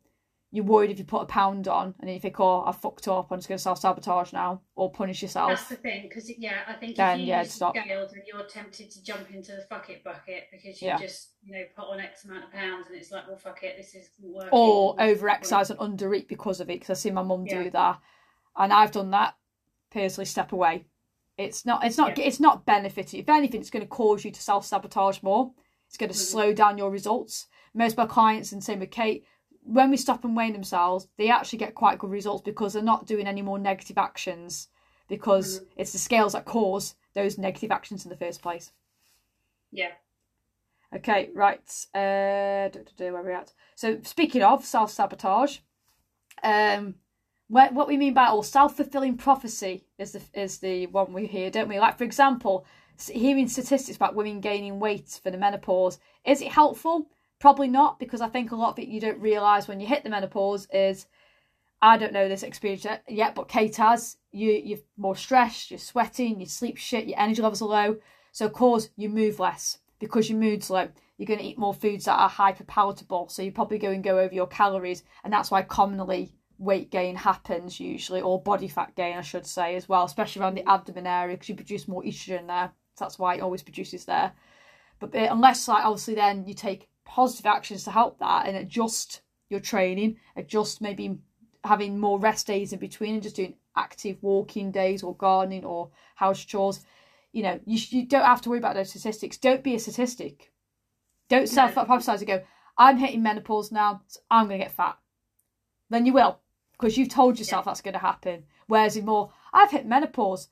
you're 0.52 0.64
worried 0.64 0.90
if 0.90 0.98
you 0.98 1.04
put 1.04 1.22
a 1.22 1.26
pound 1.26 1.68
on 1.68 1.94
and 2.00 2.08
then 2.08 2.14
you 2.14 2.18
think, 2.20 2.40
oh, 2.40 2.64
I 2.66 2.72
fucked 2.72 3.06
up, 3.06 3.30
I'm 3.30 3.38
just 3.38 3.48
going 3.48 3.56
to 3.58 3.62
self 3.62 3.78
sabotage 3.78 4.32
now 4.32 4.62
or 4.74 4.90
punish 4.90 5.22
yourself. 5.22 5.50
That's 5.50 5.68
the 5.68 5.76
thing, 5.76 6.08
because 6.08 6.28
yeah, 6.38 6.62
I 6.66 6.72
think 6.72 6.96
Then, 6.96 7.20
if 7.20 7.26
you 7.26 7.32
yeah, 7.32 7.42
use 7.42 7.52
stop. 7.52 7.76
scales 7.76 8.12
and 8.12 8.22
you're 8.26 8.42
tempted 8.46 8.90
to 8.90 9.02
jump 9.04 9.30
into 9.32 9.52
the 9.52 9.62
fuck 9.70 9.88
it 9.90 10.02
bucket 10.02 10.48
because 10.50 10.82
you 10.82 10.88
Yeah. 10.88 10.98
just 10.98 11.34
you 11.44 11.52
know 11.52 11.62
put 11.76 11.84
on 11.88 12.00
X 12.00 12.24
amount 12.24 12.44
of 12.44 12.50
pounds 12.52 12.88
and 12.88 12.96
it's 12.96 13.12
like, 13.12 13.28
well, 13.28 13.36
fuck 13.36 13.62
it, 13.62 13.76
this 13.76 13.94
isn't 13.94 14.10
working. 14.34 14.48
Or 14.50 14.96
over 15.00 15.28
exercise 15.28 15.70
and 15.70 15.78
under 15.78 16.12
eat 16.14 16.26
because 16.26 16.60
of 16.60 16.68
it. 16.68 16.80
Because 16.80 16.98
I 16.98 17.00
see 17.00 17.10
my 17.12 17.22
mum 17.22 17.46
Yeah. 17.48 17.62
do 17.62 17.70
that, 17.70 18.00
and 18.56 18.72
I've 18.72 18.90
done 18.92 19.12
that. 19.12 19.36
Personally, 19.92 20.26
step 20.26 20.50
away. 20.52 20.84
It's 21.38 21.64
not. 21.64 21.84
It's 21.84 21.96
not. 21.96 22.18
It's 22.18 22.40
not 22.40 22.66
benefiting. 22.66 23.20
If 23.20 23.28
anything, 23.28 23.60
it's 23.60 23.70
going 23.70 23.84
to 23.84 23.88
cause 23.88 24.24
you 24.24 24.32
to 24.32 24.42
self 24.42 24.66
sabotage 24.66 25.22
more. 25.22 25.52
It's 25.90 25.96
going 25.96 26.12
to 26.12 26.16
Mhm. 26.16 26.20
slow 26.20 26.52
down 26.54 26.78
your 26.78 26.88
results. 26.88 27.48
Most 27.74 27.92
of 27.92 27.98
my 27.98 28.06
clients, 28.06 28.52
and 28.52 28.62
same 28.62 28.78
with 28.78 28.92
Kate, 28.92 29.26
when 29.64 29.90
we 29.90 29.96
stop 29.96 30.24
and 30.24 30.36
weigh 30.36 30.52
themselves, 30.52 31.08
they 31.16 31.30
actually 31.30 31.58
get 31.58 31.74
quite 31.74 31.98
good 31.98 32.10
results 32.10 32.42
because 32.42 32.72
they're 32.72 32.82
not 32.82 33.06
doing 33.06 33.26
any 33.26 33.42
more 33.42 33.58
negative 33.58 33.98
actions 33.98 34.68
because 35.08 35.58
Mhm. 35.58 35.66
it's 35.76 35.90
the 35.90 35.98
scales 35.98 36.34
that 36.34 36.44
cause 36.44 36.94
those 37.14 37.38
negative 37.38 37.72
actions 37.72 38.04
in 38.04 38.08
the 38.08 38.16
first 38.16 38.40
place. 38.40 38.72
Yeah. 39.72 39.94
Okay, 40.94 41.30
right. 41.34 41.86
Uh, 41.92 42.68
do, 42.68 42.84
do, 42.84 42.92
do, 42.96 43.12
where 43.12 43.22
we 43.22 43.32
at? 43.32 43.52
So 43.74 44.00
speaking 44.02 44.44
of 44.44 44.64
self 44.64 44.92
sabotage, 44.92 45.58
um, 46.44 46.94
what 47.48 47.72
what 47.72 47.88
we 47.88 47.96
mean 47.96 48.14
by 48.14 48.30
or 48.30 48.44
self 48.44 48.76
fulfilling 48.76 49.16
prophecy 49.16 49.88
is 49.98 50.12
the 50.12 50.22
is 50.34 50.58
the 50.58 50.86
one 50.86 51.12
we 51.12 51.26
hear, 51.26 51.50
don't 51.50 51.68
we? 51.68 51.80
Like 51.80 51.98
for 51.98 52.04
example, 52.04 52.64
hearing 53.08 53.48
statistics 53.48 53.96
about 53.96 54.14
women 54.14 54.40
gaining 54.40 54.80
weight 54.80 55.20
for 55.22 55.30
the 55.30 55.38
menopause, 55.38 55.98
is 56.24 56.40
it 56.40 56.52
helpful? 56.52 57.08
Probably 57.38 57.68
not, 57.68 57.98
because 57.98 58.20
I 58.20 58.28
think 58.28 58.52
a 58.52 58.56
lot 58.56 58.70
of 58.70 58.78
it 58.78 58.88
you 58.88 59.00
don't 59.00 59.20
realise 59.20 59.66
when 59.66 59.80
you 59.80 59.86
hit 59.86 60.04
the 60.04 60.10
menopause 60.10 60.68
is, 60.72 61.06
I 61.82 61.96
don't 61.96 62.12
know 62.12 62.28
this 62.28 62.42
experience 62.42 62.84
yet- 62.84 63.04
yet, 63.08 63.34
but 63.34 63.48
Kate 63.48 63.76
has. 63.76 64.18
You 64.32 64.52
you're 64.52 64.78
more 64.96 65.16
stressed, 65.16 65.70
you're 65.70 65.78
sweating, 65.78 66.40
you 66.40 66.46
sleep 66.46 66.76
shit, 66.76 67.06
your 67.06 67.18
energy 67.18 67.42
levels 67.42 67.62
are 67.62 67.68
low, 67.68 67.96
so 68.32 68.46
of 68.46 68.52
course 68.52 68.90
you 68.96 69.08
move 69.08 69.40
less 69.40 69.78
because 69.98 70.28
your 70.28 70.38
mood's 70.38 70.70
low. 70.70 70.88
You're 71.16 71.26
going 71.26 71.40
to 71.40 71.44
eat 71.44 71.58
more 71.58 71.74
foods 71.74 72.04
that 72.04 72.18
are 72.18 72.28
hyper 72.28 72.64
palatable, 72.64 73.28
so 73.28 73.42
you 73.42 73.52
probably 73.52 73.78
go 73.78 73.90
and 73.90 74.04
go 74.04 74.18
over 74.18 74.34
your 74.34 74.46
calories, 74.46 75.02
and 75.24 75.32
that's 75.32 75.50
why 75.50 75.62
commonly 75.62 76.32
weight 76.58 76.90
gain 76.90 77.16
happens 77.16 77.80
usually, 77.80 78.20
or 78.20 78.40
body 78.40 78.68
fat 78.68 78.94
gain, 78.94 79.16
I 79.16 79.22
should 79.22 79.46
say, 79.46 79.74
as 79.76 79.88
well, 79.88 80.04
especially 80.04 80.42
around 80.42 80.56
the 80.56 80.68
abdomen 80.68 81.06
area 81.06 81.34
because 81.36 81.48
you 81.48 81.54
produce 81.54 81.88
more 81.88 82.02
estrogen 82.02 82.46
there. 82.46 82.72
That's 83.00 83.18
why 83.18 83.34
it 83.34 83.40
always 83.40 83.62
produces 83.62 84.04
there. 84.04 84.32
But 85.00 85.14
unless, 85.14 85.66
like, 85.66 85.84
obviously, 85.84 86.14
then 86.14 86.46
you 86.46 86.54
take 86.54 86.88
positive 87.04 87.46
actions 87.46 87.82
to 87.84 87.90
help 87.90 88.20
that 88.20 88.46
and 88.46 88.56
adjust 88.56 89.22
your 89.48 89.60
training, 89.60 90.18
adjust 90.36 90.80
maybe 90.80 91.18
having 91.64 91.98
more 91.98 92.20
rest 92.20 92.46
days 92.46 92.72
in 92.72 92.78
between 92.78 93.14
and 93.14 93.22
just 93.22 93.36
doing 93.36 93.54
active 93.76 94.16
walking 94.22 94.70
days 94.70 95.02
or 95.02 95.16
gardening 95.16 95.64
or 95.64 95.90
house 96.14 96.44
chores. 96.44 96.84
You 97.32 97.42
know, 97.42 97.60
you, 97.64 97.78
you 97.90 98.06
don't 98.06 98.24
have 98.24 98.40
to 98.42 98.50
worry 98.50 98.58
about 98.58 98.74
those 98.74 98.90
statistics. 98.90 99.38
Don't 99.38 99.64
be 99.64 99.74
a 99.74 99.78
statistic. 99.78 100.52
Don't 101.28 101.48
self 101.48 101.74
prophesize 101.74 102.18
and 102.18 102.26
go, 102.26 102.42
I'm 102.76 102.98
hitting 102.98 103.22
menopause 103.22 103.70
now, 103.70 104.02
so 104.06 104.20
I'm 104.30 104.46
going 104.48 104.60
to 104.60 104.64
get 104.66 104.74
fat. 104.74 104.98
Then 105.90 106.06
you 106.06 106.12
will, 106.12 106.38
because 106.72 106.96
you've 106.96 107.08
told 107.08 107.38
yourself 107.38 107.64
that's 107.64 107.80
going 107.80 107.94
to 107.94 107.98
happen. 108.00 108.44
Whereas 108.66 108.96
in 108.96 109.04
more, 109.04 109.32
I've 109.52 109.70
hit 109.70 109.86
menopause, 109.86 110.48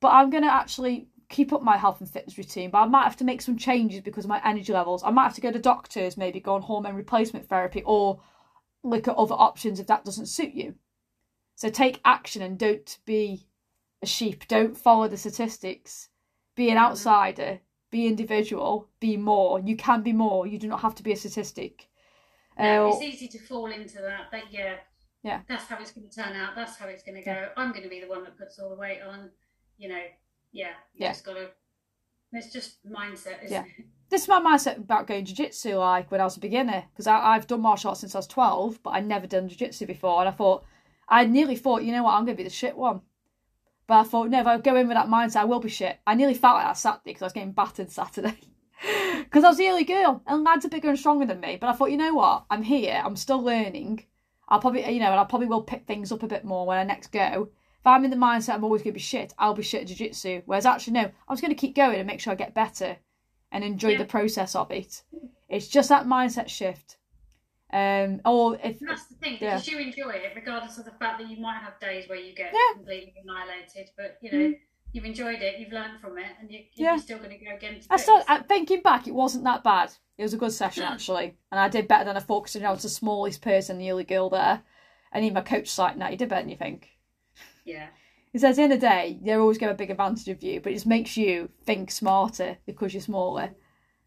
but 0.00 0.08
I'm 0.08 0.30
going 0.30 0.42
to 0.44 0.52
actually 0.52 1.08
keep 1.32 1.52
up 1.52 1.62
my 1.62 1.76
health 1.76 2.00
and 2.00 2.08
fitness 2.08 2.38
routine, 2.38 2.70
but 2.70 2.78
I 2.78 2.86
might 2.86 3.04
have 3.04 3.16
to 3.16 3.24
make 3.24 3.42
some 3.42 3.56
changes 3.56 4.00
because 4.00 4.24
of 4.24 4.28
my 4.28 4.40
energy 4.44 4.72
levels. 4.72 5.02
I 5.02 5.10
might 5.10 5.24
have 5.24 5.34
to 5.34 5.40
go 5.40 5.50
to 5.50 5.58
doctors, 5.58 6.16
maybe 6.16 6.38
go 6.38 6.54
on 6.54 6.62
hormone 6.62 6.94
replacement 6.94 7.48
therapy, 7.48 7.82
or 7.84 8.20
look 8.84 9.08
at 9.08 9.16
other 9.16 9.34
options 9.34 9.80
if 9.80 9.86
that 9.88 10.04
doesn't 10.04 10.26
suit 10.26 10.52
you. 10.54 10.74
So 11.56 11.68
take 11.68 12.00
action 12.04 12.42
and 12.42 12.58
don't 12.58 12.98
be 13.04 13.48
a 14.02 14.06
sheep. 14.06 14.46
Don't 14.46 14.76
follow 14.76 15.08
the 15.08 15.16
statistics. 15.16 16.08
Be 16.54 16.70
an 16.70 16.76
Mhm. 16.76 16.80
outsider. 16.80 17.60
Be 17.90 18.06
individual. 18.06 18.88
Be 19.00 19.16
more. 19.16 19.60
You 19.60 19.76
can 19.76 20.02
be 20.02 20.12
more. 20.12 20.46
You 20.46 20.58
do 20.58 20.68
not 20.68 20.80
have 20.80 20.94
to 20.96 21.02
be 21.02 21.12
a 21.12 21.16
statistic. 21.16 21.88
No, 22.58 22.86
Uh, 22.86 22.92
it's 22.92 23.02
easy 23.02 23.28
to 23.28 23.38
fall 23.38 23.66
into 23.66 23.98
that. 24.02 24.30
But 24.30 24.52
yeah, 24.52 24.76
Yeah. 25.24 25.42
That's 25.46 25.66
how 25.66 25.78
it's 25.78 25.92
going 25.92 26.08
to 26.08 26.14
turn 26.14 26.34
out. 26.34 26.56
That's 26.56 26.76
how 26.76 26.88
it's 26.88 27.04
going 27.04 27.14
to 27.14 27.22
go. 27.22 27.48
I'm 27.56 27.70
going 27.70 27.84
to 27.84 27.88
be 27.88 28.00
the 28.00 28.08
one 28.08 28.24
that 28.24 28.36
puts 28.36 28.58
all 28.58 28.68
the 28.70 28.74
weight 28.74 29.02
on. 29.02 29.30
You 29.78 29.88
know, 29.90 30.02
yeah. 30.52 30.68
You 30.94 31.04
Yeah. 31.04 31.12
just 31.12 31.24
got 31.24 31.34
to. 31.34 31.48
It's 32.32 32.52
just 32.52 32.86
mindset, 32.86 33.44
isn't 33.44 33.52
Yeah. 33.52 33.64
it? 33.64 33.84
This 34.08 34.22
is 34.24 34.28
my 34.28 34.40
mindset 34.40 34.76
about 34.76 35.06
going 35.06 35.24
jiu-jitsu 35.24 35.76
like 35.76 36.10
when 36.10 36.20
I 36.20 36.24
was 36.24 36.36
a 36.36 36.40
beginner 36.40 36.84
because 36.92 37.06
I've 37.06 37.46
done 37.46 37.62
martial 37.62 37.88
arts 37.88 38.00
since 38.00 38.14
I 38.14 38.18
was 38.18 38.26
12 38.26 38.82
but 38.82 38.90
I'd 38.90 39.06
never 39.06 39.26
done 39.26 39.48
jiu-jitsu 39.48 39.86
before 39.86 40.20
and 40.20 40.28
I 40.28 40.32
thought 40.32 40.66
I 41.08 41.24
nearly 41.24 41.56
thought 41.56 41.82
you 41.82 41.92
know 41.92 42.02
what 42.02 42.12
I'm 42.12 42.26
going 42.26 42.36
to 42.36 42.42
be 42.42 42.46
the 42.46 42.54
shit 42.54 42.76
one 42.76 43.00
but 43.86 43.94
I 43.94 44.02
thought 44.02 44.28
no 44.28 44.40
if 44.40 44.46
I 44.46 44.58
go 44.58 44.76
in 44.76 44.86
with 44.86 44.98
that 44.98 45.08
mindset 45.08 45.36
I 45.36 45.44
will 45.46 45.60
be 45.60 45.70
shit 45.70 45.98
I 46.06 46.14
nearly 46.14 46.34
felt 46.34 46.56
like 46.56 46.66
that 46.66 46.76
Saturday 46.76 47.00
because 47.06 47.22
I 47.22 47.24
was 47.24 47.32
getting 47.32 47.52
battered 47.52 47.90
Saturday 47.90 48.36
because 49.20 49.44
I 49.44 49.48
was 49.48 49.56
the 49.56 49.68
only 49.68 49.84
girl 49.84 50.22
and 50.26 50.44
lads 50.44 50.66
are 50.66 50.68
bigger 50.68 50.90
and 50.90 50.98
stronger 50.98 51.24
than 51.24 51.40
me 51.40 51.56
but 51.58 51.68
I 51.68 51.72
thought 51.72 51.90
you 51.90 51.96
know 51.96 52.12
what 52.12 52.44
I'm 52.50 52.62
here 52.64 53.00
I'm 53.02 53.16
still 53.16 53.40
learning 53.42 54.04
I'll 54.46 54.60
probably 54.60 54.86
you 54.92 55.00
know 55.00 55.10
and 55.10 55.20
I 55.20 55.24
probably 55.24 55.46
will 55.46 55.62
pick 55.62 55.86
things 55.86 56.12
up 56.12 56.22
a 56.22 56.26
bit 56.26 56.44
more 56.44 56.66
when 56.66 56.76
I 56.76 56.84
next 56.84 57.12
go 57.12 57.48
if 57.82 57.86
I'm 57.86 58.04
in 58.04 58.10
the 58.10 58.16
mindset 58.16 58.54
I'm 58.54 58.64
always 58.64 58.82
going 58.82 58.92
to 58.92 58.98
be 58.98 59.00
shit 59.00 59.34
I'll 59.38 59.54
be 59.54 59.62
shit 59.62 59.82
at 59.82 59.88
jiu-jitsu 59.88 60.42
whereas 60.46 60.64
actually 60.66 60.92
no 60.94 61.00
I 61.28 61.32
was 61.32 61.40
going 61.40 61.50
to 61.50 61.56
keep 61.60 61.74
going 61.74 61.98
and 61.98 62.06
make 62.06 62.20
sure 62.20 62.32
I 62.32 62.36
get 62.36 62.54
better 62.54 62.96
and 63.50 63.64
enjoy 63.64 63.90
Yeah. 63.90 63.98
the 63.98 64.04
process 64.06 64.54
of 64.54 64.70
it. 64.70 65.02
It's 65.48 65.68
just 65.68 65.90
that 65.90 66.06
mindset 66.06 66.48
shift. 66.48 66.96
Um, 67.70 68.20
or 68.24 68.56
if 68.56 68.80
And 68.80 68.88
that's 68.88 69.06
the 69.08 69.14
thing, 69.16 69.38
Yeah. 69.40 69.56
because 69.56 69.68
you 69.68 69.78
enjoy 69.78 70.10
it, 70.10 70.32
regardless 70.34 70.78
of 70.78 70.84
the 70.86 70.90
fact 70.92 71.18
that 71.20 71.28
you 71.28 71.38
might 71.38 71.58
have 71.58 71.78
days 71.80 72.08
where 72.08 72.18
you 72.18 72.34
get 72.34 72.52
Yeah. 72.54 72.74
completely 72.76 73.14
annihilated. 73.22 73.90
But 73.96 74.18
you 74.22 74.30
know, 74.32 74.54
you've 74.92 75.04
enjoyed 75.04 75.42
it, 75.42 75.58
you've 75.58 75.72
learned 75.72 76.00
from 76.00 76.16
it, 76.18 76.32
and 76.40 76.50
you, 76.50 76.60
you're 76.74 76.98
still 76.98 77.18
going 77.18 77.38
to 77.38 77.44
go 77.44 77.54
again. 77.54 77.80
I. 77.90 78.24
I, 78.28 78.38
thinking 78.42 78.80
back, 78.82 79.06
it 79.06 79.14
wasn't 79.14 79.44
that 79.44 79.62
bad. 79.64 79.92
It 80.18 80.22
was 80.22 80.34
a 80.34 80.38
good 80.38 80.52
session 80.52 80.84
Hmm. 80.86 80.92
actually, 80.92 81.34
and 81.50 81.58
I 81.60 81.68
did 81.68 81.88
better 81.88 82.04
than 82.04 82.16
I 82.16 82.20
thought. 82.20 82.44
Because 82.44 82.62
I 82.62 82.70
was 82.70 82.82
the 82.82 82.88
smallest 82.88 83.42
person, 83.42 83.76
the 83.78 83.90
only 83.90 84.04
girl 84.04 84.28
there, 84.30 84.62
and 85.12 85.24
even 85.24 85.34
my 85.34 85.40
coach 85.42 85.64
was 85.64 85.78
like, 85.78 85.96
"No, 85.96 86.08
you 86.08 86.16
did 86.16 86.28
better 86.28 86.42
than 86.42 86.50
you 86.50 86.56
think." 86.56 86.88
Yeah, 87.64 87.88
says, 88.34 88.44
"At 88.44 88.56
the 88.56 88.62
end 88.62 88.72
of 88.72 88.80
the 88.80 88.86
day, 88.86 89.18
they're 89.22 89.40
always 89.40 89.58
going 89.58 89.68
to 89.68 89.74
get 89.74 89.82
a 89.82 89.84
big 89.84 89.90
advantage 89.90 90.28
of 90.28 90.42
you, 90.42 90.60
but 90.60 90.72
it 90.72 90.76
just 90.76 90.86
makes 90.86 91.16
you 91.16 91.50
think 91.64 91.90
smarter 91.90 92.58
because 92.66 92.94
you're 92.94 93.00
smaller. 93.00 93.50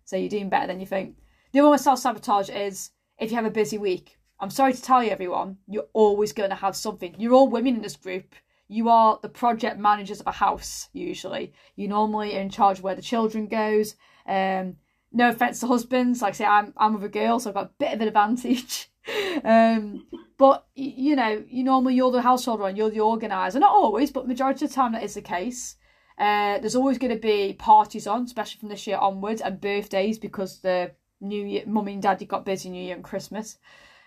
So 0.04 0.18
you're 0.18 0.30
doing 0.30 0.50
better 0.50 0.68
than 0.68 0.80
you 0.80 0.86
think." 0.86 1.18
The 1.52 1.60
other 1.60 1.68
one 1.68 1.74
with 1.74 1.82
self 1.82 2.00
sabotage 2.00 2.50
is 2.50 2.92
if 3.18 3.32
you 3.32 3.38
have 3.38 3.46
a 3.46 3.52
busy 3.52 3.78
week. 3.78 4.18
I'm 4.40 4.50
sorry 4.50 4.74
to 4.74 4.82
tell 4.82 5.02
you, 5.02 5.12
everyone, 5.12 5.58
you're 5.68 5.88
always 5.94 6.34
going 6.34 6.50
to 6.50 6.56
have 6.58 6.76
something. 6.76 7.16
You're 7.18 7.34
all 7.34 7.48
women 7.48 7.76
in 7.76 7.82
this 7.82 7.96
group. 7.96 8.36
You 8.68 8.90
are 8.90 9.20
the 9.22 9.30
project 9.30 9.80
managers 9.80 10.20
of 10.20 10.28
a 10.28 10.32
house. 10.32 10.90
Usually, 10.92 11.54
you 11.76 11.88
normally 11.88 12.36
are 12.36 12.42
in 12.42 12.50
charge 12.50 12.80
of 12.80 12.84
where 12.84 12.96
the 12.96 13.02
children 13.02 13.48
goes. 13.48 13.96
Um, 14.28 14.78
no 15.12 15.30
offense 15.30 15.62
to 15.62 15.68
husbands, 15.68 16.22
like 16.22 16.32
I 16.32 16.38
say, 16.38 16.46
I'm 16.46 16.74
I'm 16.76 16.96
with 16.96 17.04
a 17.04 17.10
girl, 17.10 17.40
so 17.40 17.50
I've 17.50 17.54
got 17.54 17.66
a 17.66 17.72
bit 17.80 17.94
of 17.94 18.02
an 18.02 18.08
advantage. 18.08 18.90
um, 19.44 20.06
but 20.38 20.66
you 20.76 21.16
know, 21.16 21.44
you 21.48 21.64
normally 21.64 21.96
you're 21.96 22.12
the 22.12 22.22
household 22.22 22.60
one, 22.60 22.76
you're 22.76 22.90
the 22.90 23.00
organizer. 23.00 23.60
Not 23.60 23.72
always, 23.72 24.12
but 24.12 24.28
majority 24.28 24.66
of 24.66 24.72
the 24.72 24.76
time 24.76 24.94
that 24.94 25.04
is 25.04 25.14
the 25.14 25.22
case. 25.22 25.76
Uh, 26.18 26.60
there's 26.60 26.76
always 26.76 26.98
going 26.98 27.14
to 27.14 27.20
be 27.20 27.54
parties 27.54 28.08
on, 28.08 28.24
especially 28.24 28.60
from 28.60 28.70
this 28.70 28.88
year 28.88 28.98
onwards, 28.98 29.42
and 29.42 29.60
birthdays 29.60 30.18
because 30.18 30.60
the 30.60 30.92
New 31.22 31.46
Year, 31.46 31.64
mummy 31.66 31.94
and 31.94 32.02
daddy 32.02 32.26
got 32.26 32.46
busy 32.46 32.70
New 32.70 32.84
Year 32.84 32.96
and 32.96 33.04
Christmas. 33.04 33.58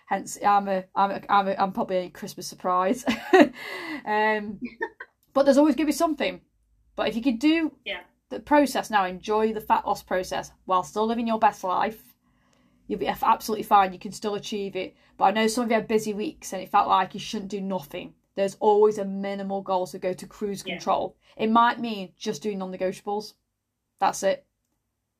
Hence, 0.07 0.37
I'm 0.43 0.67
a, 0.67 0.85
I'm 0.95 1.11
a, 1.11 1.21
I'm, 1.29 1.47
a, 1.47 1.55
I'm 1.59 1.71
probably 1.71 1.97
a 1.97 2.09
Christmas 2.09 2.47
surprise. 2.47 3.05
um, 4.05 4.59
but 5.33 5.43
there's 5.43 5.57
always 5.57 5.75
going 5.75 5.85
to 5.85 5.91
be 5.91 5.91
something. 5.91 6.41
But 6.95 7.07
if 7.07 7.15
you 7.15 7.21
could 7.21 7.39
do 7.39 7.71
Yeah. 7.85 8.01
the 8.29 8.39
process 8.39 8.89
now, 8.89 9.05
enjoy 9.05 9.53
the 9.53 9.61
fat 9.61 9.85
loss 9.85 10.01
process 10.01 10.51
while 10.65 10.83
still 10.83 11.05
living 11.05 11.27
your 11.27 11.39
best 11.39 11.63
life, 11.63 12.08
you'll 12.89 12.99
be 12.99 13.07
absolutely 13.07 13.63
fine. 13.63 13.93
You 13.93 13.99
can 13.99 14.11
still 14.11 14.35
achieve 14.35 14.75
it. 14.75 14.95
But 15.15 15.25
I 15.25 15.31
know 15.31 15.47
some 15.47 15.63
of 15.63 15.69
you 15.69 15.75
had 15.75 15.87
busy 15.87 16.13
weeks 16.13 16.51
and 16.51 16.61
it 16.61 16.69
felt 16.69 16.89
like 16.89 17.13
you 17.13 17.19
shouldn't 17.19 17.51
do 17.51 17.61
nothing. 17.61 18.15
There's 18.35 18.57
always 18.59 18.97
a 18.97 19.05
minimal 19.05 19.61
goal 19.61 19.85
to 19.87 19.99
go 19.99 20.11
to 20.11 20.25
cruise 20.27 20.63
Yeah. 20.65 20.73
control. 20.75 21.15
It 21.37 21.51
might 21.51 21.79
mean 21.79 22.13
just 22.17 22.41
doing 22.41 22.57
non 22.57 22.71
negotiables. 22.73 23.35
That's 23.99 24.23
it. 24.23 24.45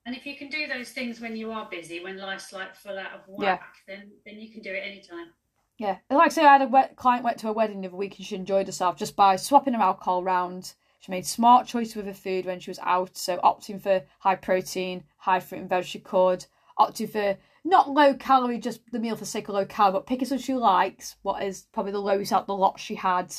and 0.05 0.15
if 0.15 0.25
you 0.25 0.35
can 0.35 0.49
do 0.49 0.65
those 0.65 0.89
things 0.91 1.19
when 1.21 1.35
you 1.35 1.51
are 1.51 1.67
busy, 1.69 1.99
when 2.03 2.17
life's 2.17 2.51
like 2.51 2.73
full 2.75 2.97
out 2.97 3.11
of 3.13 3.21
Yeah. 3.37 3.59
then 3.87 4.11
then 4.25 4.39
you 4.39 4.49
can 4.51 4.61
do 4.61 4.73
it 4.73 4.79
anytime. 4.83 5.33
Yeah, 5.77 5.97
like 6.09 6.25
I 6.25 6.29
say, 6.29 6.43
I 6.45 6.53
had 6.53 6.61
a 6.63 6.67
wet, 6.67 6.95
client 6.95 7.23
went 7.23 7.37
to 7.39 7.49
a 7.49 7.53
wedding 7.53 7.81
the 7.81 7.89
other 7.89 7.97
week 7.97 8.17
and 8.17 8.25
she 8.25 8.35
enjoyed 8.35 8.65
herself 8.65 8.97
just 8.97 9.15
by 9.15 9.35
swapping 9.35 9.73
her 9.75 9.81
alcohol 9.81 10.23
round. 10.23 10.73
She 10.99 11.11
made 11.11 11.25
smart 11.27 11.67
choices 11.67 11.95
with 11.95 12.07
her 12.07 12.13
food 12.13 12.45
when 12.45 12.59
she 12.59 12.71
was 12.71 12.79
out, 12.79 13.15
so 13.17 13.37
opting 13.37 13.79
for 13.79 14.03
high 14.19 14.35
protein, 14.35 15.03
high 15.17 15.39
fruit 15.41 15.59
and 15.61 15.69
veg 15.69 15.85
she 15.85 15.99
could, 15.99 16.45
opting 16.79 17.09
for 17.09 17.37
not 17.63 17.89
low 17.89 18.13
calorie, 18.13 18.59
just 18.59 18.81
the 18.91 18.99
meal 18.99 19.15
for 19.15 19.25
sake 19.25 19.47
of 19.47 19.55
low 19.55 19.65
calorie, 19.65 19.93
but 19.93 20.07
picking 20.07 20.27
something 20.27 20.43
she 20.43 20.53
likes, 20.53 21.15
what 21.21 21.43
is 21.43 21.67
probably 21.71 21.91
the 21.91 21.99
lowest 21.99 22.31
out 22.31 22.47
the 22.47 22.55
lot 22.55 22.79
she 22.79 22.95
had. 22.95 23.33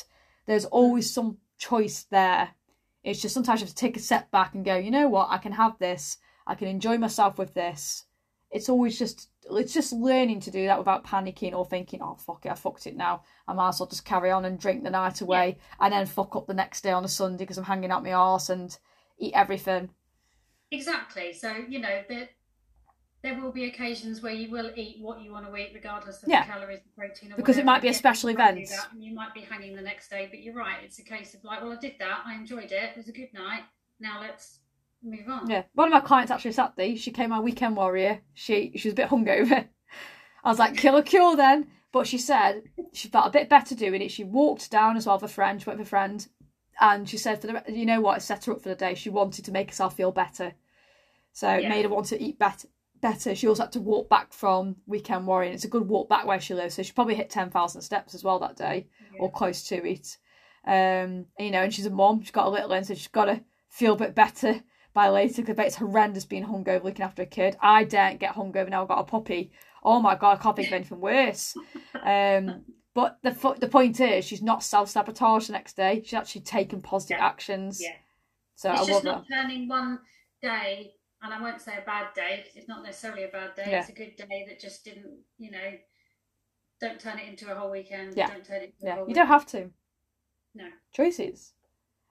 There's 0.47 0.65
hmm. 0.65 0.71
always 0.73 1.13
some 1.13 1.39
choice 1.59 2.05
there. 2.11 2.51
It's 3.03 3.21
just 3.21 3.35
sometimes 3.35 3.61
you 3.61 3.67
have 3.67 3.75
to 3.75 3.81
take 3.81 3.97
a 3.97 4.01
step 4.01 4.31
back 4.31 4.55
and 4.55 4.65
go, 4.65 4.77
you 4.77 4.91
know 4.91 5.09
what, 5.09 5.29
I 5.31 5.39
can 5.39 5.53
have 5.53 5.79
this, 5.79 6.19
I 6.47 6.55
can 6.55 6.69
enjoy 6.69 6.99
myself 6.99 7.39
with 7.39 7.55
this. 7.55 8.05
It's 8.51 8.69
always 8.69 8.99
just 8.99 9.29
it's 9.53 9.73
just 9.73 9.93
learning 9.93 10.41
to 10.41 10.51
do 10.51 10.67
that 10.67 10.79
without 10.79 11.05
panicking 11.05 11.55
or 11.55 11.65
thinking, 11.65 12.03
oh 12.03 12.17
fuck 12.17 12.45
it, 12.45 12.53
I 12.53 12.55
fucked 12.55 12.87
it 12.87 12.97
now. 12.97 13.23
I 13.47 13.53
might 13.53 13.71
as 13.71 13.81
well 13.81 13.89
just 13.89 14.05
carry 14.05 14.31
on 14.31 14.45
and 14.45 14.59
drink 14.59 14.83
the 14.83 14.91
night 14.91 15.21
away 15.21 15.59
and 15.79 15.93
then 15.93 16.07
fuck 16.07 16.37
up 16.37 16.47
the 16.47 16.55
next 16.55 16.83
day 16.83 16.91
on 16.91 17.05
a 17.05 17.09
Sunday 17.09 17.45
because 17.45 17.59
I'm 17.59 17.65
hanging 17.65 17.91
out 17.91 18.03
my 18.03 18.13
arse 18.13 18.51
and 18.51 18.77
eat 19.19 19.33
everything. 19.35 19.91
Exactly. 20.71 21.33
So 21.33 21.55
you 21.69 21.79
know 21.79 22.03
that 22.09 22.31
there 23.23 23.41
will 23.41 23.53
be 23.53 23.65
occasions 23.65 24.23
where 24.23 24.33
you 24.33 24.51
will 24.51 24.71
eat 24.77 24.97
what 25.01 25.21
you 25.21 25.33
want 25.33 25.47
to 25.47 25.57
eat, 25.57 25.73
regardless 25.75 26.23
of 26.23 26.29
Yeah. 26.29 26.47
the 26.47 26.53
calories, 26.53 26.81
the 26.83 26.89
protein, 26.97 27.33
or 27.33 27.37
Because 27.37 27.59
it 27.59 27.65
might 27.65 27.83
be 27.83 27.89
a 27.89 27.95
special 27.95 28.31
event. 28.31 28.59
and 28.93 29.05
you 29.05 29.15
might 29.15 29.35
be 29.35 29.41
hanging 29.41 29.75
the 29.77 29.83
next 29.83 30.09
day. 30.09 30.29
But 30.31 30.41
you're 30.41 30.55
right. 30.55 30.83
It's 30.83 30.99
a 30.99 31.05
case 31.05 31.35
of 31.35 31.45
like, 31.45 31.61
well, 31.61 31.73
I 31.73 31.77
did 31.77 31.97
that. 31.99 32.23
I 32.25 32.35
enjoyed 32.35 32.73
it. 32.73 32.91
It 32.93 32.97
was 32.97 33.09
a 33.09 33.13
good 33.13 33.33
night. 33.35 33.65
Now 33.99 34.21
let's 34.21 34.61
move 35.03 35.29
on. 35.29 35.51
Yeah. 35.51 35.65
One 35.75 35.89
of 35.89 35.93
my 35.93 36.01
clients 36.01 36.31
actually 36.31 36.53
sat 36.53 36.77
there. 36.77 36.97
she 36.97 37.11
came 37.11 37.31
my 37.31 37.41
weekend 37.41 37.77
warrior. 37.77 38.21
She 38.35 38.73
she 38.77 38.89
was 38.89 38.93
a 38.93 38.97
bit 38.97 39.09
hungover. 39.11 39.69
I 40.45 40.49
was 40.49 40.59
like, 40.59 40.77
kill 40.77 40.97
a 40.97 41.03
cure 41.03 41.37
then. 41.37 41.69
But 41.93 42.07
she 42.07 42.19
said 42.19 42.63
she 42.93 43.09
felt 43.09 43.27
a 43.27 43.31
bit 43.31 43.49
better 43.49 43.75
doing 43.75 44.01
it. 44.01 44.11
She 44.13 44.25
walked 44.25 44.71
down 44.71 44.97
as 44.97 45.07
well 45.07 45.17
with 45.17 45.31
a 45.31 45.35
friend, 45.35 45.61
she 45.61 45.67
went 45.69 45.79
with 45.79 45.89
a 45.89 45.91
friend. 45.91 46.27
And 46.81 47.07
she 47.07 47.19
said, 47.19 47.41
for 47.43 47.47
the 47.49 47.63
you 47.69 47.85
know 47.85 48.01
what, 48.01 48.19
it 48.19 48.21
set 48.23 48.47
her 48.47 48.53
up 48.53 48.63
for 48.63 48.71
the 48.71 48.75
day. 48.75 48.95
She 48.95 49.11
wanted 49.11 49.45
to 49.45 49.53
make 49.53 49.69
herself 49.69 49.97
feel 49.97 50.13
better. 50.13 50.55
So 51.33 51.51
it 51.51 51.69
made 51.69 51.83
her 51.85 51.91
want 51.91 52.07
to 52.07 52.23
eat 52.23 52.39
better. 52.39 52.69
Better. 53.01 53.35
She 53.35 53.49
also 53.49 53.63
had 53.63 53.73
to 53.73 53.81
walk 53.81 54.09
back 54.11 54.33
from 54.33 54.77
Weekend 54.87 55.27
Warrior. 55.27 55.47
and 55.49 55.55
It's 55.55 55.65
a 55.65 55.69
good 55.69 55.89
walk 55.89 56.09
back 56.09 56.27
where 56.27 56.41
she 56.41 56.55
lives, 56.55 56.75
so 56.75 56.83
she 56.83 56.93
probably 56.93 57.15
hit 57.15 57.31
ten 57.31 57.51
thousand 57.51 57.81
steps 57.83 58.15
as 58.15 58.23
well 58.25 58.39
that 58.41 58.57
day, 58.57 58.89
Yeah. 59.15 59.21
or 59.21 59.31
close 59.31 59.63
to 59.69 59.77
it. 59.89 60.19
Um, 60.67 61.27
you 61.39 61.51
know, 61.51 61.63
and 61.63 61.73
she's 61.73 61.87
a 61.87 61.91
mom. 61.91 62.21
She's 62.21 62.31
got 62.31 62.47
a 62.47 62.51
little 62.51 62.69
one, 62.69 62.85
so 62.85 62.95
she's 62.95 63.09
got 63.09 63.25
to 63.27 63.43
feel 63.71 63.95
a 63.95 63.97
bit 63.97 64.15
better 64.15 64.61
by 64.93 65.09
later. 65.09 65.43
Because 65.43 65.59
it's 65.67 65.77
horrendous 65.77 66.27
being 66.27 66.45
hungover 66.45 66.85
looking 66.85 67.05
after 67.05 67.23
a 67.23 67.27
kid. 67.27 67.57
I 67.61 67.85
daren't 67.85 68.21
get 68.21 68.35
hungover 68.35 68.69
now. 68.69 68.83
I've 68.83 68.89
got 68.89 68.99
a 69.01 69.05
puppy. 69.05 69.53
Oh 69.83 70.01
my 70.01 70.15
god, 70.15 70.39
I 70.39 70.43
can't 70.43 70.57
think 70.57 70.69
of 70.69 70.75
anything 70.75 71.01
worse. 71.01 71.55
Um, 72.03 72.65
but 72.95 73.19
the 73.23 73.31
the 73.61 73.69
point 73.69 73.99
is, 74.01 74.27
she's 74.27 74.43
not 74.43 74.63
self 74.63 74.91
sabotage 74.91 75.47
the 75.47 75.55
next 75.55 75.75
day. 75.77 76.03
She's 76.05 76.13
actually 76.13 76.43
taken 76.43 76.83
positive 76.83 77.17
Yeah. 77.19 77.25
actions. 77.27 77.81
Yeah. 77.81 77.95
So 78.57 78.73
it's 78.73 78.83
I 78.83 78.85
just 78.85 78.91
love 78.91 79.05
not 79.05 79.27
that. 79.29 79.35
turning 79.35 79.69
one 79.69 80.01
day, 80.43 80.93
and 81.23 81.35
I 81.35 81.41
won't 81.41 81.61
say 81.61 81.73
a 81.77 81.85
bad 81.85 82.15
day 82.15 82.43
because 82.43 82.57
it's 82.57 82.69
not 82.69 82.83
necessarily 82.83 83.25
a 83.25 83.29
bad 83.29 83.55
day. 83.55 83.67
Yeah. 83.69 83.81
It's 83.81 83.91
a 83.91 83.93
good 83.93 84.17
day 84.17 84.47
that 84.49 84.61
just 84.61 84.85
didn't, 84.85 85.19
you 85.39 85.51
know, 85.51 85.73
don't 86.81 86.99
turn 86.99 87.19
it 87.19 87.29
into 87.29 87.51
a 87.53 87.55
whole 87.55 87.71
weekend. 87.71 88.15
Yeah. 88.17 88.29
Don't 88.29 88.45
turn 88.45 88.63
it 88.63 88.75
into 88.81 88.93
a 88.93 88.97
Yeah, 88.97 89.05
you 89.07 89.15
don't 89.15 89.27
have 89.27 89.47
to. 89.47 89.71
No. 90.55 90.65
Choices. 90.93 91.53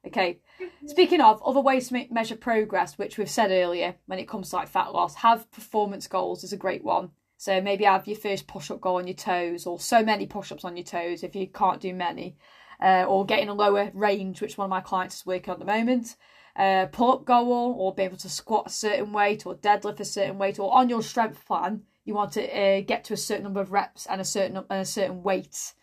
Okay. 0.06 0.40
Speaking 0.86 1.22
of 1.22 1.42
other 1.44 1.60
ways 1.60 1.88
to 1.88 1.94
make, 1.94 2.12
measure 2.12 2.36
progress, 2.36 2.98
which 2.98 3.18
we've 3.18 3.30
said 3.30 3.52
earlier, 3.52 3.96
when 4.06 4.20
it 4.20 4.28
comes 4.28 4.52
to 4.52 4.58
like 4.58 4.68
fat 4.68 4.94
loss, 4.94 5.16
have 5.16 5.52
performance 5.52 6.08
goals 6.08 6.44
is 6.44 6.54
a 6.54 6.58
great 6.58 6.84
one. 6.84 7.12
So 7.38 7.62
maybe 7.62 7.86
have 7.86 8.08
your 8.08 8.18
first 8.18 8.48
push-up 8.48 8.82
goal 8.82 8.98
on 8.98 9.08
your 9.08 9.16
toes, 9.16 9.66
or 9.66 9.80
so 9.80 10.04
many 10.04 10.28
push-ups 10.28 10.66
on 10.66 10.76
your 10.76 10.84
toes 10.84 11.24
if 11.24 11.36
you 11.36 11.48
can't 11.48 11.80
do 11.80 11.94
many, 11.94 12.38
uh, 12.82 13.06
or 13.08 13.26
getting 13.26 13.48
a 13.48 13.54
lower 13.54 13.92
range, 13.94 14.42
which 14.42 14.58
one 14.58 14.66
of 14.66 14.70
my 14.70 14.82
clients 14.82 15.18
is 15.18 15.26
working 15.26 15.50
on 15.50 15.56
at 15.62 15.66
the 15.66 15.72
moment. 15.72 16.18
Uh, 16.60 16.86
pull-up 16.88 17.24
goal, 17.24 17.74
or 17.80 17.96
be 17.96 18.04
able 18.04 18.18
to 18.18 18.28
squat 18.28 18.68
a 18.68 18.70
certain 18.70 19.14
weight, 19.14 19.46
or 19.46 19.56
deadlift 19.56 20.02
a 20.02 20.06
certain 20.06 20.38
weight, 20.38 20.60
or 20.60 20.74
on 20.74 20.90
your 20.90 21.02
strength 21.02 21.46
plan, 21.46 21.82
you 22.04 22.14
want 22.14 22.34
to 22.34 22.44
uh, 22.44 22.82
get 22.82 23.06
to 23.06 23.14
a 23.14 23.18
certain 23.18 23.44
number 23.44 23.62
of 23.62 23.72
reps 23.72 24.06
and 24.08 24.20
a 24.20 24.26
certain 24.26 24.58
and 24.58 24.82
a 24.82 24.86
certain 24.86 25.24
weight 25.24 25.74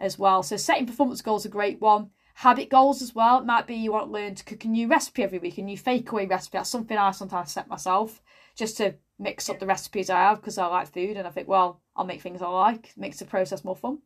as 0.00 0.18
well. 0.18 0.42
So 0.42 0.56
setting 0.56 0.86
performance 0.86 1.20
goals 1.20 1.42
is 1.42 1.46
a 1.46 1.50
great 1.50 1.80
one. 1.80 2.10
Habit 2.36 2.70
goals 2.70 3.02
as 3.02 3.14
well. 3.14 3.38
It 3.38 3.44
might 3.44 3.66
be 3.66 3.74
you 3.74 3.92
want 3.92 4.06
to 4.06 4.12
learn 4.12 4.34
to 4.34 4.44
cook 4.44 4.64
a 4.64 4.68
new 4.68 4.88
recipe 4.88 5.22
every 5.22 5.38
week, 5.38 5.58
a 5.58 5.62
new 5.62 5.76
fake 5.76 6.10
away 6.10 6.26
recipe. 6.26 6.58
That's 6.58 6.70
something 6.70 6.96
I 6.96 7.10
sometimes 7.10 7.52
set 7.52 7.68
myself 7.68 8.22
just 8.56 8.76
to 8.78 8.94
mix 9.18 9.48
up 9.48 9.60
the 9.60 9.66
recipes 9.66 10.10
I 10.10 10.20
have 10.20 10.40
because 10.40 10.58
I 10.58 10.66
like 10.66 10.92
food 10.92 11.16
and 11.16 11.26
I 11.26 11.30
think, 11.30 11.48
well, 11.48 11.80
I'll 11.94 12.04
make 12.04 12.22
things 12.22 12.42
I 12.42 12.48
like, 12.48 12.92
makes 12.96 13.18
the 13.18 13.24
process 13.24 13.64
more 13.64 13.76
fun. 13.76 13.98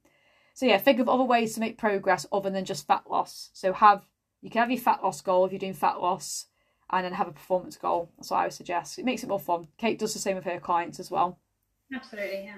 So 0.55 0.67
yeah, 0.67 0.79
think 0.79 0.99
of 1.01 1.09
other 1.09 1.25
ways 1.25 1.55
to 1.55 1.61
make 1.61 1.79
progress 1.79 2.27
other 2.33 2.51
than 2.51 2.65
just 2.65 2.87
fat 2.87 3.05
loss. 3.09 3.51
So 3.53 3.73
have 3.73 4.03
you 4.41 4.51
can 4.51 4.61
have 4.61 4.71
your 4.71 4.81
fat 4.81 5.03
loss 5.03 5.21
goal 5.21 5.45
if 5.45 5.53
you're 5.53 5.59
doing 5.59 5.75
fat 5.75 6.01
loss, 6.01 6.47
and 6.91 7.05
then 7.05 7.13
have 7.13 7.29
a 7.29 7.33
performance 7.33 7.77
goal. 7.77 8.11
That's 8.17 8.31
what 8.31 8.39
I 8.39 8.45
would 8.45 8.53
suggest. 8.53 8.99
It 8.99 9.05
makes 9.05 9.23
it 9.23 9.29
more 9.29 9.41
fun. 9.41 9.69
Kate 9.77 9.99
does 9.99 10.15
the 10.15 10.19
same 10.19 10.37
with 10.37 10.45
her 10.45 10.61
clients 10.61 10.99
as 11.01 11.11
well. 11.11 11.39
Absolutely, 11.95 12.45
yeah. 12.45 12.57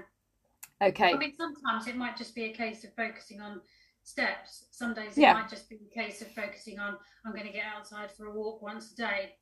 Okay. 0.89 1.13
I 1.13 1.17
mean, 1.17 1.35
sometimes 1.37 1.87
it 1.87 1.97
might 1.97 2.17
just 2.17 2.35
be 2.35 2.45
a 2.45 2.53
case 2.53 2.85
of 2.85 2.95
focusing 2.95 3.41
on 3.41 3.61
steps. 4.03 4.67
Some 4.71 4.95
days 4.95 5.17
it 5.17 5.21
Yeah. 5.23 5.35
might 5.35 5.49
just 5.49 5.69
be 5.69 5.79
a 5.91 5.95
case 5.95 6.23
of 6.23 6.29
focusing 6.33 6.79
on 6.79 6.97
I'm 7.25 7.33
going 7.33 7.47
to 7.47 7.53
get 7.53 7.67
outside 7.67 8.11
for 8.11 8.27
a 8.27 8.33
walk 8.33 8.63
once 8.63 8.93
a 8.93 8.97
day. 8.97 9.37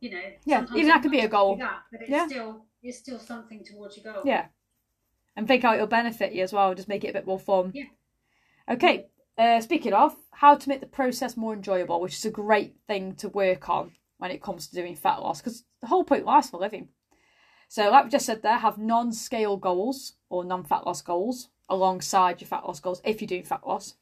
You 0.00 0.10
know, 0.10 0.32
Yeah, 0.44 0.66
even 0.74 0.88
that 0.88 1.02
could 1.02 1.10
be 1.10 1.20
a 1.20 1.28
goal. 1.28 1.56
That, 1.56 1.82
but 1.90 2.00
it's 2.02 2.10
Yeah. 2.10 2.26
still 2.26 2.66
it's 2.82 2.98
still 2.98 3.18
something 3.18 3.64
towards 3.64 3.96
your 3.96 4.12
goal. 4.12 4.22
Yeah. 4.24 4.48
And 5.36 5.46
think 5.46 5.62
how 5.62 5.74
it'll 5.74 5.86
benefit 5.86 6.32
you 6.32 6.42
as 6.42 6.52
well, 6.52 6.74
just 6.74 6.88
make 6.88 7.04
it 7.04 7.10
a 7.10 7.12
bit 7.12 7.26
more 7.26 7.38
fun. 7.38 7.72
Yeah. 7.74 7.84
Okay. 8.68 9.08
Uh, 9.38 9.60
speaking 9.60 9.94
of, 9.94 10.14
how 10.32 10.54
to 10.54 10.68
make 10.68 10.80
the 10.80 10.86
process 10.86 11.36
more 11.36 11.54
enjoyable, 11.54 12.00
which 12.00 12.14
is 12.14 12.24
a 12.24 12.30
great 12.30 12.76
thing 12.86 13.14
to 13.14 13.28
work 13.30 13.68
on 13.68 13.92
when 14.18 14.30
it 14.30 14.42
comes 14.42 14.66
to 14.66 14.74
doing 14.74 14.94
fat 14.94 15.22
loss, 15.22 15.40
because 15.40 15.64
the 15.80 15.86
whole 15.86 16.04
point 16.04 16.24
life's 16.24 16.50
for 16.50 16.60
living. 16.60 16.88
So, 17.68 17.90
like 17.90 18.04
we 18.04 18.10
just 18.10 18.26
said 18.26 18.42
there, 18.42 18.58
have 18.58 18.76
non 18.76 19.12
scale 19.12 19.56
goals 19.56 20.16
or 20.28 20.44
non 20.44 20.64
fat 20.64 20.86
loss 20.86 21.00
goals 21.00 21.48
alongside 21.70 22.40
your 22.40 22.48
fat 22.48 22.66
loss 22.66 22.80
goals 22.80 23.00
if 23.04 23.20
you're 23.20 23.26
doing 23.26 23.44
fat 23.44 23.66
loss. 23.66 23.94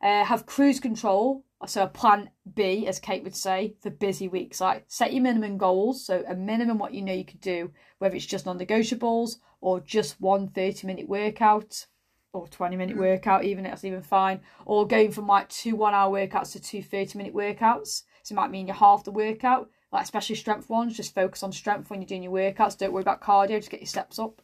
Uh, 0.00 0.24
have 0.24 0.46
cruise 0.46 0.78
control, 0.78 1.44
so 1.66 1.82
a 1.82 1.88
plan 1.88 2.30
B, 2.54 2.86
as 2.86 3.00
Kate 3.00 3.24
would 3.24 3.34
say, 3.34 3.74
for 3.80 3.90
busy 3.90 4.28
weeks. 4.28 4.60
Like 4.60 4.84
set 4.86 5.12
your 5.12 5.22
minimum 5.22 5.58
goals, 5.58 6.06
so 6.06 6.24
a 6.28 6.36
minimum 6.36 6.78
what 6.78 6.94
you 6.94 7.02
know 7.02 7.12
you 7.12 7.24
could 7.24 7.40
do, 7.40 7.72
whether 7.98 8.14
it's 8.14 8.26
just 8.26 8.46
non 8.46 8.58
negotiables 8.58 9.38
or 9.60 9.80
just 9.80 10.20
one 10.20 10.48
30 10.48 10.86
minute 10.86 11.08
workout 11.08 11.86
or 12.32 12.48
20 12.48 12.76
minute 12.76 12.96
workout, 12.96 13.44
even 13.44 13.64
that's 13.64 13.84
even 13.84 14.02
fine, 14.02 14.40
or 14.64 14.86
going 14.86 15.12
from 15.12 15.26
like 15.26 15.48
two 15.48 15.76
one 15.76 15.94
hour 15.94 16.10
workouts 16.10 16.52
to 16.52 16.60
two 16.60 16.82
30 16.82 17.18
minute 17.18 17.34
workouts. 17.34 18.02
So 18.22 18.32
it 18.32 18.36
might 18.36 18.50
mean 18.50 18.66
you're 18.66 18.76
half 18.76 19.04
the 19.04 19.10
workout, 19.10 19.68
like 19.92 20.04
especially 20.04 20.36
strength 20.36 20.70
ones, 20.70 20.96
just 20.96 21.14
focus 21.14 21.42
on 21.42 21.52
strength 21.52 21.90
when 21.90 22.00
you're 22.00 22.06
doing 22.06 22.22
your 22.22 22.32
workouts. 22.32 22.78
Don't 22.78 22.92
worry 22.92 23.02
about 23.02 23.20
cardio, 23.20 23.58
just 23.58 23.70
get 23.70 23.80
your 23.80 23.86
steps 23.86 24.18
up. 24.18 24.40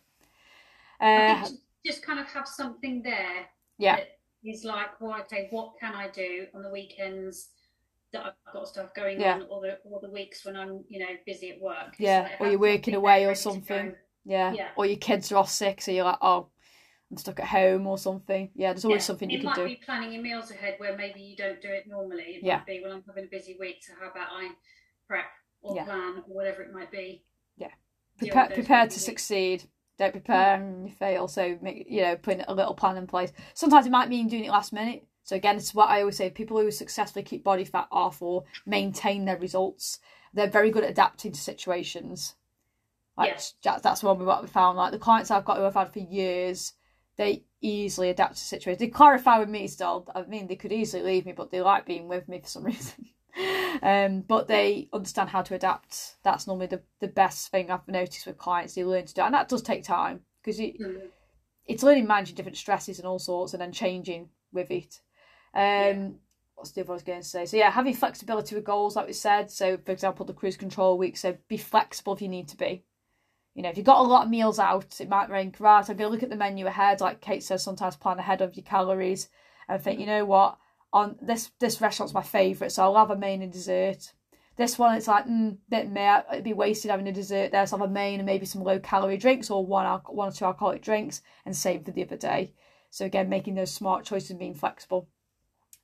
Uh, 1.01 1.47
just 1.86 2.05
kind 2.05 2.18
of 2.18 2.26
have 2.26 2.47
something 2.47 3.03
there 3.03 3.47
yeah, 3.78 3.97
that 3.97 4.18
is 4.45 4.64
like, 4.64 5.01
well, 5.01 5.20
okay, 5.20 5.47
what 5.51 5.74
can 5.80 5.95
I 5.95 6.09
do 6.09 6.47
on 6.55 6.62
the 6.62 6.70
weekends 6.70 7.51
that 8.12 8.24
I've 8.26 8.53
got 8.53 8.68
stuff 8.68 8.93
going 8.95 9.20
Yeah. 9.20 9.34
on, 9.34 9.43
all 9.43 9.61
the 9.61 9.78
all 9.84 10.01
the 10.01 10.11
weeks 10.11 10.45
when 10.45 10.57
I'm, 10.57 10.84
you 10.89 10.99
know, 10.99 11.07
busy 11.24 11.51
at 11.51 11.61
work. 11.61 11.95
Yeah, 11.99 12.22
like 12.22 12.41
or 12.41 12.49
you're 12.49 12.59
working 12.59 12.95
away 12.95 13.26
or 13.26 13.34
something. 13.34 13.95
yeah, 14.24 14.53
Yeah. 14.55 14.68
Or 14.76 14.84
your 14.86 14.97
kids 14.99 15.30
are 15.32 15.36
off 15.36 15.51
sick, 15.51 15.80
so 15.80 15.91
you're 15.93 16.05
like, 16.05 16.18
oh, 16.20 16.49
I'm 17.11 17.17
stuck 17.17 17.41
at 17.41 17.47
home 17.47 17.87
or 17.87 17.97
something. 17.97 18.51
Yeah, 18.55 18.73
there's 18.73 18.85
always 18.85 19.03
Yeah. 19.03 19.07
something 19.07 19.31
it 19.31 19.35
you 19.35 19.39
can 19.41 19.47
might 19.47 19.57
do. 19.57 19.65
be 19.65 19.77
planning 19.77 20.13
your 20.13 20.23
meals 20.23 20.51
ahead 20.51 20.75
where 20.79 20.97
maybe 20.97 21.21
you 21.21 21.37
don't 21.37 21.61
do 21.61 21.69
it 21.69 21.87
normally. 21.87 22.37
It 22.37 22.43
Yeah. 22.43 22.59
might 22.59 22.67
be, 22.67 22.81
well, 22.83 22.93
I'm 22.93 23.05
having 23.07 23.25
a 23.25 23.29
busy 23.29 23.57
week, 23.59 23.83
so 23.83 23.95
how 23.99 24.11
about 24.11 24.29
I 24.31 24.51
prep 25.07 25.25
or 25.63 25.75
Yeah. 25.77 25.85
plan 25.85 26.19
or 26.29 26.35
whatever 26.35 26.63
it 26.63 26.73
might 26.73 26.91
be. 26.91 27.25
Yeah. 27.57 27.73
Prepare, 28.19 28.47
prepared 28.51 28.91
to 28.91 28.95
weeks. 28.97 29.05
succeed. 29.05 29.65
Don't 29.97 30.13
prepare 30.13 30.57
and 30.57 30.87
you 30.89 30.95
fail. 30.95 31.29
So 31.29 31.59
make 31.63 31.87
you 31.89 32.03
know, 32.03 32.17
putting 32.17 32.43
a 32.47 32.55
little 32.55 32.75
plan 32.75 32.97
in 32.97 33.07
place. 33.07 33.33
Sometimes 33.55 33.87
it 33.87 33.91
might 33.91 34.09
mean 34.09 34.29
doing 34.29 34.45
it 34.45 34.51
last 34.51 34.73
minute. 34.73 35.07
So 35.25 35.35
again, 35.37 35.57
it's 35.57 35.75
what 35.75 35.89
I 35.89 36.01
always 36.01 36.17
say: 36.17 36.31
people 36.31 36.59
who 36.59 36.71
successfully 36.71 37.23
keep 37.25 37.43
body 37.43 37.65
fat 37.65 37.89
off 37.91 38.23
or 38.23 38.45
maintain 38.65 39.25
their 39.25 39.37
results, 39.39 39.99
they're 40.33 40.47
very 40.49 40.71
good 40.71 40.85
at 40.85 40.91
adapting 40.91 41.33
to 41.33 41.41
situations. 41.41 42.37
Like 43.17 43.31
Yes. 43.31 43.55
that, 43.65 43.83
that's 43.83 44.03
one 44.03 44.19
we 44.19 44.47
found. 44.49 44.77
Like 44.79 44.93
the 44.93 44.99
clients 44.99 45.31
I've 45.31 45.45
got 45.45 45.57
who 45.59 45.65
I've 45.65 45.75
had 45.75 45.93
for 45.93 45.99
years, 45.99 46.75
they 47.19 47.45
easily 47.61 48.09
adapt 48.09 48.37
to 48.37 48.41
situations. 48.43 48.79
They 48.79 48.87
clarify 48.89 49.39
with 49.39 49.49
me 49.49 49.66
still. 49.66 50.09
I 50.14 50.23
mean, 50.23 50.47
they 50.47 50.57
could 50.57 50.73
easily 50.73 51.03
leave 51.03 51.27
me, 51.27 51.33
but 51.33 51.51
they 51.51 51.61
like 51.61 51.85
being 51.85 52.09
with 52.09 52.29
me 52.29 52.41
for 52.41 52.49
some 52.49 52.64
reason. 52.73 53.07
um, 53.83 54.21
but 54.23 54.49
they 54.49 54.89
understand 54.93 55.29
how 55.29 55.43
to 55.43 55.55
adapt. 55.55 56.16
That's 56.23 56.47
normally 56.47 56.69
the, 56.69 56.83
the 57.01 57.09
best 57.09 57.49
thing 57.51 57.71
I've 57.71 57.87
noticed 57.89 58.27
with 58.27 58.39
clients. 58.39 58.75
They 58.75 58.85
learn 58.85 59.05
to 59.05 59.14
do, 59.14 59.23
and 59.23 59.35
that 59.35 59.49
does 59.49 59.62
take 59.62 59.85
time 59.85 60.21
because 60.43 60.59
it, 60.61 60.81
Mm. 60.81 61.09
it's 61.66 61.83
learning 61.83 62.07
managing 62.07 62.37
different 62.37 62.57
stresses 62.57 62.99
and 62.99 63.07
all 63.07 63.19
sorts, 63.19 63.53
and 63.53 63.61
then 63.61 63.73
changing 63.73 64.31
with 64.53 64.71
it. 64.71 65.01
Um, 65.55 65.61
Yeah. 65.62 66.09
What's 66.55 66.73
the 66.73 66.81
other 66.81 66.91
I 66.91 66.95
was 66.95 67.03
going 67.05 67.21
to 67.21 67.27
say? 67.27 67.47
So 67.47 67.57
yeah, 67.57 67.71
having 67.71 67.95
flexibility 67.95 68.57
with 68.57 68.64
goals, 68.64 68.97
like 68.97 69.07
we 69.07 69.12
said. 69.12 69.49
So 69.49 69.77
for 69.77 69.93
example, 69.93 70.27
the 70.27 70.33
cruise 70.33 70.57
control 70.57 70.99
week. 70.99 71.16
So 71.16 71.37
be 71.47 71.57
flexible 71.57 72.14
if 72.14 72.23
you 72.23 72.29
need 72.29 72.49
to 72.49 72.57
be. 72.57 72.83
You 73.55 73.63
know, 73.63 73.71
if 73.71 73.77
you've 73.77 73.87
got 73.87 74.01
a 74.01 74.03
lot 74.03 74.25
of 74.25 74.31
meals 74.31 74.59
out, 74.59 75.01
it 75.01 75.09
might 75.09 75.31
rank 75.31 75.57
right. 75.59 75.81
I'm 75.89 75.97
going 75.97 76.09
to 76.09 76.13
look 76.13 76.23
at 76.23 76.31
the 76.31 76.37
menu 76.37 76.67
ahead, 76.67 77.01
like 77.01 77.21
Kate 77.21 77.43
says. 77.43 77.63
Sometimes 77.63 77.97
plan 77.97 78.19
ahead 78.19 78.41
of 78.41 78.57
your 78.57 78.65
calories, 78.65 79.29
and 79.69 79.83
think, 79.83 79.99
you 80.01 80.07
know 80.07 80.25
what, 80.25 80.59
on 80.93 81.17
this 81.21 81.51
this 81.59 81.81
restaurant's 81.81 82.15
my 82.15 82.23
favourite, 82.23 82.73
so 82.73 82.83
I'll 82.83 82.97
have 82.97 83.11
a 83.11 83.17
main 83.17 83.43
and 83.43 83.53
dessert. 83.53 84.13
This 84.57 84.77
one, 84.77 84.97
it's 84.97 85.07
like, 85.07 85.27
mm, 85.27 85.57
bit 85.69 85.89
meh. 85.89 86.23
It'd 86.33 86.43
be 86.43 86.53
wasted 86.53 86.91
having 86.91 87.07
a 87.07 87.13
dessert 87.13 87.53
there, 87.53 87.65
so 87.65 87.77
I'll 87.77 87.83
have 87.83 87.91
a 87.91 87.93
main 87.93 88.19
and 88.19 88.27
maybe 88.27 88.45
some 88.45 88.65
low 88.65 88.81
calorie 88.81 89.17
drinks 89.17 89.51
or 89.51 89.65
one 89.65 89.87
al- 89.87 90.03
one 90.09 90.31
or 90.31 90.33
two 90.33 90.47
alcoholic 90.47 90.83
drinks, 90.83 91.23
and 91.47 91.57
save 91.57 91.85
for 91.85 91.93
the 91.93 92.03
other 92.03 92.17
day. 92.17 92.55
So 92.91 93.05
again, 93.05 93.29
making 93.29 93.55
those 93.55 93.73
smart 93.73 94.05
choices 94.05 94.31
and 94.31 94.39
being 94.39 94.55
flexible. 94.55 95.09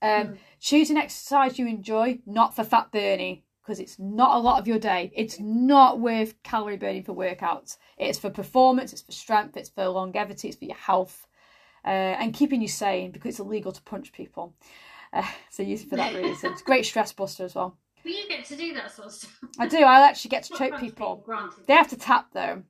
Um, 0.03 0.11
Mm. 0.11 0.39
choose 0.59 0.91
an 0.91 0.97
exercise 0.97 1.59
you 1.59 1.69
enjoy, 1.69 2.19
not 2.27 2.57
for 2.57 2.65
fat 2.65 2.91
burning, 2.91 3.44
because 3.65 3.81
it's 3.81 3.99
not 3.99 4.37
a 4.37 4.39
lot 4.39 4.61
of 4.61 4.69
your 4.69 4.79
day. 4.79 5.11
It's 5.15 5.41
not 5.41 5.99
worth 5.99 6.43
calorie 6.43 6.77
burning 6.77 7.03
for 7.03 7.15
workouts. 7.15 7.79
It's 7.97 8.19
for 8.19 8.29
performance, 8.29 8.93
it's 8.93 9.03
for 9.03 9.13
strength, 9.13 9.57
it's 9.57 9.71
for 9.71 9.87
longevity, 9.89 10.49
it's 10.49 10.59
for 10.59 10.67
your 10.67 10.77
health, 10.77 11.27
uh, 11.85 11.89
and 11.89 12.35
keeping 12.35 12.61
you 12.61 12.69
sane 12.69 13.11
because 13.11 13.31
it's 13.31 13.41
illegal 13.41 13.73
to 13.73 13.83
punch 13.83 14.13
people. 14.13 14.55
Uh, 15.13 15.27
so 15.49 15.63
use 15.63 15.83
it 15.83 15.89
for 15.89 15.97
that 15.97 16.15
reason. 16.15 16.53
It's 16.53 16.61
a 16.61 16.65
great 16.65 16.85
stress 16.85 17.13
buster 17.13 17.45
as 17.45 17.55
well. 17.55 17.79
Well, 18.05 18.13
you 18.13 18.29
get 18.29 18.45
to 18.47 18.57
do 18.57 18.75
that 18.75 18.91
sort 18.91 19.07
of 19.07 19.15
stuff. 19.15 19.39
I 19.59 19.67
do. 19.67 19.79
I 19.79 20.07
actually 20.07 20.31
get 20.31 20.43
to 20.45 20.57
choke 20.59 20.79
people. 20.79 21.23
Granted. 21.25 21.67
They 21.67 21.75
have 21.75 21.89
to 21.89 21.97
tap 21.97 22.29
though. 22.35 22.63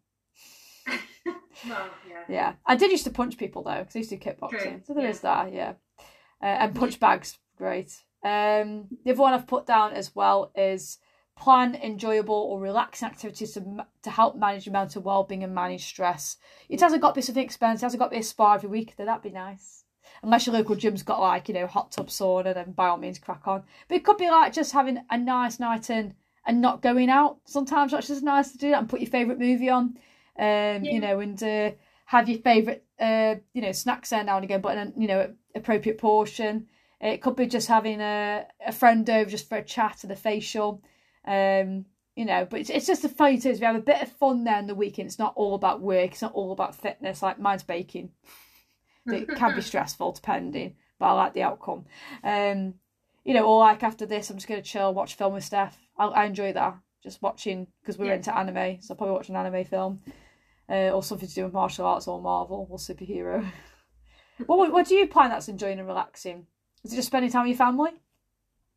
well, 0.86 1.90
yeah. 2.08 2.24
Yeah, 2.28 2.52
I 2.66 2.76
did 2.76 2.92
used 2.92 3.04
to 3.04 3.10
punch 3.10 3.36
people 3.36 3.64
though 3.64 3.78
because 3.78 3.96
I 3.96 3.98
used 4.00 4.10
to 4.10 4.16
do 4.16 4.30
kickboxing. 4.30 4.60
True, 4.60 4.80
So 4.86 4.94
there 4.94 5.04
yeah. 5.04 5.10
is 5.10 5.20
that. 5.20 5.52
Yeah, 5.52 5.72
uh, 6.40 6.46
and 6.46 6.74
punch 6.74 7.00
bags, 7.00 7.38
great. 7.56 8.04
Um, 8.24 8.88
the 9.04 9.10
other 9.12 9.20
one 9.20 9.34
I've 9.34 9.46
put 9.46 9.66
down 9.66 9.92
as 9.92 10.14
well 10.14 10.50
is 10.56 10.98
plan 11.36 11.74
enjoyable 11.74 12.34
or 12.34 12.60
relaxing 12.60 13.08
activities 13.08 13.52
to 13.52 13.86
to 14.02 14.10
help 14.10 14.36
manage 14.36 14.66
your 14.66 14.72
mental 14.72 15.02
well-being 15.02 15.44
and 15.44 15.54
manage 15.54 15.84
stress. 15.84 16.36
It 16.68 16.80
hasn't 16.80 17.02
got 17.02 17.10
to 17.10 17.14
be 17.16 17.22
something 17.22 17.44
expensive. 17.44 17.82
It 17.82 17.86
hasn't 17.86 18.00
got 18.00 18.06
to 18.06 18.16
be 18.16 18.20
a 18.20 18.22
spa 18.22 18.54
every 18.54 18.68
week. 18.68 18.94
Though 18.96 19.04
that'd 19.04 19.22
be 19.22 19.30
nice. 19.30 19.84
Unless 20.22 20.46
your 20.46 20.54
local 20.54 20.76
gym's 20.76 21.02
got 21.02 21.20
like 21.20 21.48
you 21.48 21.54
know 21.54 21.66
hot 21.66 21.92
tub 21.92 22.08
sauna, 22.08 22.54
then 22.54 22.72
by 22.72 22.86
all 22.88 22.96
means 22.96 23.18
crack 23.18 23.46
on. 23.46 23.62
But 23.88 23.96
it 23.96 24.04
could 24.04 24.16
be 24.16 24.30
like 24.30 24.52
just 24.52 24.72
having 24.72 24.98
a 25.10 25.18
nice 25.18 25.60
night 25.60 25.90
in 25.90 26.14
and 26.46 26.60
not 26.60 26.82
going 26.82 27.10
out. 27.10 27.38
Sometimes 27.44 27.92
that's 27.92 28.08
just 28.08 28.22
nice 28.22 28.52
to 28.52 28.58
do 28.58 28.70
that 28.70 28.78
and 28.78 28.88
put 28.88 29.00
your 29.00 29.10
favourite 29.10 29.38
movie 29.40 29.70
on. 29.70 29.98
Um, 30.38 30.84
Yeah. 30.84 30.92
you 30.92 31.00
know, 31.00 31.20
and 31.20 31.42
uh, 31.42 31.72
have 32.06 32.28
your 32.28 32.38
favourite 32.38 32.82
uh, 33.00 33.36
you 33.52 33.62
know, 33.62 33.72
snacks 33.72 34.10
there 34.10 34.22
now 34.24 34.36
and 34.36 34.44
again, 34.44 34.60
but 34.60 34.76
in 34.76 34.88
a 34.88 35.00
you 35.00 35.08
know, 35.08 35.34
appropriate 35.54 35.98
portion. 35.98 36.68
It 37.04 37.20
could 37.20 37.36
be 37.36 37.46
just 37.46 37.68
having 37.68 38.00
a, 38.00 38.46
a 38.66 38.72
friend 38.72 39.08
over 39.10 39.30
just 39.30 39.48
for 39.48 39.58
a 39.58 39.62
chat 39.64 40.02
and 40.02 40.10
a 40.12 40.16
facial. 40.16 40.82
Um, 41.26 41.84
you 42.16 42.24
know, 42.24 42.46
but 42.48 42.60
it's, 42.60 42.70
it's 42.70 42.86
just 42.86 43.02
the 43.02 43.08
funny 43.08 43.38
thing 43.38 43.52
we 43.52 43.66
have 43.66 43.76
a 43.76 43.80
bit 43.80 44.00
of 44.02 44.10
fun 44.12 44.44
there 44.44 44.58
in 44.58 44.66
the 44.66 44.74
weekend. 44.74 45.08
It's 45.08 45.18
not 45.18 45.34
all 45.36 45.54
about 45.54 45.82
work. 45.82 46.12
It's 46.12 46.22
not 46.22 46.32
all 46.32 46.52
about 46.52 46.74
fitness. 46.74 47.22
Like 47.22 47.38
mine's 47.38 47.62
baking. 47.62 48.10
It 49.06 49.28
can 49.36 49.54
be 49.54 49.60
stressful 49.60 50.12
depending, 50.12 50.76
but 50.98 51.06
I 51.08 51.12
like 51.12 51.34
the 51.34 51.42
outcome. 51.42 51.84
Um, 52.22 52.74
you 53.22 53.34
know, 53.34 53.44
or 53.44 53.58
like 53.58 53.82
after 53.82 54.06
this, 54.06 54.30
I'm 54.30 54.38
just 54.38 54.48
gonna 54.48 54.62
chill, 54.62 54.94
watch 54.94 55.12
a 55.12 55.16
film 55.18 55.34
with 55.34 55.44
Steph. 55.44 55.78
I, 55.98 56.06
I 56.06 56.24
enjoy 56.24 56.54
that. 56.54 56.78
Just 57.02 57.20
watching 57.20 57.66
because 57.82 57.98
we're 57.98 58.06
Yeah. 58.06 58.14
into 58.14 58.34
anime, 58.34 58.80
so 58.80 58.94
I'll 58.94 58.96
probably 58.96 59.14
watch 59.14 59.28
an 59.28 59.36
anime 59.36 59.66
film, 59.66 60.00
uh, 60.70 60.88
or 60.88 61.02
something 61.02 61.28
to 61.28 61.34
do 61.34 61.44
with 61.44 61.52
martial 61.52 61.84
arts 61.84 62.08
or 62.08 62.18
Marvel 62.22 62.66
or 62.70 62.78
superhero. 62.78 63.44
what, 64.46 64.56
what 64.56 64.72
what 64.72 64.86
do 64.88 64.94
you 64.94 65.06
find 65.06 65.30
that's 65.30 65.48
enjoying 65.50 65.78
and 65.78 65.86
relaxing? 65.86 66.46
Is 66.84 66.92
it 66.92 66.96
just 66.96 67.08
spending 67.08 67.30
time 67.30 67.42
with 67.42 67.50
your 67.50 67.66
family? 67.66 67.90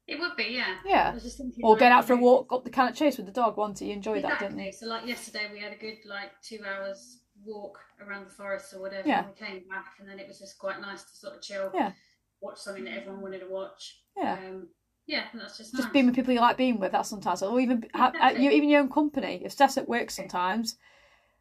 It 0.07 0.19
would 0.19 0.37
be, 0.37 0.45
yeah. 0.45 0.77
I 0.85 0.87
Yeah. 0.89 1.13
was 1.13 1.23
just 1.23 1.37
thinking, 1.37 1.63
Or 1.65 1.71
like, 1.71 1.79
going 1.81 1.91
out 1.91 2.05
for 2.05 2.13
a 2.13 2.17
walk 2.17 2.53
up 2.53 2.63
the 2.63 2.69
Cannock 2.69 2.95
Chase 2.95 3.17
with 3.17 3.25
the 3.25 3.31
dog, 3.33 3.57
it? 3.81 3.85
You 3.87 3.93
enjoyed 3.93 4.23
that, 4.23 4.39
didn't 4.39 4.59
Exactly. 4.59 4.65
you? 4.67 4.71
So 4.71 4.85
like 4.87 5.05
yesterday, 5.05 5.49
we 5.51 5.59
had 5.59 5.73
a 5.73 5.75
good 5.75 5.97
like 6.05 6.31
two 6.41 6.59
hours 6.65 7.19
walk 7.43 7.77
around 8.01 8.25
the 8.25 8.31
forest 8.31 8.73
or 8.73 8.79
whatever. 8.79 9.07
Yeah. 9.07 9.25
And 9.25 9.27
we 9.27 9.45
came 9.45 9.67
back, 9.67 9.95
and 9.99 10.07
then 10.07 10.19
it 10.19 10.27
was 10.27 10.39
just 10.39 10.57
quite 10.57 10.79
nice 10.79 11.03
to 11.03 11.15
sort 11.17 11.35
of 11.35 11.41
chill. 11.41 11.71
Yeah. 11.73 11.91
Watch 12.39 12.59
something 12.59 12.85
that 12.85 12.93
everyone 12.93 13.21
wanted 13.21 13.39
to 13.39 13.49
watch. 13.49 13.99
Yeah. 14.15 14.33
Um, 14.33 14.69
yeah, 15.07 15.23
and 15.33 15.41
that's 15.41 15.57
just 15.57 15.73
nice. 15.73 15.79
Just 15.79 15.87
nice. 15.87 15.93
being 15.93 16.05
with 16.05 16.15
people 16.15 16.33
you 16.33 16.39
like 16.39 16.55
being 16.57 16.79
with. 16.79 16.93
That 16.93 17.05
sometimes, 17.05 17.43
or 17.43 17.59
even 17.59 17.85
ha- 17.93 18.13
uh, 18.21 18.29
you, 18.29 18.49
even 18.51 18.69
your 18.69 18.79
own 18.81 18.89
company. 18.89 19.41
If 19.43 19.51
Steph's 19.51 19.77
at 19.77 19.89
work 19.89 20.09
sometimes, 20.09 20.77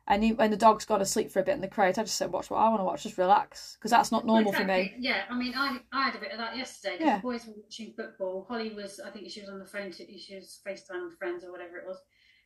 and 0.08 0.22
he, 0.22 0.32
when 0.32 0.50
the 0.50 0.56
dog's 0.56 0.84
got 0.84 0.98
to 0.98 1.04
sleep 1.06 1.30
for 1.30 1.40
a 1.40 1.42
bit 1.42 1.54
in 1.54 1.60
the 1.60 1.68
crate, 1.68 1.98
I 1.98 2.02
just 2.02 2.16
say 2.16 2.26
watch 2.26 2.50
what 2.50 2.58
I 2.58 2.68
want 2.68 2.80
to 2.80 2.84
watch, 2.84 3.02
just 3.02 3.18
relax, 3.18 3.76
because 3.78 3.90
that's 3.90 4.12
not 4.12 4.24
Well, 4.24 4.34
normal 4.36 4.52
for 4.52 4.64
me. 4.64 4.94
Yeah, 4.98 5.22
I 5.28 5.36
mean, 5.36 5.54
I 5.56 5.80
I 5.92 6.04
had 6.04 6.14
a 6.14 6.20
bit 6.20 6.32
of 6.32 6.38
that 6.38 6.56
yesterday. 6.56 6.98
Yeah. 7.00 7.16
The 7.16 7.22
boys 7.22 7.46
were 7.46 7.54
watching 7.56 7.92
football. 7.96 8.46
Holly 8.48 8.72
was, 8.74 9.00
I 9.04 9.10
think 9.10 9.30
she 9.30 9.40
was 9.40 9.50
on 9.50 9.58
the 9.58 9.64
phone 9.66 9.90
to, 9.92 10.18
she 10.18 10.34
was 10.36 10.60
FaceTime 10.66 11.04
with 11.04 11.18
friends 11.18 11.44
or 11.44 11.50
whatever 11.50 11.76
it 11.76 11.86
was, 11.86 11.98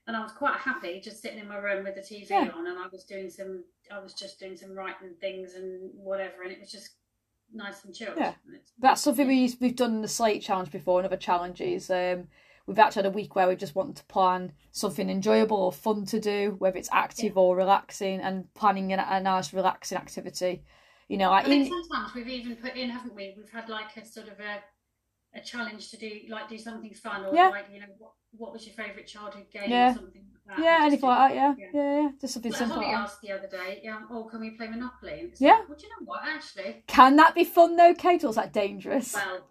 and 0.06 0.16
I 0.16 0.22
was 0.22 0.32
quite 0.32 0.56
happy 0.58 1.00
just 1.00 1.20
sitting 1.20 1.38
in 1.38 1.48
my 1.48 1.58
room 1.58 1.84
with 1.84 1.94
the 1.94 2.00
TV 2.00 2.30
Yeah. 2.30 2.50
on, 2.54 2.66
and 2.66 2.78
I 2.78 2.86
was 2.90 3.04
doing 3.04 3.28
some, 3.28 3.64
I 3.90 3.98
was 3.98 4.14
just 4.14 4.38
doing 4.40 4.56
some 4.56 4.72
writing 4.72 5.14
things 5.20 5.54
and 5.54 5.90
whatever, 5.94 6.42
and 6.42 6.52
it 6.52 6.60
was 6.60 6.70
just 6.72 6.90
nice 7.52 7.84
and 7.84 7.94
chilled. 7.94 8.16
Yeah. 8.16 8.34
That's 8.78 9.02
something 9.02 9.26
we 9.26 9.54
we've 9.60 9.76
done 9.76 9.96
in 9.96 10.02
the 10.02 10.08
Slate 10.08 10.40
challenge 10.42 10.70
before 10.70 11.00
and 11.00 11.06
other 11.06 11.16
challenges. 11.16 11.90
Um, 11.90 12.28
we've 12.70 12.78
actually 12.78 13.02
had 13.02 13.12
a 13.12 13.16
week 13.16 13.34
where 13.34 13.48
we 13.48 13.56
just 13.56 13.74
want 13.74 13.96
to 13.96 14.04
plan 14.04 14.52
something 14.70 15.10
enjoyable 15.10 15.56
or 15.56 15.72
fun 15.72 16.06
to 16.06 16.20
do, 16.20 16.54
whether 16.60 16.78
it's 16.78 16.88
active 16.92 17.32
yeah. 17.34 17.42
or 17.42 17.56
relaxing, 17.56 18.20
and 18.20 18.52
planning 18.54 18.92
a, 18.92 19.06
a 19.10 19.20
nice 19.20 19.52
relaxing 19.52 19.98
activity. 19.98 20.62
You 21.08 21.16
know, 21.16 21.30
like 21.30 21.46
I 21.46 21.48
think 21.48 21.66
in... 21.66 21.72
sometimes 21.72 22.14
we've 22.14 22.28
even 22.28 22.54
put 22.54 22.76
in, 22.76 22.88
haven't 22.88 23.16
we? 23.16 23.34
We've 23.36 23.50
had 23.50 23.68
like 23.68 23.96
a 23.96 24.06
sort 24.06 24.28
of 24.28 24.38
a 24.38 24.62
a 25.36 25.40
challenge 25.40 25.90
to 25.90 25.96
do, 25.96 26.10
like 26.28 26.48
do 26.48 26.56
something 26.58 26.94
fun, 26.94 27.24
or 27.24 27.34
yeah. 27.34 27.48
like 27.48 27.66
you 27.72 27.80
know, 27.80 27.86
what, 27.98 28.12
what 28.30 28.52
was 28.52 28.64
your 28.64 28.74
favourite 28.76 29.08
childhood 29.08 29.46
game 29.52 29.68
yeah. 29.68 29.90
or 29.90 29.94
something 29.94 30.22
like 30.46 30.56
that. 30.56 30.64
Yeah, 30.64 30.86
anything 30.86 31.08
like 31.08 31.30
that. 31.30 31.34
Yeah. 31.34 31.54
yeah, 31.58 31.66
yeah, 31.74 32.02
yeah. 32.02 32.08
Just 32.20 32.34
something 32.34 32.52
simple. 32.52 32.76
Holly 32.76 32.94
asked 32.94 33.20
the 33.20 33.32
other 33.32 33.48
day, 33.48 33.80
yeah, 33.82 34.00
oh, 34.12 34.28
can 34.30 34.40
we 34.40 34.50
play 34.50 34.68
Monopoly? 34.68 35.32
yeah. 35.38 35.62
Well, 35.68 35.76
do 35.76 35.86
you 35.88 35.90
know 35.90 36.06
what? 36.06 36.20
Actually, 36.24 36.84
can 36.86 37.16
that 37.16 37.34
be 37.34 37.42
fun 37.42 37.74
though, 37.74 37.94
Kate, 37.94 38.22
or 38.22 38.30
is 38.30 38.36
that 38.36 38.52
dangerous? 38.52 39.14
Well, 39.14 39.48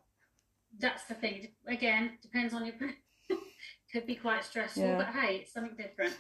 that's 0.79 1.03
the 1.05 1.15
thing. 1.15 1.49
Again, 1.67 2.11
depends 2.21 2.53
on 2.53 2.65
your. 2.65 2.75
Could 3.91 4.05
be 4.05 4.15
quite 4.15 4.43
stressful, 4.43 4.83
yeah. 4.83 4.97
but 4.97 5.07
hey, 5.07 5.37
it's 5.37 5.53
something 5.53 5.75
different. 5.75 6.15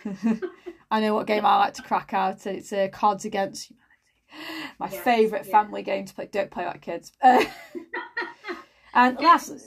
I 0.91 0.99
know 1.01 1.13
what 1.13 1.27
game 1.27 1.45
I 1.45 1.57
like 1.57 1.75
to 1.75 1.83
crack 1.83 2.13
out. 2.13 2.47
It's 2.47 2.73
uh, 2.73 2.87
Cards 2.91 3.25
Against 3.25 3.67
Humanity. 3.67 3.85
My 4.79 4.89
yes, 4.89 5.03
favourite 5.03 5.45
yeah. 5.45 5.51
family 5.51 5.83
game 5.83 6.05
to 6.05 6.13
play. 6.13 6.29
Don't 6.31 6.49
play 6.49 6.63
that, 6.63 6.81
kids. 6.81 7.11
Uh, 7.21 7.45
and 8.93 9.17
lastly, 9.21 9.59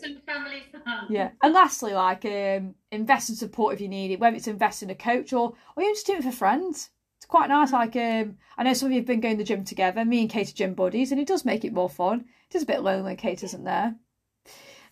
yeah, 1.10 1.30
and 1.42 1.54
lastly, 1.54 1.92
like 1.92 2.24
um, 2.24 2.74
invest 2.90 3.30
in 3.30 3.36
support 3.36 3.74
if 3.74 3.80
you 3.80 3.88
need 3.88 4.10
it, 4.10 4.20
whether 4.20 4.36
it's 4.36 4.48
invest 4.48 4.82
in 4.82 4.90
a 4.90 4.94
coach 4.94 5.32
or 5.32 5.54
or 5.76 5.82
you 5.82 5.92
just 5.94 6.06
do 6.06 6.14
it 6.14 6.24
for 6.24 6.32
friends. 6.32 6.90
It's 7.18 7.26
quite 7.26 7.48
nice. 7.48 7.70
Mm. 7.70 7.72
Like 7.72 7.96
um, 7.96 8.36
I 8.58 8.64
know 8.64 8.74
some 8.74 8.86
of 8.86 8.92
you 8.92 8.98
have 8.98 9.06
been 9.06 9.20
going 9.20 9.36
to 9.36 9.44
the 9.44 9.46
gym 9.46 9.64
together. 9.64 10.04
Me 10.04 10.22
and 10.22 10.30
Kate 10.30 10.48
are 10.48 10.52
gym 10.52 10.74
buddies, 10.74 11.12
and 11.12 11.20
it 11.20 11.28
does 11.28 11.44
make 11.44 11.64
it 11.64 11.72
more 11.72 11.90
fun. 11.90 12.24
It 12.50 12.56
is 12.56 12.62
a 12.62 12.66
bit 12.66 12.82
lonely 12.82 13.02
when 13.02 13.16
Kate 13.16 13.42
isn't 13.42 13.64
there. 13.64 13.94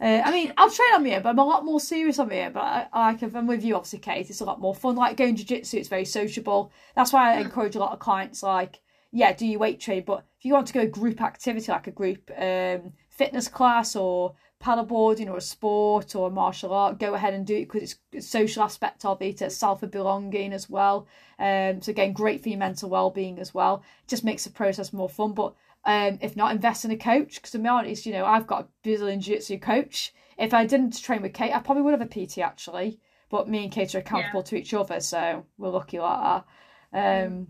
Uh, 0.00 0.22
I 0.24 0.30
mean, 0.32 0.52
I'll 0.56 0.70
train 0.70 0.94
on 0.94 1.04
here, 1.04 1.20
but 1.20 1.28
I'm 1.30 1.38
a 1.38 1.44
lot 1.44 1.64
more 1.64 1.80
serious 1.80 2.18
on 2.18 2.30
here. 2.30 2.50
But 2.50 2.62
I, 2.62 2.88
like, 3.10 3.22
if 3.22 3.36
I'm 3.36 3.46
with 3.46 3.62
you, 3.62 3.76
obviously, 3.76 3.98
Kate, 3.98 4.30
it's 4.30 4.40
a 4.40 4.44
lot 4.44 4.60
more 4.60 4.74
fun. 4.74 4.96
Like 4.96 5.16
going 5.16 5.36
jiu-jitsu, 5.36 5.76
it's 5.76 5.88
very 5.88 6.06
sociable. 6.06 6.72
That's 6.96 7.12
why 7.12 7.34
I 7.34 7.40
encourage 7.40 7.76
a 7.76 7.80
lot 7.80 7.92
of 7.92 7.98
clients, 7.98 8.42
like, 8.42 8.80
yeah, 9.12 9.32
do 9.32 9.46
your 9.46 9.58
weight 9.58 9.80
train, 9.80 10.04
but 10.06 10.24
if 10.38 10.44
you 10.44 10.54
want 10.54 10.68
to 10.68 10.72
go 10.72 10.80
a 10.80 10.86
group 10.86 11.20
activity, 11.20 11.72
like 11.72 11.88
a 11.88 11.90
group 11.90 12.30
um, 12.38 12.92
fitness 13.08 13.48
class 13.48 13.96
or 13.96 14.34
paddleboarding 14.62 15.28
or 15.28 15.36
a 15.36 15.40
sport 15.40 16.14
or 16.14 16.28
a 16.28 16.30
martial 16.30 16.72
art, 16.72 17.00
go 17.00 17.14
ahead 17.14 17.34
and 17.34 17.46
do 17.46 17.56
it 17.56 17.68
because 17.68 17.96
it's 18.12 18.26
a 18.26 18.28
social 18.28 18.62
aspect 18.62 19.04
of 19.04 19.20
it, 19.20 19.40
a 19.40 19.50
self 19.50 19.82
of 19.82 19.90
belonging 19.90 20.52
as 20.52 20.70
well. 20.70 21.08
Um, 21.38 21.82
so 21.82 21.90
again, 21.90 22.12
great 22.12 22.42
for 22.42 22.50
your 22.50 22.58
mental 22.58 22.88
well-being 22.88 23.38
as 23.40 23.52
well. 23.52 23.82
It 24.04 24.08
just 24.08 24.24
makes 24.24 24.44
the 24.44 24.50
process 24.50 24.92
more 24.92 25.08
fun. 25.08 25.32
But 25.32 25.54
um, 25.84 26.18
if 26.20 26.36
not, 26.36 26.52
invest 26.52 26.84
in 26.84 26.90
a 26.90 26.96
coach. 26.96 27.36
Because 27.36 27.52
to 27.52 27.58
be 27.58 27.68
honest, 27.68 28.06
you 28.06 28.12
know, 28.12 28.24
I've 28.24 28.46
got 28.46 28.62
a 28.62 28.68
Brazilian 28.82 29.20
Jiu-Jitsu 29.20 29.58
coach. 29.58 30.12
If 30.38 30.54
I 30.54 30.66
didn't 30.66 31.00
train 31.02 31.22
with 31.22 31.34
Kate, 31.34 31.54
I 31.54 31.60
probably 31.60 31.82
would 31.82 31.98
have 31.98 32.00
a 32.00 32.26
PT 32.26 32.38
actually. 32.38 33.00
But 33.30 33.48
me 33.48 33.64
and 33.64 33.72
Kate 33.72 33.94
are 33.94 33.98
accountable 33.98 34.40
yeah. 34.40 34.44
to 34.44 34.56
each 34.56 34.74
other, 34.74 34.98
so 35.00 35.46
we're 35.56 35.68
lucky 35.68 36.00
like 36.00 36.44
that. 36.92 37.26
Um, 37.26 37.48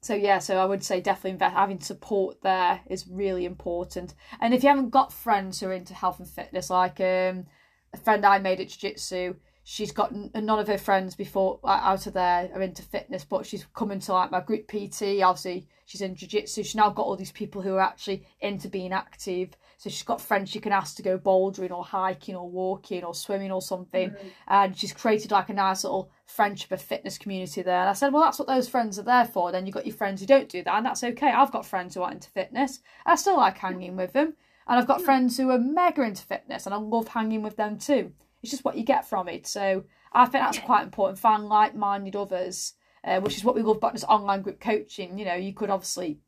so 0.00 0.14
yeah, 0.14 0.38
so 0.38 0.56
I 0.56 0.64
would 0.64 0.82
say 0.82 1.00
definitely 1.00 1.32
invest, 1.32 1.54
having 1.54 1.80
support 1.80 2.40
there 2.42 2.80
is 2.88 3.06
really 3.06 3.44
important. 3.44 4.14
And 4.40 4.54
if 4.54 4.62
you 4.62 4.70
haven't 4.70 4.90
got 4.90 5.12
friends 5.12 5.60
who 5.60 5.66
are 5.66 5.74
into 5.74 5.92
health 5.92 6.20
and 6.20 6.28
fitness, 6.28 6.70
like 6.70 7.00
um, 7.00 7.46
a 7.92 7.98
friend 8.02 8.24
I 8.24 8.38
made 8.38 8.60
at 8.60 8.68
Jiu-Jitsu, 8.68 9.34
she's 9.62 9.92
got 9.92 10.14
none 10.14 10.58
of 10.58 10.66
her 10.68 10.78
friends 10.78 11.14
before 11.14 11.60
out 11.64 12.06
of 12.06 12.14
there 12.14 12.50
are 12.54 12.62
into 12.62 12.82
fitness, 12.82 13.24
but 13.24 13.46
she's 13.46 13.66
coming 13.74 14.00
to 14.00 14.12
like 14.12 14.30
my 14.30 14.40
group 14.40 14.66
PT. 14.66 15.22
Obviously, 15.22 15.68
she's 15.84 16.00
in 16.00 16.14
jiu-jitsu. 16.14 16.62
She's 16.62 16.74
now 16.74 16.90
got 16.90 17.04
all 17.04 17.16
these 17.16 17.32
people 17.32 17.62
who 17.62 17.74
are 17.74 17.80
actually 17.80 18.26
into 18.40 18.68
being 18.68 18.92
active. 18.92 19.56
So 19.76 19.88
she's 19.88 20.02
got 20.02 20.20
friends 20.20 20.50
she 20.50 20.60
can 20.60 20.72
ask 20.72 20.96
to 20.96 21.02
go 21.02 21.18
bouldering 21.18 21.70
or 21.70 21.84
hiking 21.84 22.36
or 22.36 22.48
walking 22.48 23.04
or 23.04 23.14
swimming 23.14 23.52
or 23.52 23.62
something. 23.62 24.10
Mm-hmm. 24.10 24.28
And 24.48 24.76
she's 24.76 24.92
created 24.92 25.30
like 25.30 25.48
a 25.48 25.54
nice 25.54 25.84
little 25.84 26.10
friendship, 26.26 26.72
a 26.72 26.76
fitness 26.76 27.18
community 27.18 27.62
there. 27.62 27.80
And 27.80 27.88
I 27.88 27.94
said, 27.94 28.12
well, 28.12 28.22
that's 28.22 28.38
what 28.38 28.48
those 28.48 28.68
friends 28.68 28.98
are 28.98 29.04
there 29.04 29.24
for. 29.24 29.52
Then 29.52 29.66
you've 29.66 29.74
got 29.74 29.86
your 29.86 29.94
friends 29.94 30.20
who 30.20 30.26
don't 30.26 30.48
do 30.48 30.62
that, 30.62 30.74
and 30.74 30.86
that's 30.86 31.04
okay. 31.04 31.30
I've 31.30 31.52
got 31.52 31.66
friends 31.66 31.94
who 31.94 32.02
are 32.02 32.12
into 32.12 32.30
fitness. 32.30 32.80
I 33.06 33.16
still 33.16 33.36
like 33.36 33.58
hanging 33.58 33.96
with 33.96 34.12
them. 34.12 34.34
And 34.66 34.78
I've 34.78 34.86
got 34.86 35.02
friends 35.02 35.36
who 35.36 35.50
are 35.50 35.58
mega 35.58 36.02
into 36.02 36.22
fitness, 36.22 36.66
and 36.66 36.74
I 36.74 36.78
love 36.78 37.08
hanging 37.08 37.42
with 37.42 37.56
them 37.56 37.78
too. 37.78 38.12
It's 38.42 38.50
just 38.50 38.64
what 38.64 38.76
you 38.76 38.84
get 38.84 39.08
from 39.08 39.28
it. 39.28 39.46
So 39.46 39.84
I 40.12 40.26
think 40.26 40.44
that's 40.44 40.58
quite 40.58 40.84
important. 40.84 41.18
Find 41.18 41.48
like-minded 41.48 42.16
others, 42.16 42.74
uh, 43.04 43.20
which 43.20 43.36
is 43.36 43.44
what 43.44 43.54
we 43.54 43.62
love 43.62 43.76
about 43.76 43.92
this 43.92 44.04
online 44.04 44.42
group 44.42 44.60
coaching. 44.60 45.18
You 45.18 45.24
know, 45.24 45.34
you 45.34 45.52
could 45.52 45.70
obviously 45.70 46.20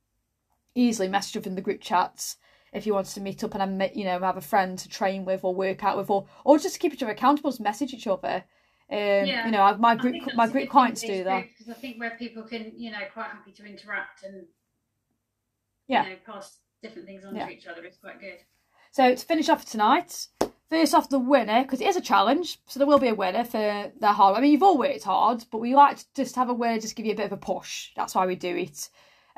easily 0.75 1.09
message 1.09 1.37
up 1.37 1.47
in 1.47 1.55
the 1.55 1.61
group 1.61 1.81
chats 1.81 2.37
if 2.73 2.87
you 2.87 2.95
wanted 2.95 3.13
to 3.15 3.21
meet 3.21 3.45
up 3.45 3.55
and 3.55 3.91
you 3.95 4.05
know 4.05 4.19
have 4.21 4.37
a 4.37 4.41
friend 4.41 4.79
to 4.79 4.89
train 4.89 5.25
with 5.25 5.45
or 5.45 5.55
work 5.55 5.85
out 5.85 5.97
with, 5.97 6.11
or 6.11 6.27
or 6.45 6.59
just 6.59 6.81
keep 6.81 6.95
each 6.95 7.03
other 7.03 7.13
accountable, 7.13 7.51
just 7.51 7.61
message 7.61 7.93
each 7.93 8.07
other. 8.07 8.45
Um, 8.91 8.99
yeah. 8.99 9.47
You 9.47 9.53
know, 9.53 9.77
my 9.79 9.95
group 9.95 10.17
my 10.35 10.49
group 10.49 10.69
clients 10.69 11.03
do 11.03 11.25
that 11.25 11.45
because 11.49 11.69
I 11.69 11.79
think 11.79 12.01
where 12.01 12.17
people 12.19 12.43
can 12.43 12.73
you 12.77 12.91
know 12.91 13.01
quite 13.13 13.29
happy 13.29 13.53
to 13.53 13.65
interact 13.65 14.25
and 14.25 14.47
yeah, 15.87 16.05
you 16.05 16.11
know, 16.11 16.17
pass 16.27 16.59
different 16.83 17.07
things 17.07 17.25
on 17.25 17.37
yeah. 17.37 17.47
to 17.47 17.53
each 17.53 17.67
other 17.67 17.85
is 17.85 17.97
quite 17.97 18.21
good. 18.21 18.39
So 18.91 19.15
to 19.15 19.27
finish 19.27 19.49
off 19.49 19.65
tonight, 19.65 20.27
First 20.73 20.95
off, 20.95 21.11
the 21.11 21.19
winner, 21.19 21.65
because 21.65 21.83
it 21.83 21.87
is 21.89 21.97
a 21.97 22.01
challenge, 22.01 22.59
so 22.67 22.81
there 22.81 22.87
will 22.87 22.99
be 22.99 23.09
a 23.09 23.15
winner 23.15 23.45
for 23.45 23.93
their 24.01 24.13
hard. 24.15 24.39
I 24.39 24.41
mean, 24.41 24.53
you've 24.53 24.63
all 24.63 24.79
worked 24.79 25.05
hard, 25.05 25.45
but 25.51 25.59
we 25.59 25.75
like 25.75 25.99
to 25.99 26.05
just 26.15 26.35
have 26.37 26.49
a 26.49 26.55
winner, 26.55 26.81
just 26.81 26.97
give 26.97 27.05
you 27.05 27.13
a 27.13 27.15
bit 27.15 27.27
of 27.27 27.33
a 27.33 27.37
push. 27.37 27.91
That's 27.95 28.15
why 28.15 28.25
we 28.25 28.37
do 28.37 28.57
it. 28.57 28.89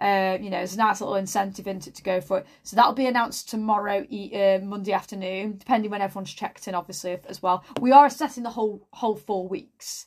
Uh, 0.01 0.39
you 0.41 0.49
know, 0.49 0.59
there's 0.59 0.75
a 0.75 0.79
nice 0.79 1.01
little 1.01 1.17
incentive 1.17 1.67
in 1.67 1.79
it 1.79 1.93
to 1.93 2.03
go 2.05 2.21
for 2.21 2.39
it. 2.39 2.47
So 2.63 2.77
that'll 2.77 2.93
be 2.93 3.07
announced 3.07 3.51
tomorrow, 3.51 4.05
uh, 4.05 4.61
Monday 4.63 4.93
afternoon, 4.93 5.57
depending 5.59 5.91
when 5.91 6.03
everyone's 6.03 6.33
checked 6.33 6.69
in, 6.69 6.77
obviously 6.77 7.19
as 7.29 7.43
well. 7.43 7.65
We 7.81 7.91
are 7.91 8.07
assessing 8.07 8.45
the 8.45 8.51
whole 8.51 8.87
whole 8.93 9.17
four 9.17 9.49
weeks, 9.49 10.07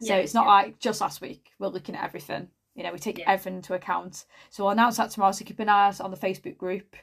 so 0.00 0.14
yeah, 0.14 0.20
it's 0.20 0.32
not 0.32 0.44
yeah. 0.44 0.52
like 0.52 0.78
just 0.78 1.00
last 1.00 1.20
week. 1.20 1.50
We're 1.58 1.66
looking 1.66 1.96
at 1.96 2.04
everything. 2.04 2.50
You 2.76 2.84
know, 2.84 2.92
we 2.92 3.00
take 3.00 3.18
yeah. 3.18 3.32
everything 3.32 3.56
into 3.56 3.74
account. 3.74 4.26
So 4.50 4.62
we'll 4.62 4.70
announce 4.70 4.98
that 4.98 5.10
tomorrow. 5.10 5.32
So 5.32 5.44
keep 5.44 5.58
an 5.58 5.68
eye 5.68 5.92
on 5.98 6.12
the 6.12 6.16
Facebook 6.16 6.56
group, 6.56 6.94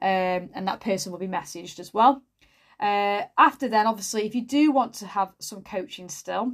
um, 0.00 0.50
and 0.54 0.68
that 0.68 0.80
person 0.80 1.10
will 1.10 1.18
be 1.18 1.26
messaged 1.26 1.80
as 1.80 1.92
well. 1.92 2.22
Uh, 2.80 3.22
after 3.38 3.68
then, 3.68 3.86
obviously, 3.86 4.26
if 4.26 4.34
you 4.34 4.44
do 4.44 4.72
want 4.72 4.94
to 4.94 5.06
have 5.06 5.32
some 5.38 5.62
coaching 5.62 6.08
still, 6.08 6.52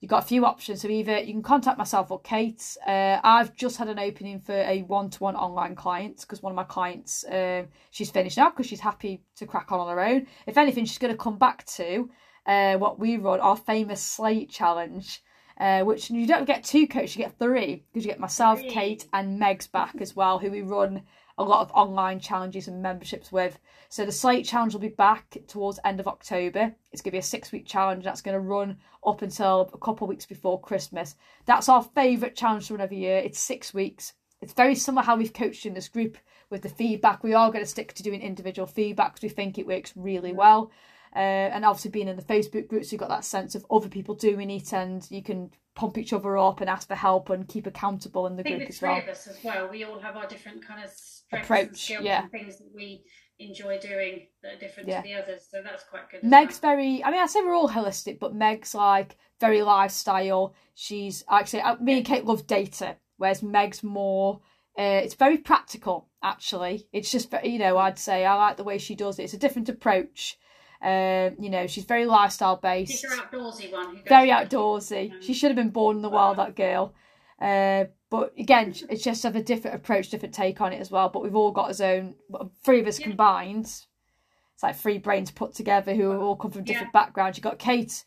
you've 0.00 0.10
got 0.10 0.24
a 0.24 0.26
few 0.26 0.44
options. 0.44 0.82
So 0.82 0.88
either 0.88 1.18
you 1.20 1.32
can 1.32 1.42
contact 1.42 1.78
myself 1.78 2.10
or 2.10 2.20
Kate. 2.20 2.76
Uh, 2.86 3.20
I've 3.24 3.56
just 3.56 3.76
had 3.76 3.88
an 3.88 3.98
opening 3.98 4.40
for 4.40 4.52
a 4.52 4.82
one-to-one 4.82 5.36
online 5.36 5.74
client 5.74 6.20
because 6.20 6.42
one 6.42 6.52
of 6.52 6.56
my 6.56 6.64
clients, 6.64 7.24
uh, 7.24 7.64
she's 7.90 8.10
finished 8.10 8.36
now 8.36 8.50
because 8.50 8.66
she's 8.66 8.80
happy 8.80 9.22
to 9.36 9.46
crack 9.46 9.72
on 9.72 9.80
on 9.80 9.88
her 9.88 10.04
own. 10.04 10.26
If 10.46 10.58
anything, 10.58 10.84
she's 10.84 10.98
going 10.98 11.14
to 11.14 11.18
come 11.18 11.38
back 11.38 11.64
to 11.66 12.10
uh, 12.46 12.74
what 12.76 12.98
we 12.98 13.16
run, 13.16 13.40
our 13.40 13.56
famous 13.56 14.02
Slate 14.02 14.50
Challenge. 14.50 15.22
Uh, 15.56 15.82
which 15.84 16.10
you 16.10 16.26
don't 16.26 16.46
get 16.46 16.64
two 16.64 16.84
coaches, 16.88 17.14
you 17.14 17.22
get 17.22 17.38
three 17.38 17.84
because 17.92 18.04
you 18.04 18.10
get 18.10 18.18
myself. 18.18 18.60
Kate, 18.68 19.06
and 19.12 19.38
Meg's 19.38 19.68
back 19.68 19.94
as 20.00 20.16
well, 20.16 20.40
who 20.40 20.50
we 20.50 20.62
run 20.62 21.02
a 21.36 21.44
lot 21.44 21.62
of 21.62 21.70
online 21.72 22.20
challenges 22.20 22.68
and 22.68 22.82
memberships 22.82 23.32
with. 23.32 23.58
So 23.88 24.04
the 24.04 24.12
Slate 24.12 24.46
Challenge 24.46 24.72
will 24.72 24.80
be 24.80 24.88
back 24.88 25.36
towards 25.48 25.80
end 25.84 26.00
of 26.00 26.06
October. 26.06 26.74
It's 26.92 27.02
going 27.02 27.10
to 27.10 27.16
be 27.16 27.18
a 27.18 27.22
six 27.22 27.50
week 27.50 27.66
challenge 27.66 28.04
that's 28.04 28.22
going 28.22 28.34
to 28.34 28.40
run 28.40 28.76
up 29.04 29.22
until 29.22 29.70
a 29.72 29.78
couple 29.78 30.04
of 30.04 30.08
weeks 30.08 30.26
before 30.26 30.60
Christmas. 30.60 31.16
That's 31.46 31.68
our 31.68 31.82
favourite 31.82 32.36
challenge 32.36 32.68
to 32.68 32.74
run 32.74 32.80
every 32.80 32.98
year. 32.98 33.18
It's 33.18 33.38
six 33.38 33.74
weeks. 33.74 34.12
It's 34.40 34.52
very 34.52 34.74
similar 34.74 35.04
how 35.04 35.16
we've 35.16 35.32
coached 35.32 35.66
in 35.66 35.74
this 35.74 35.88
group 35.88 36.18
with 36.50 36.62
the 36.62 36.68
feedback. 36.68 37.24
We 37.24 37.34
are 37.34 37.50
going 37.50 37.64
to 37.64 37.70
stick 37.70 37.94
to 37.94 38.02
doing 38.02 38.20
individual 38.20 38.66
feedback 38.66 39.14
because 39.14 39.22
we 39.22 39.34
think 39.34 39.58
it 39.58 39.66
works 39.66 39.92
really 39.96 40.32
well. 40.32 40.70
Uh, 41.16 41.18
and 41.18 41.64
obviously 41.64 41.90
being 41.90 42.08
in 42.08 42.16
the 42.16 42.22
Facebook 42.22 42.68
groups, 42.68 42.90
you've 42.90 43.00
got 43.00 43.08
that 43.08 43.24
sense 43.24 43.54
of 43.54 43.64
other 43.70 43.88
people 43.88 44.16
doing 44.16 44.50
it, 44.50 44.72
and 44.72 45.08
you 45.10 45.22
can 45.22 45.50
pump 45.74 45.96
each 45.96 46.12
other 46.12 46.36
up 46.36 46.60
and 46.60 46.68
ask 46.68 46.88
for 46.88 46.96
help 46.96 47.30
and 47.30 47.48
keep 47.48 47.66
accountable 47.66 48.26
in 48.26 48.36
the 48.36 48.42
group 48.42 48.68
as 48.68 48.82
well. 48.82 48.96
Three 48.96 49.02
of 49.04 49.08
us 49.08 49.26
as 49.28 49.38
well. 49.44 49.68
We 49.68 49.84
all 49.84 50.00
have 50.00 50.16
our 50.16 50.26
different 50.26 50.66
kind 50.66 50.82
of 50.82 50.90
approach, 51.32 51.90
yeah. 51.90 52.22
and 52.22 52.30
things 52.30 52.58
that 52.58 52.70
we 52.74 53.04
enjoy 53.38 53.78
doing 53.78 54.26
that 54.42 54.54
are 54.54 54.58
different 54.58 54.88
yeah. 54.88 55.02
to 55.02 55.08
the 55.08 55.14
others. 55.14 55.46
So 55.50 55.62
that's 55.62 55.84
quite 55.84 56.10
good. 56.10 56.22
Meg's 56.22 56.60
well. 56.62 56.72
very. 56.72 57.02
I 57.04 57.10
mean, 57.10 57.20
I 57.20 57.26
say 57.26 57.40
we're 57.42 57.54
all 57.54 57.68
holistic, 57.68 58.18
but 58.18 58.34
Meg's 58.34 58.74
like 58.74 59.16
very 59.40 59.62
lifestyle. 59.62 60.54
She's 60.74 61.24
actually 61.30 61.62
uh, 61.62 61.76
me 61.76 61.98
and 61.98 62.06
Kate 62.06 62.24
love 62.24 62.46
data, 62.46 62.96
whereas 63.16 63.42
Meg's 63.42 63.82
more. 63.82 64.40
Uh, 64.76 65.00
it's 65.04 65.14
very 65.14 65.38
practical, 65.38 66.08
actually. 66.20 66.88
It's 66.92 67.12
just, 67.12 67.32
you 67.44 67.60
know, 67.60 67.78
I'd 67.78 67.96
say 67.96 68.24
I 68.24 68.34
like 68.34 68.56
the 68.56 68.64
way 68.64 68.78
she 68.78 68.96
does 68.96 69.20
it. 69.20 69.22
It's 69.22 69.32
a 69.32 69.38
different 69.38 69.68
approach. 69.68 70.36
Um, 70.82 71.36
you 71.38 71.48
know, 71.48 71.68
she's 71.68 71.84
very 71.84 72.06
lifestyle 72.06 72.56
based. 72.56 72.90
She's 72.90 73.04
an 73.04 73.18
outdoorsy 73.18 73.72
one. 73.72 74.02
very 74.08 74.30
outdoorsy. 74.30 75.22
She 75.22 75.32
should 75.32 75.50
have 75.50 75.56
been 75.56 75.70
born 75.70 75.96
in 75.96 76.02
the 76.02 76.10
wild, 76.10 76.38
that 76.38 76.56
girl. 76.56 76.92
Uh, 77.40 77.84
but 78.14 78.32
again, 78.38 78.72
it's 78.90 79.02
just 79.02 79.24
have 79.24 79.34
a 79.34 79.42
different 79.42 79.74
approach, 79.74 80.08
different 80.08 80.32
take 80.32 80.60
on 80.60 80.72
it 80.72 80.80
as 80.80 80.88
well. 80.88 81.08
But 81.08 81.24
we've 81.24 81.34
all 81.34 81.50
got 81.50 81.80
our 81.80 81.86
own. 81.88 82.14
Three 82.62 82.80
of 82.80 82.86
us 82.86 83.00
yeah. 83.00 83.08
combined. 83.08 83.64
It's 83.64 84.62
like 84.62 84.76
three 84.76 84.98
brains 84.98 85.32
put 85.32 85.52
together 85.52 85.96
who 85.96 86.12
all 86.12 86.36
come 86.36 86.52
from 86.52 86.62
different 86.62 86.92
yeah. 86.94 87.00
backgrounds. 87.00 87.36
You've 87.36 87.42
got 87.42 87.58
Kate, 87.58 88.04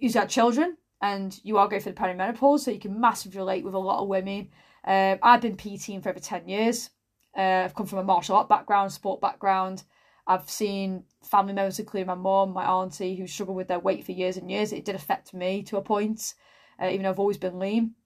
who's 0.00 0.14
got 0.14 0.30
children, 0.30 0.78
and 1.02 1.38
you 1.42 1.58
are 1.58 1.68
going 1.68 1.82
for 1.82 1.90
the 1.90 2.00
perimenopause, 2.00 2.60
so 2.60 2.70
you 2.70 2.80
can 2.80 2.98
massively 2.98 3.40
relate 3.40 3.62
with 3.62 3.74
a 3.74 3.78
lot 3.78 4.00
of 4.00 4.08
women. 4.08 4.48
Um, 4.86 5.18
I've 5.22 5.42
been 5.42 5.58
PTing 5.58 6.02
for 6.02 6.08
over 6.08 6.18
10 6.18 6.48
years. 6.48 6.88
Uh, 7.36 7.64
I've 7.66 7.74
come 7.74 7.84
from 7.84 7.98
a 7.98 8.04
martial 8.04 8.36
art 8.36 8.48
background, 8.48 8.90
sport 8.90 9.20
background. 9.20 9.84
I've 10.26 10.48
seen 10.48 11.04
family 11.22 11.52
members, 11.52 11.78
including 11.78 12.06
my 12.06 12.14
mum, 12.14 12.54
my 12.54 12.64
auntie, 12.64 13.16
who 13.16 13.26
struggled 13.26 13.58
with 13.58 13.68
their 13.68 13.80
weight 13.80 14.06
for 14.06 14.12
years 14.12 14.38
and 14.38 14.50
years. 14.50 14.72
It 14.72 14.86
did 14.86 14.94
affect 14.94 15.34
me 15.34 15.62
to 15.64 15.76
a 15.76 15.82
point, 15.82 16.32
uh, 16.82 16.86
even 16.86 17.02
though 17.02 17.10
I've 17.10 17.18
always 17.18 17.36
been 17.36 17.58
lean. 17.58 17.96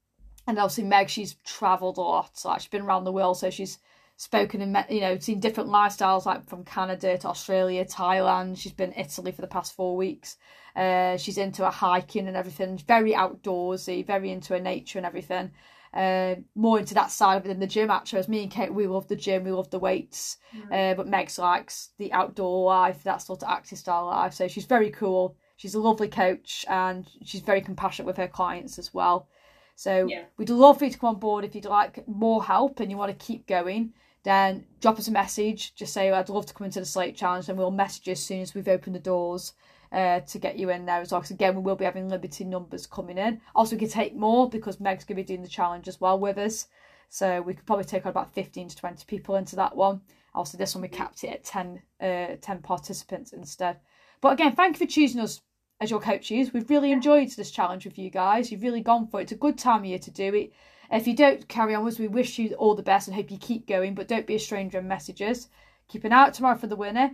And 0.46 0.58
obviously, 0.58 0.84
Meg, 0.84 1.08
she's 1.08 1.34
travelled 1.44 1.98
a 1.98 2.02
lot. 2.02 2.40
Like 2.44 2.60
she's 2.60 2.70
been 2.70 2.82
around 2.82 3.04
the 3.04 3.12
world, 3.12 3.38
so 3.38 3.50
she's 3.50 3.78
spoken 4.18 4.62
in 4.62 4.84
you 4.88 5.00
know 5.00 5.18
seen 5.18 5.40
different 5.40 5.68
lifestyles 5.68 6.24
like 6.24 6.48
from 6.48 6.64
Canada 6.64 7.18
to 7.18 7.28
Australia, 7.28 7.84
Thailand. 7.84 8.58
She's 8.58 8.72
been 8.72 8.94
Italy 8.96 9.32
for 9.32 9.42
the 9.42 9.48
past 9.48 9.74
four 9.74 9.96
weeks. 9.96 10.36
Uh, 10.74 11.16
she's 11.16 11.38
into 11.38 11.64
her 11.64 11.70
hiking 11.70 12.28
and 12.28 12.36
everything. 12.36 12.78
Very 12.78 13.12
outdoorsy, 13.12 14.06
very 14.06 14.30
into 14.30 14.54
her 14.54 14.60
nature 14.60 14.98
and 14.98 15.06
everything. 15.06 15.50
Uh, 15.94 16.34
more 16.54 16.78
into 16.78 16.92
that 16.92 17.10
side 17.10 17.36
of 17.36 17.46
it 17.46 17.48
than 17.48 17.60
the 17.60 17.66
gym 17.66 17.90
actually. 17.90 18.18
As 18.18 18.28
me 18.28 18.42
and 18.42 18.50
Kate, 18.50 18.72
we 18.72 18.86
love 18.86 19.08
the 19.08 19.16
gym, 19.16 19.44
we 19.44 19.52
love 19.52 19.70
the 19.70 19.78
weights. 19.78 20.36
Mm. 20.54 20.92
Uh, 20.92 20.94
but 20.94 21.08
Meg's 21.08 21.38
likes 21.38 21.90
the 21.96 22.12
outdoor 22.12 22.66
life, 22.66 23.02
that 23.04 23.22
sort 23.22 23.42
of 23.42 23.48
active 23.48 23.78
style 23.78 24.06
life. 24.06 24.34
So 24.34 24.46
she's 24.46 24.66
very 24.66 24.90
cool. 24.90 25.36
She's 25.56 25.74
a 25.74 25.80
lovely 25.80 26.08
coach 26.08 26.66
and 26.68 27.08
she's 27.24 27.40
very 27.40 27.62
compassionate 27.62 28.06
with 28.06 28.18
her 28.18 28.28
clients 28.28 28.78
as 28.78 28.92
well. 28.92 29.28
So 29.76 30.06
yeah. 30.08 30.24
we'd 30.38 30.50
love 30.50 30.78
for 30.78 30.86
you 30.86 30.90
to 30.90 30.98
come 30.98 31.10
on 31.10 31.20
board 31.20 31.44
if 31.44 31.54
you'd 31.54 31.66
like 31.66 32.08
more 32.08 32.42
help 32.42 32.80
and 32.80 32.90
you 32.90 32.96
want 32.96 33.16
to 33.16 33.24
keep 33.24 33.46
going. 33.46 33.92
Then 34.24 34.64
drop 34.80 34.98
us 34.98 35.06
a 35.06 35.12
message. 35.12 35.74
Just 35.76 35.92
say 35.92 36.10
I'd 36.10 36.28
love 36.30 36.46
to 36.46 36.54
come 36.54 36.64
into 36.64 36.80
the 36.80 36.86
Slate 36.86 37.14
Challenge, 37.14 37.48
and 37.48 37.56
we'll 37.56 37.70
message 37.70 38.08
you 38.08 38.12
as 38.12 38.22
soon 38.22 38.40
as 38.40 38.54
we've 38.54 38.66
opened 38.66 38.96
the 38.96 39.00
doors 39.00 39.52
uh, 39.92 40.20
to 40.20 40.38
get 40.38 40.58
you 40.58 40.70
in 40.70 40.86
there 40.86 41.00
as 41.00 41.12
well. 41.12 41.20
Because 41.20 41.30
again, 41.30 41.54
we 41.54 41.62
will 41.62 41.76
be 41.76 41.84
having 41.84 42.08
limited 42.08 42.48
numbers 42.48 42.86
coming 42.86 43.18
in. 43.18 43.40
Also, 43.54 43.76
we 43.76 43.80
could 43.80 43.90
take 43.90 44.16
more 44.16 44.48
because 44.48 44.80
Meg's 44.80 45.04
going 45.04 45.16
to 45.16 45.22
be 45.22 45.26
doing 45.26 45.42
the 45.42 45.48
challenge 45.48 45.86
as 45.86 46.00
well 46.00 46.18
with 46.18 46.38
us. 46.38 46.66
So 47.08 47.40
we 47.42 47.54
could 47.54 47.66
probably 47.66 47.84
take 47.84 48.04
on 48.04 48.10
about 48.10 48.34
15 48.34 48.68
to 48.68 48.76
20 48.76 49.04
people 49.06 49.36
into 49.36 49.54
that 49.56 49.76
one. 49.76 50.00
Also, 50.34 50.58
this 50.58 50.74
one 50.74 50.82
we 50.82 50.88
capped 50.88 51.22
it 51.22 51.28
at 51.28 51.44
10, 51.44 51.82
uh, 52.00 52.36
10 52.40 52.62
participants 52.62 53.32
instead. 53.32 53.78
But 54.20 54.32
again, 54.32 54.56
thank 54.56 54.80
you 54.80 54.86
for 54.86 54.90
choosing 54.90 55.20
us 55.20 55.40
as 55.80 55.90
your 55.90 56.00
coaches. 56.00 56.52
We've 56.52 56.68
really 56.70 56.92
enjoyed 56.92 57.30
this 57.30 57.50
challenge 57.50 57.84
with 57.84 57.98
you 57.98 58.10
guys. 58.10 58.50
You've 58.50 58.62
really 58.62 58.80
gone 58.80 59.06
for 59.06 59.20
it. 59.20 59.24
It's 59.24 59.32
a 59.32 59.36
good 59.36 59.58
time 59.58 59.80
of 59.80 59.86
year 59.86 59.98
to 59.98 60.10
do 60.10 60.34
it. 60.34 60.52
If 60.90 61.06
you 61.06 61.16
don't 61.16 61.48
carry 61.48 61.74
on 61.74 61.84
with 61.84 61.94
us, 61.94 62.00
we 62.00 62.08
wish 62.08 62.38
you 62.38 62.54
all 62.54 62.74
the 62.74 62.82
best 62.82 63.08
and 63.08 63.14
hope 63.16 63.30
you 63.30 63.38
keep 63.38 63.66
going. 63.66 63.94
But 63.94 64.08
don't 64.08 64.26
be 64.26 64.36
a 64.36 64.38
stranger 64.38 64.78
in 64.78 64.88
messages. 64.88 65.48
Keep 65.88 66.04
an 66.04 66.12
eye 66.12 66.26
out 66.26 66.34
tomorrow 66.34 66.56
for 66.56 66.68
the 66.68 66.76
winner. 66.76 67.10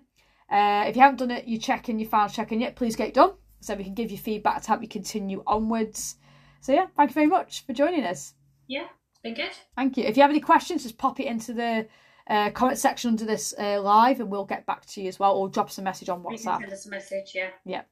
Uh, 0.51 0.85
if 0.87 0.97
you 0.97 1.03
haven't 1.03 1.17
done 1.17 1.31
it, 1.31 1.47
you 1.47 1.59
check 1.59 1.89
in 1.89 1.99
your 1.99 2.09
files 2.09 2.35
checking 2.35 2.61
yet, 2.61 2.77
please 2.77 2.95
get 2.95 3.09
it 3.09 3.15
done 3.15 3.33
so 3.61 3.75
we 3.75 3.85
can 3.85 3.95
give 3.95 4.11
you 4.11 4.19
feedback 4.19 4.61
to 4.61 4.69
help 4.69 4.83
you 4.83 4.89
continue 4.89 5.43
onwards. 5.47 6.17
So 6.61 6.73
yeah, 6.73 6.87
thank 6.97 7.11
you 7.11 7.15
very 7.15 7.27
much 7.27 7.65
for 7.65 7.73
joining 7.73 8.05
us. 8.05 8.35
Yeah, 8.69 8.87
it's 9.11 9.21
been 9.23 9.35
good. 9.35 9.53
Thank 9.77 9.97
you. 9.97 10.05
If 10.05 10.17
you 10.17 10.23
have 10.23 10.31
any 10.31 10.41
questions, 10.41 10.83
just 10.83 10.99
pop 10.99 11.21
it 11.21 11.27
into 11.27 11.55
the 11.55 11.89
uh, 12.29 12.51
comment 12.51 12.79
section 12.79 13.11
under 13.11 13.25
this 13.25 13.55
uh, 13.59 13.81
live, 13.81 14.21
and 14.21 14.31
we'll 14.31 14.45
get 14.45 14.67
back 14.67 14.85
to 14.87 15.03
you 15.03 15.09
as 15.09 15.19
well, 15.19 15.37
or 15.37 15.49
drop 15.49 15.69
us 15.69 15.79
a 15.79 15.83
message 15.83 16.09
on 16.09 16.23
WhatsApp. 16.23 16.61
send 16.61 16.73
us 16.73 16.87
a 16.87 16.91
message, 16.91 17.33
yeah. 17.35 17.51
Yeah. 17.65 17.83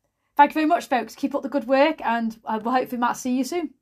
Thank 0.41 0.53
you 0.53 0.55
very 0.55 0.67
much, 0.67 0.89
folks. 0.89 1.15
Keep 1.15 1.35
up 1.35 1.43
the 1.43 1.51
good 1.51 1.67
work, 1.67 2.01
and 2.01 2.39
uh, 2.47 2.59
we'll 2.65 2.73
hopefully 2.73 2.99
might 2.99 3.19
see 3.19 3.37
you 3.37 3.45
soon. 3.45 3.75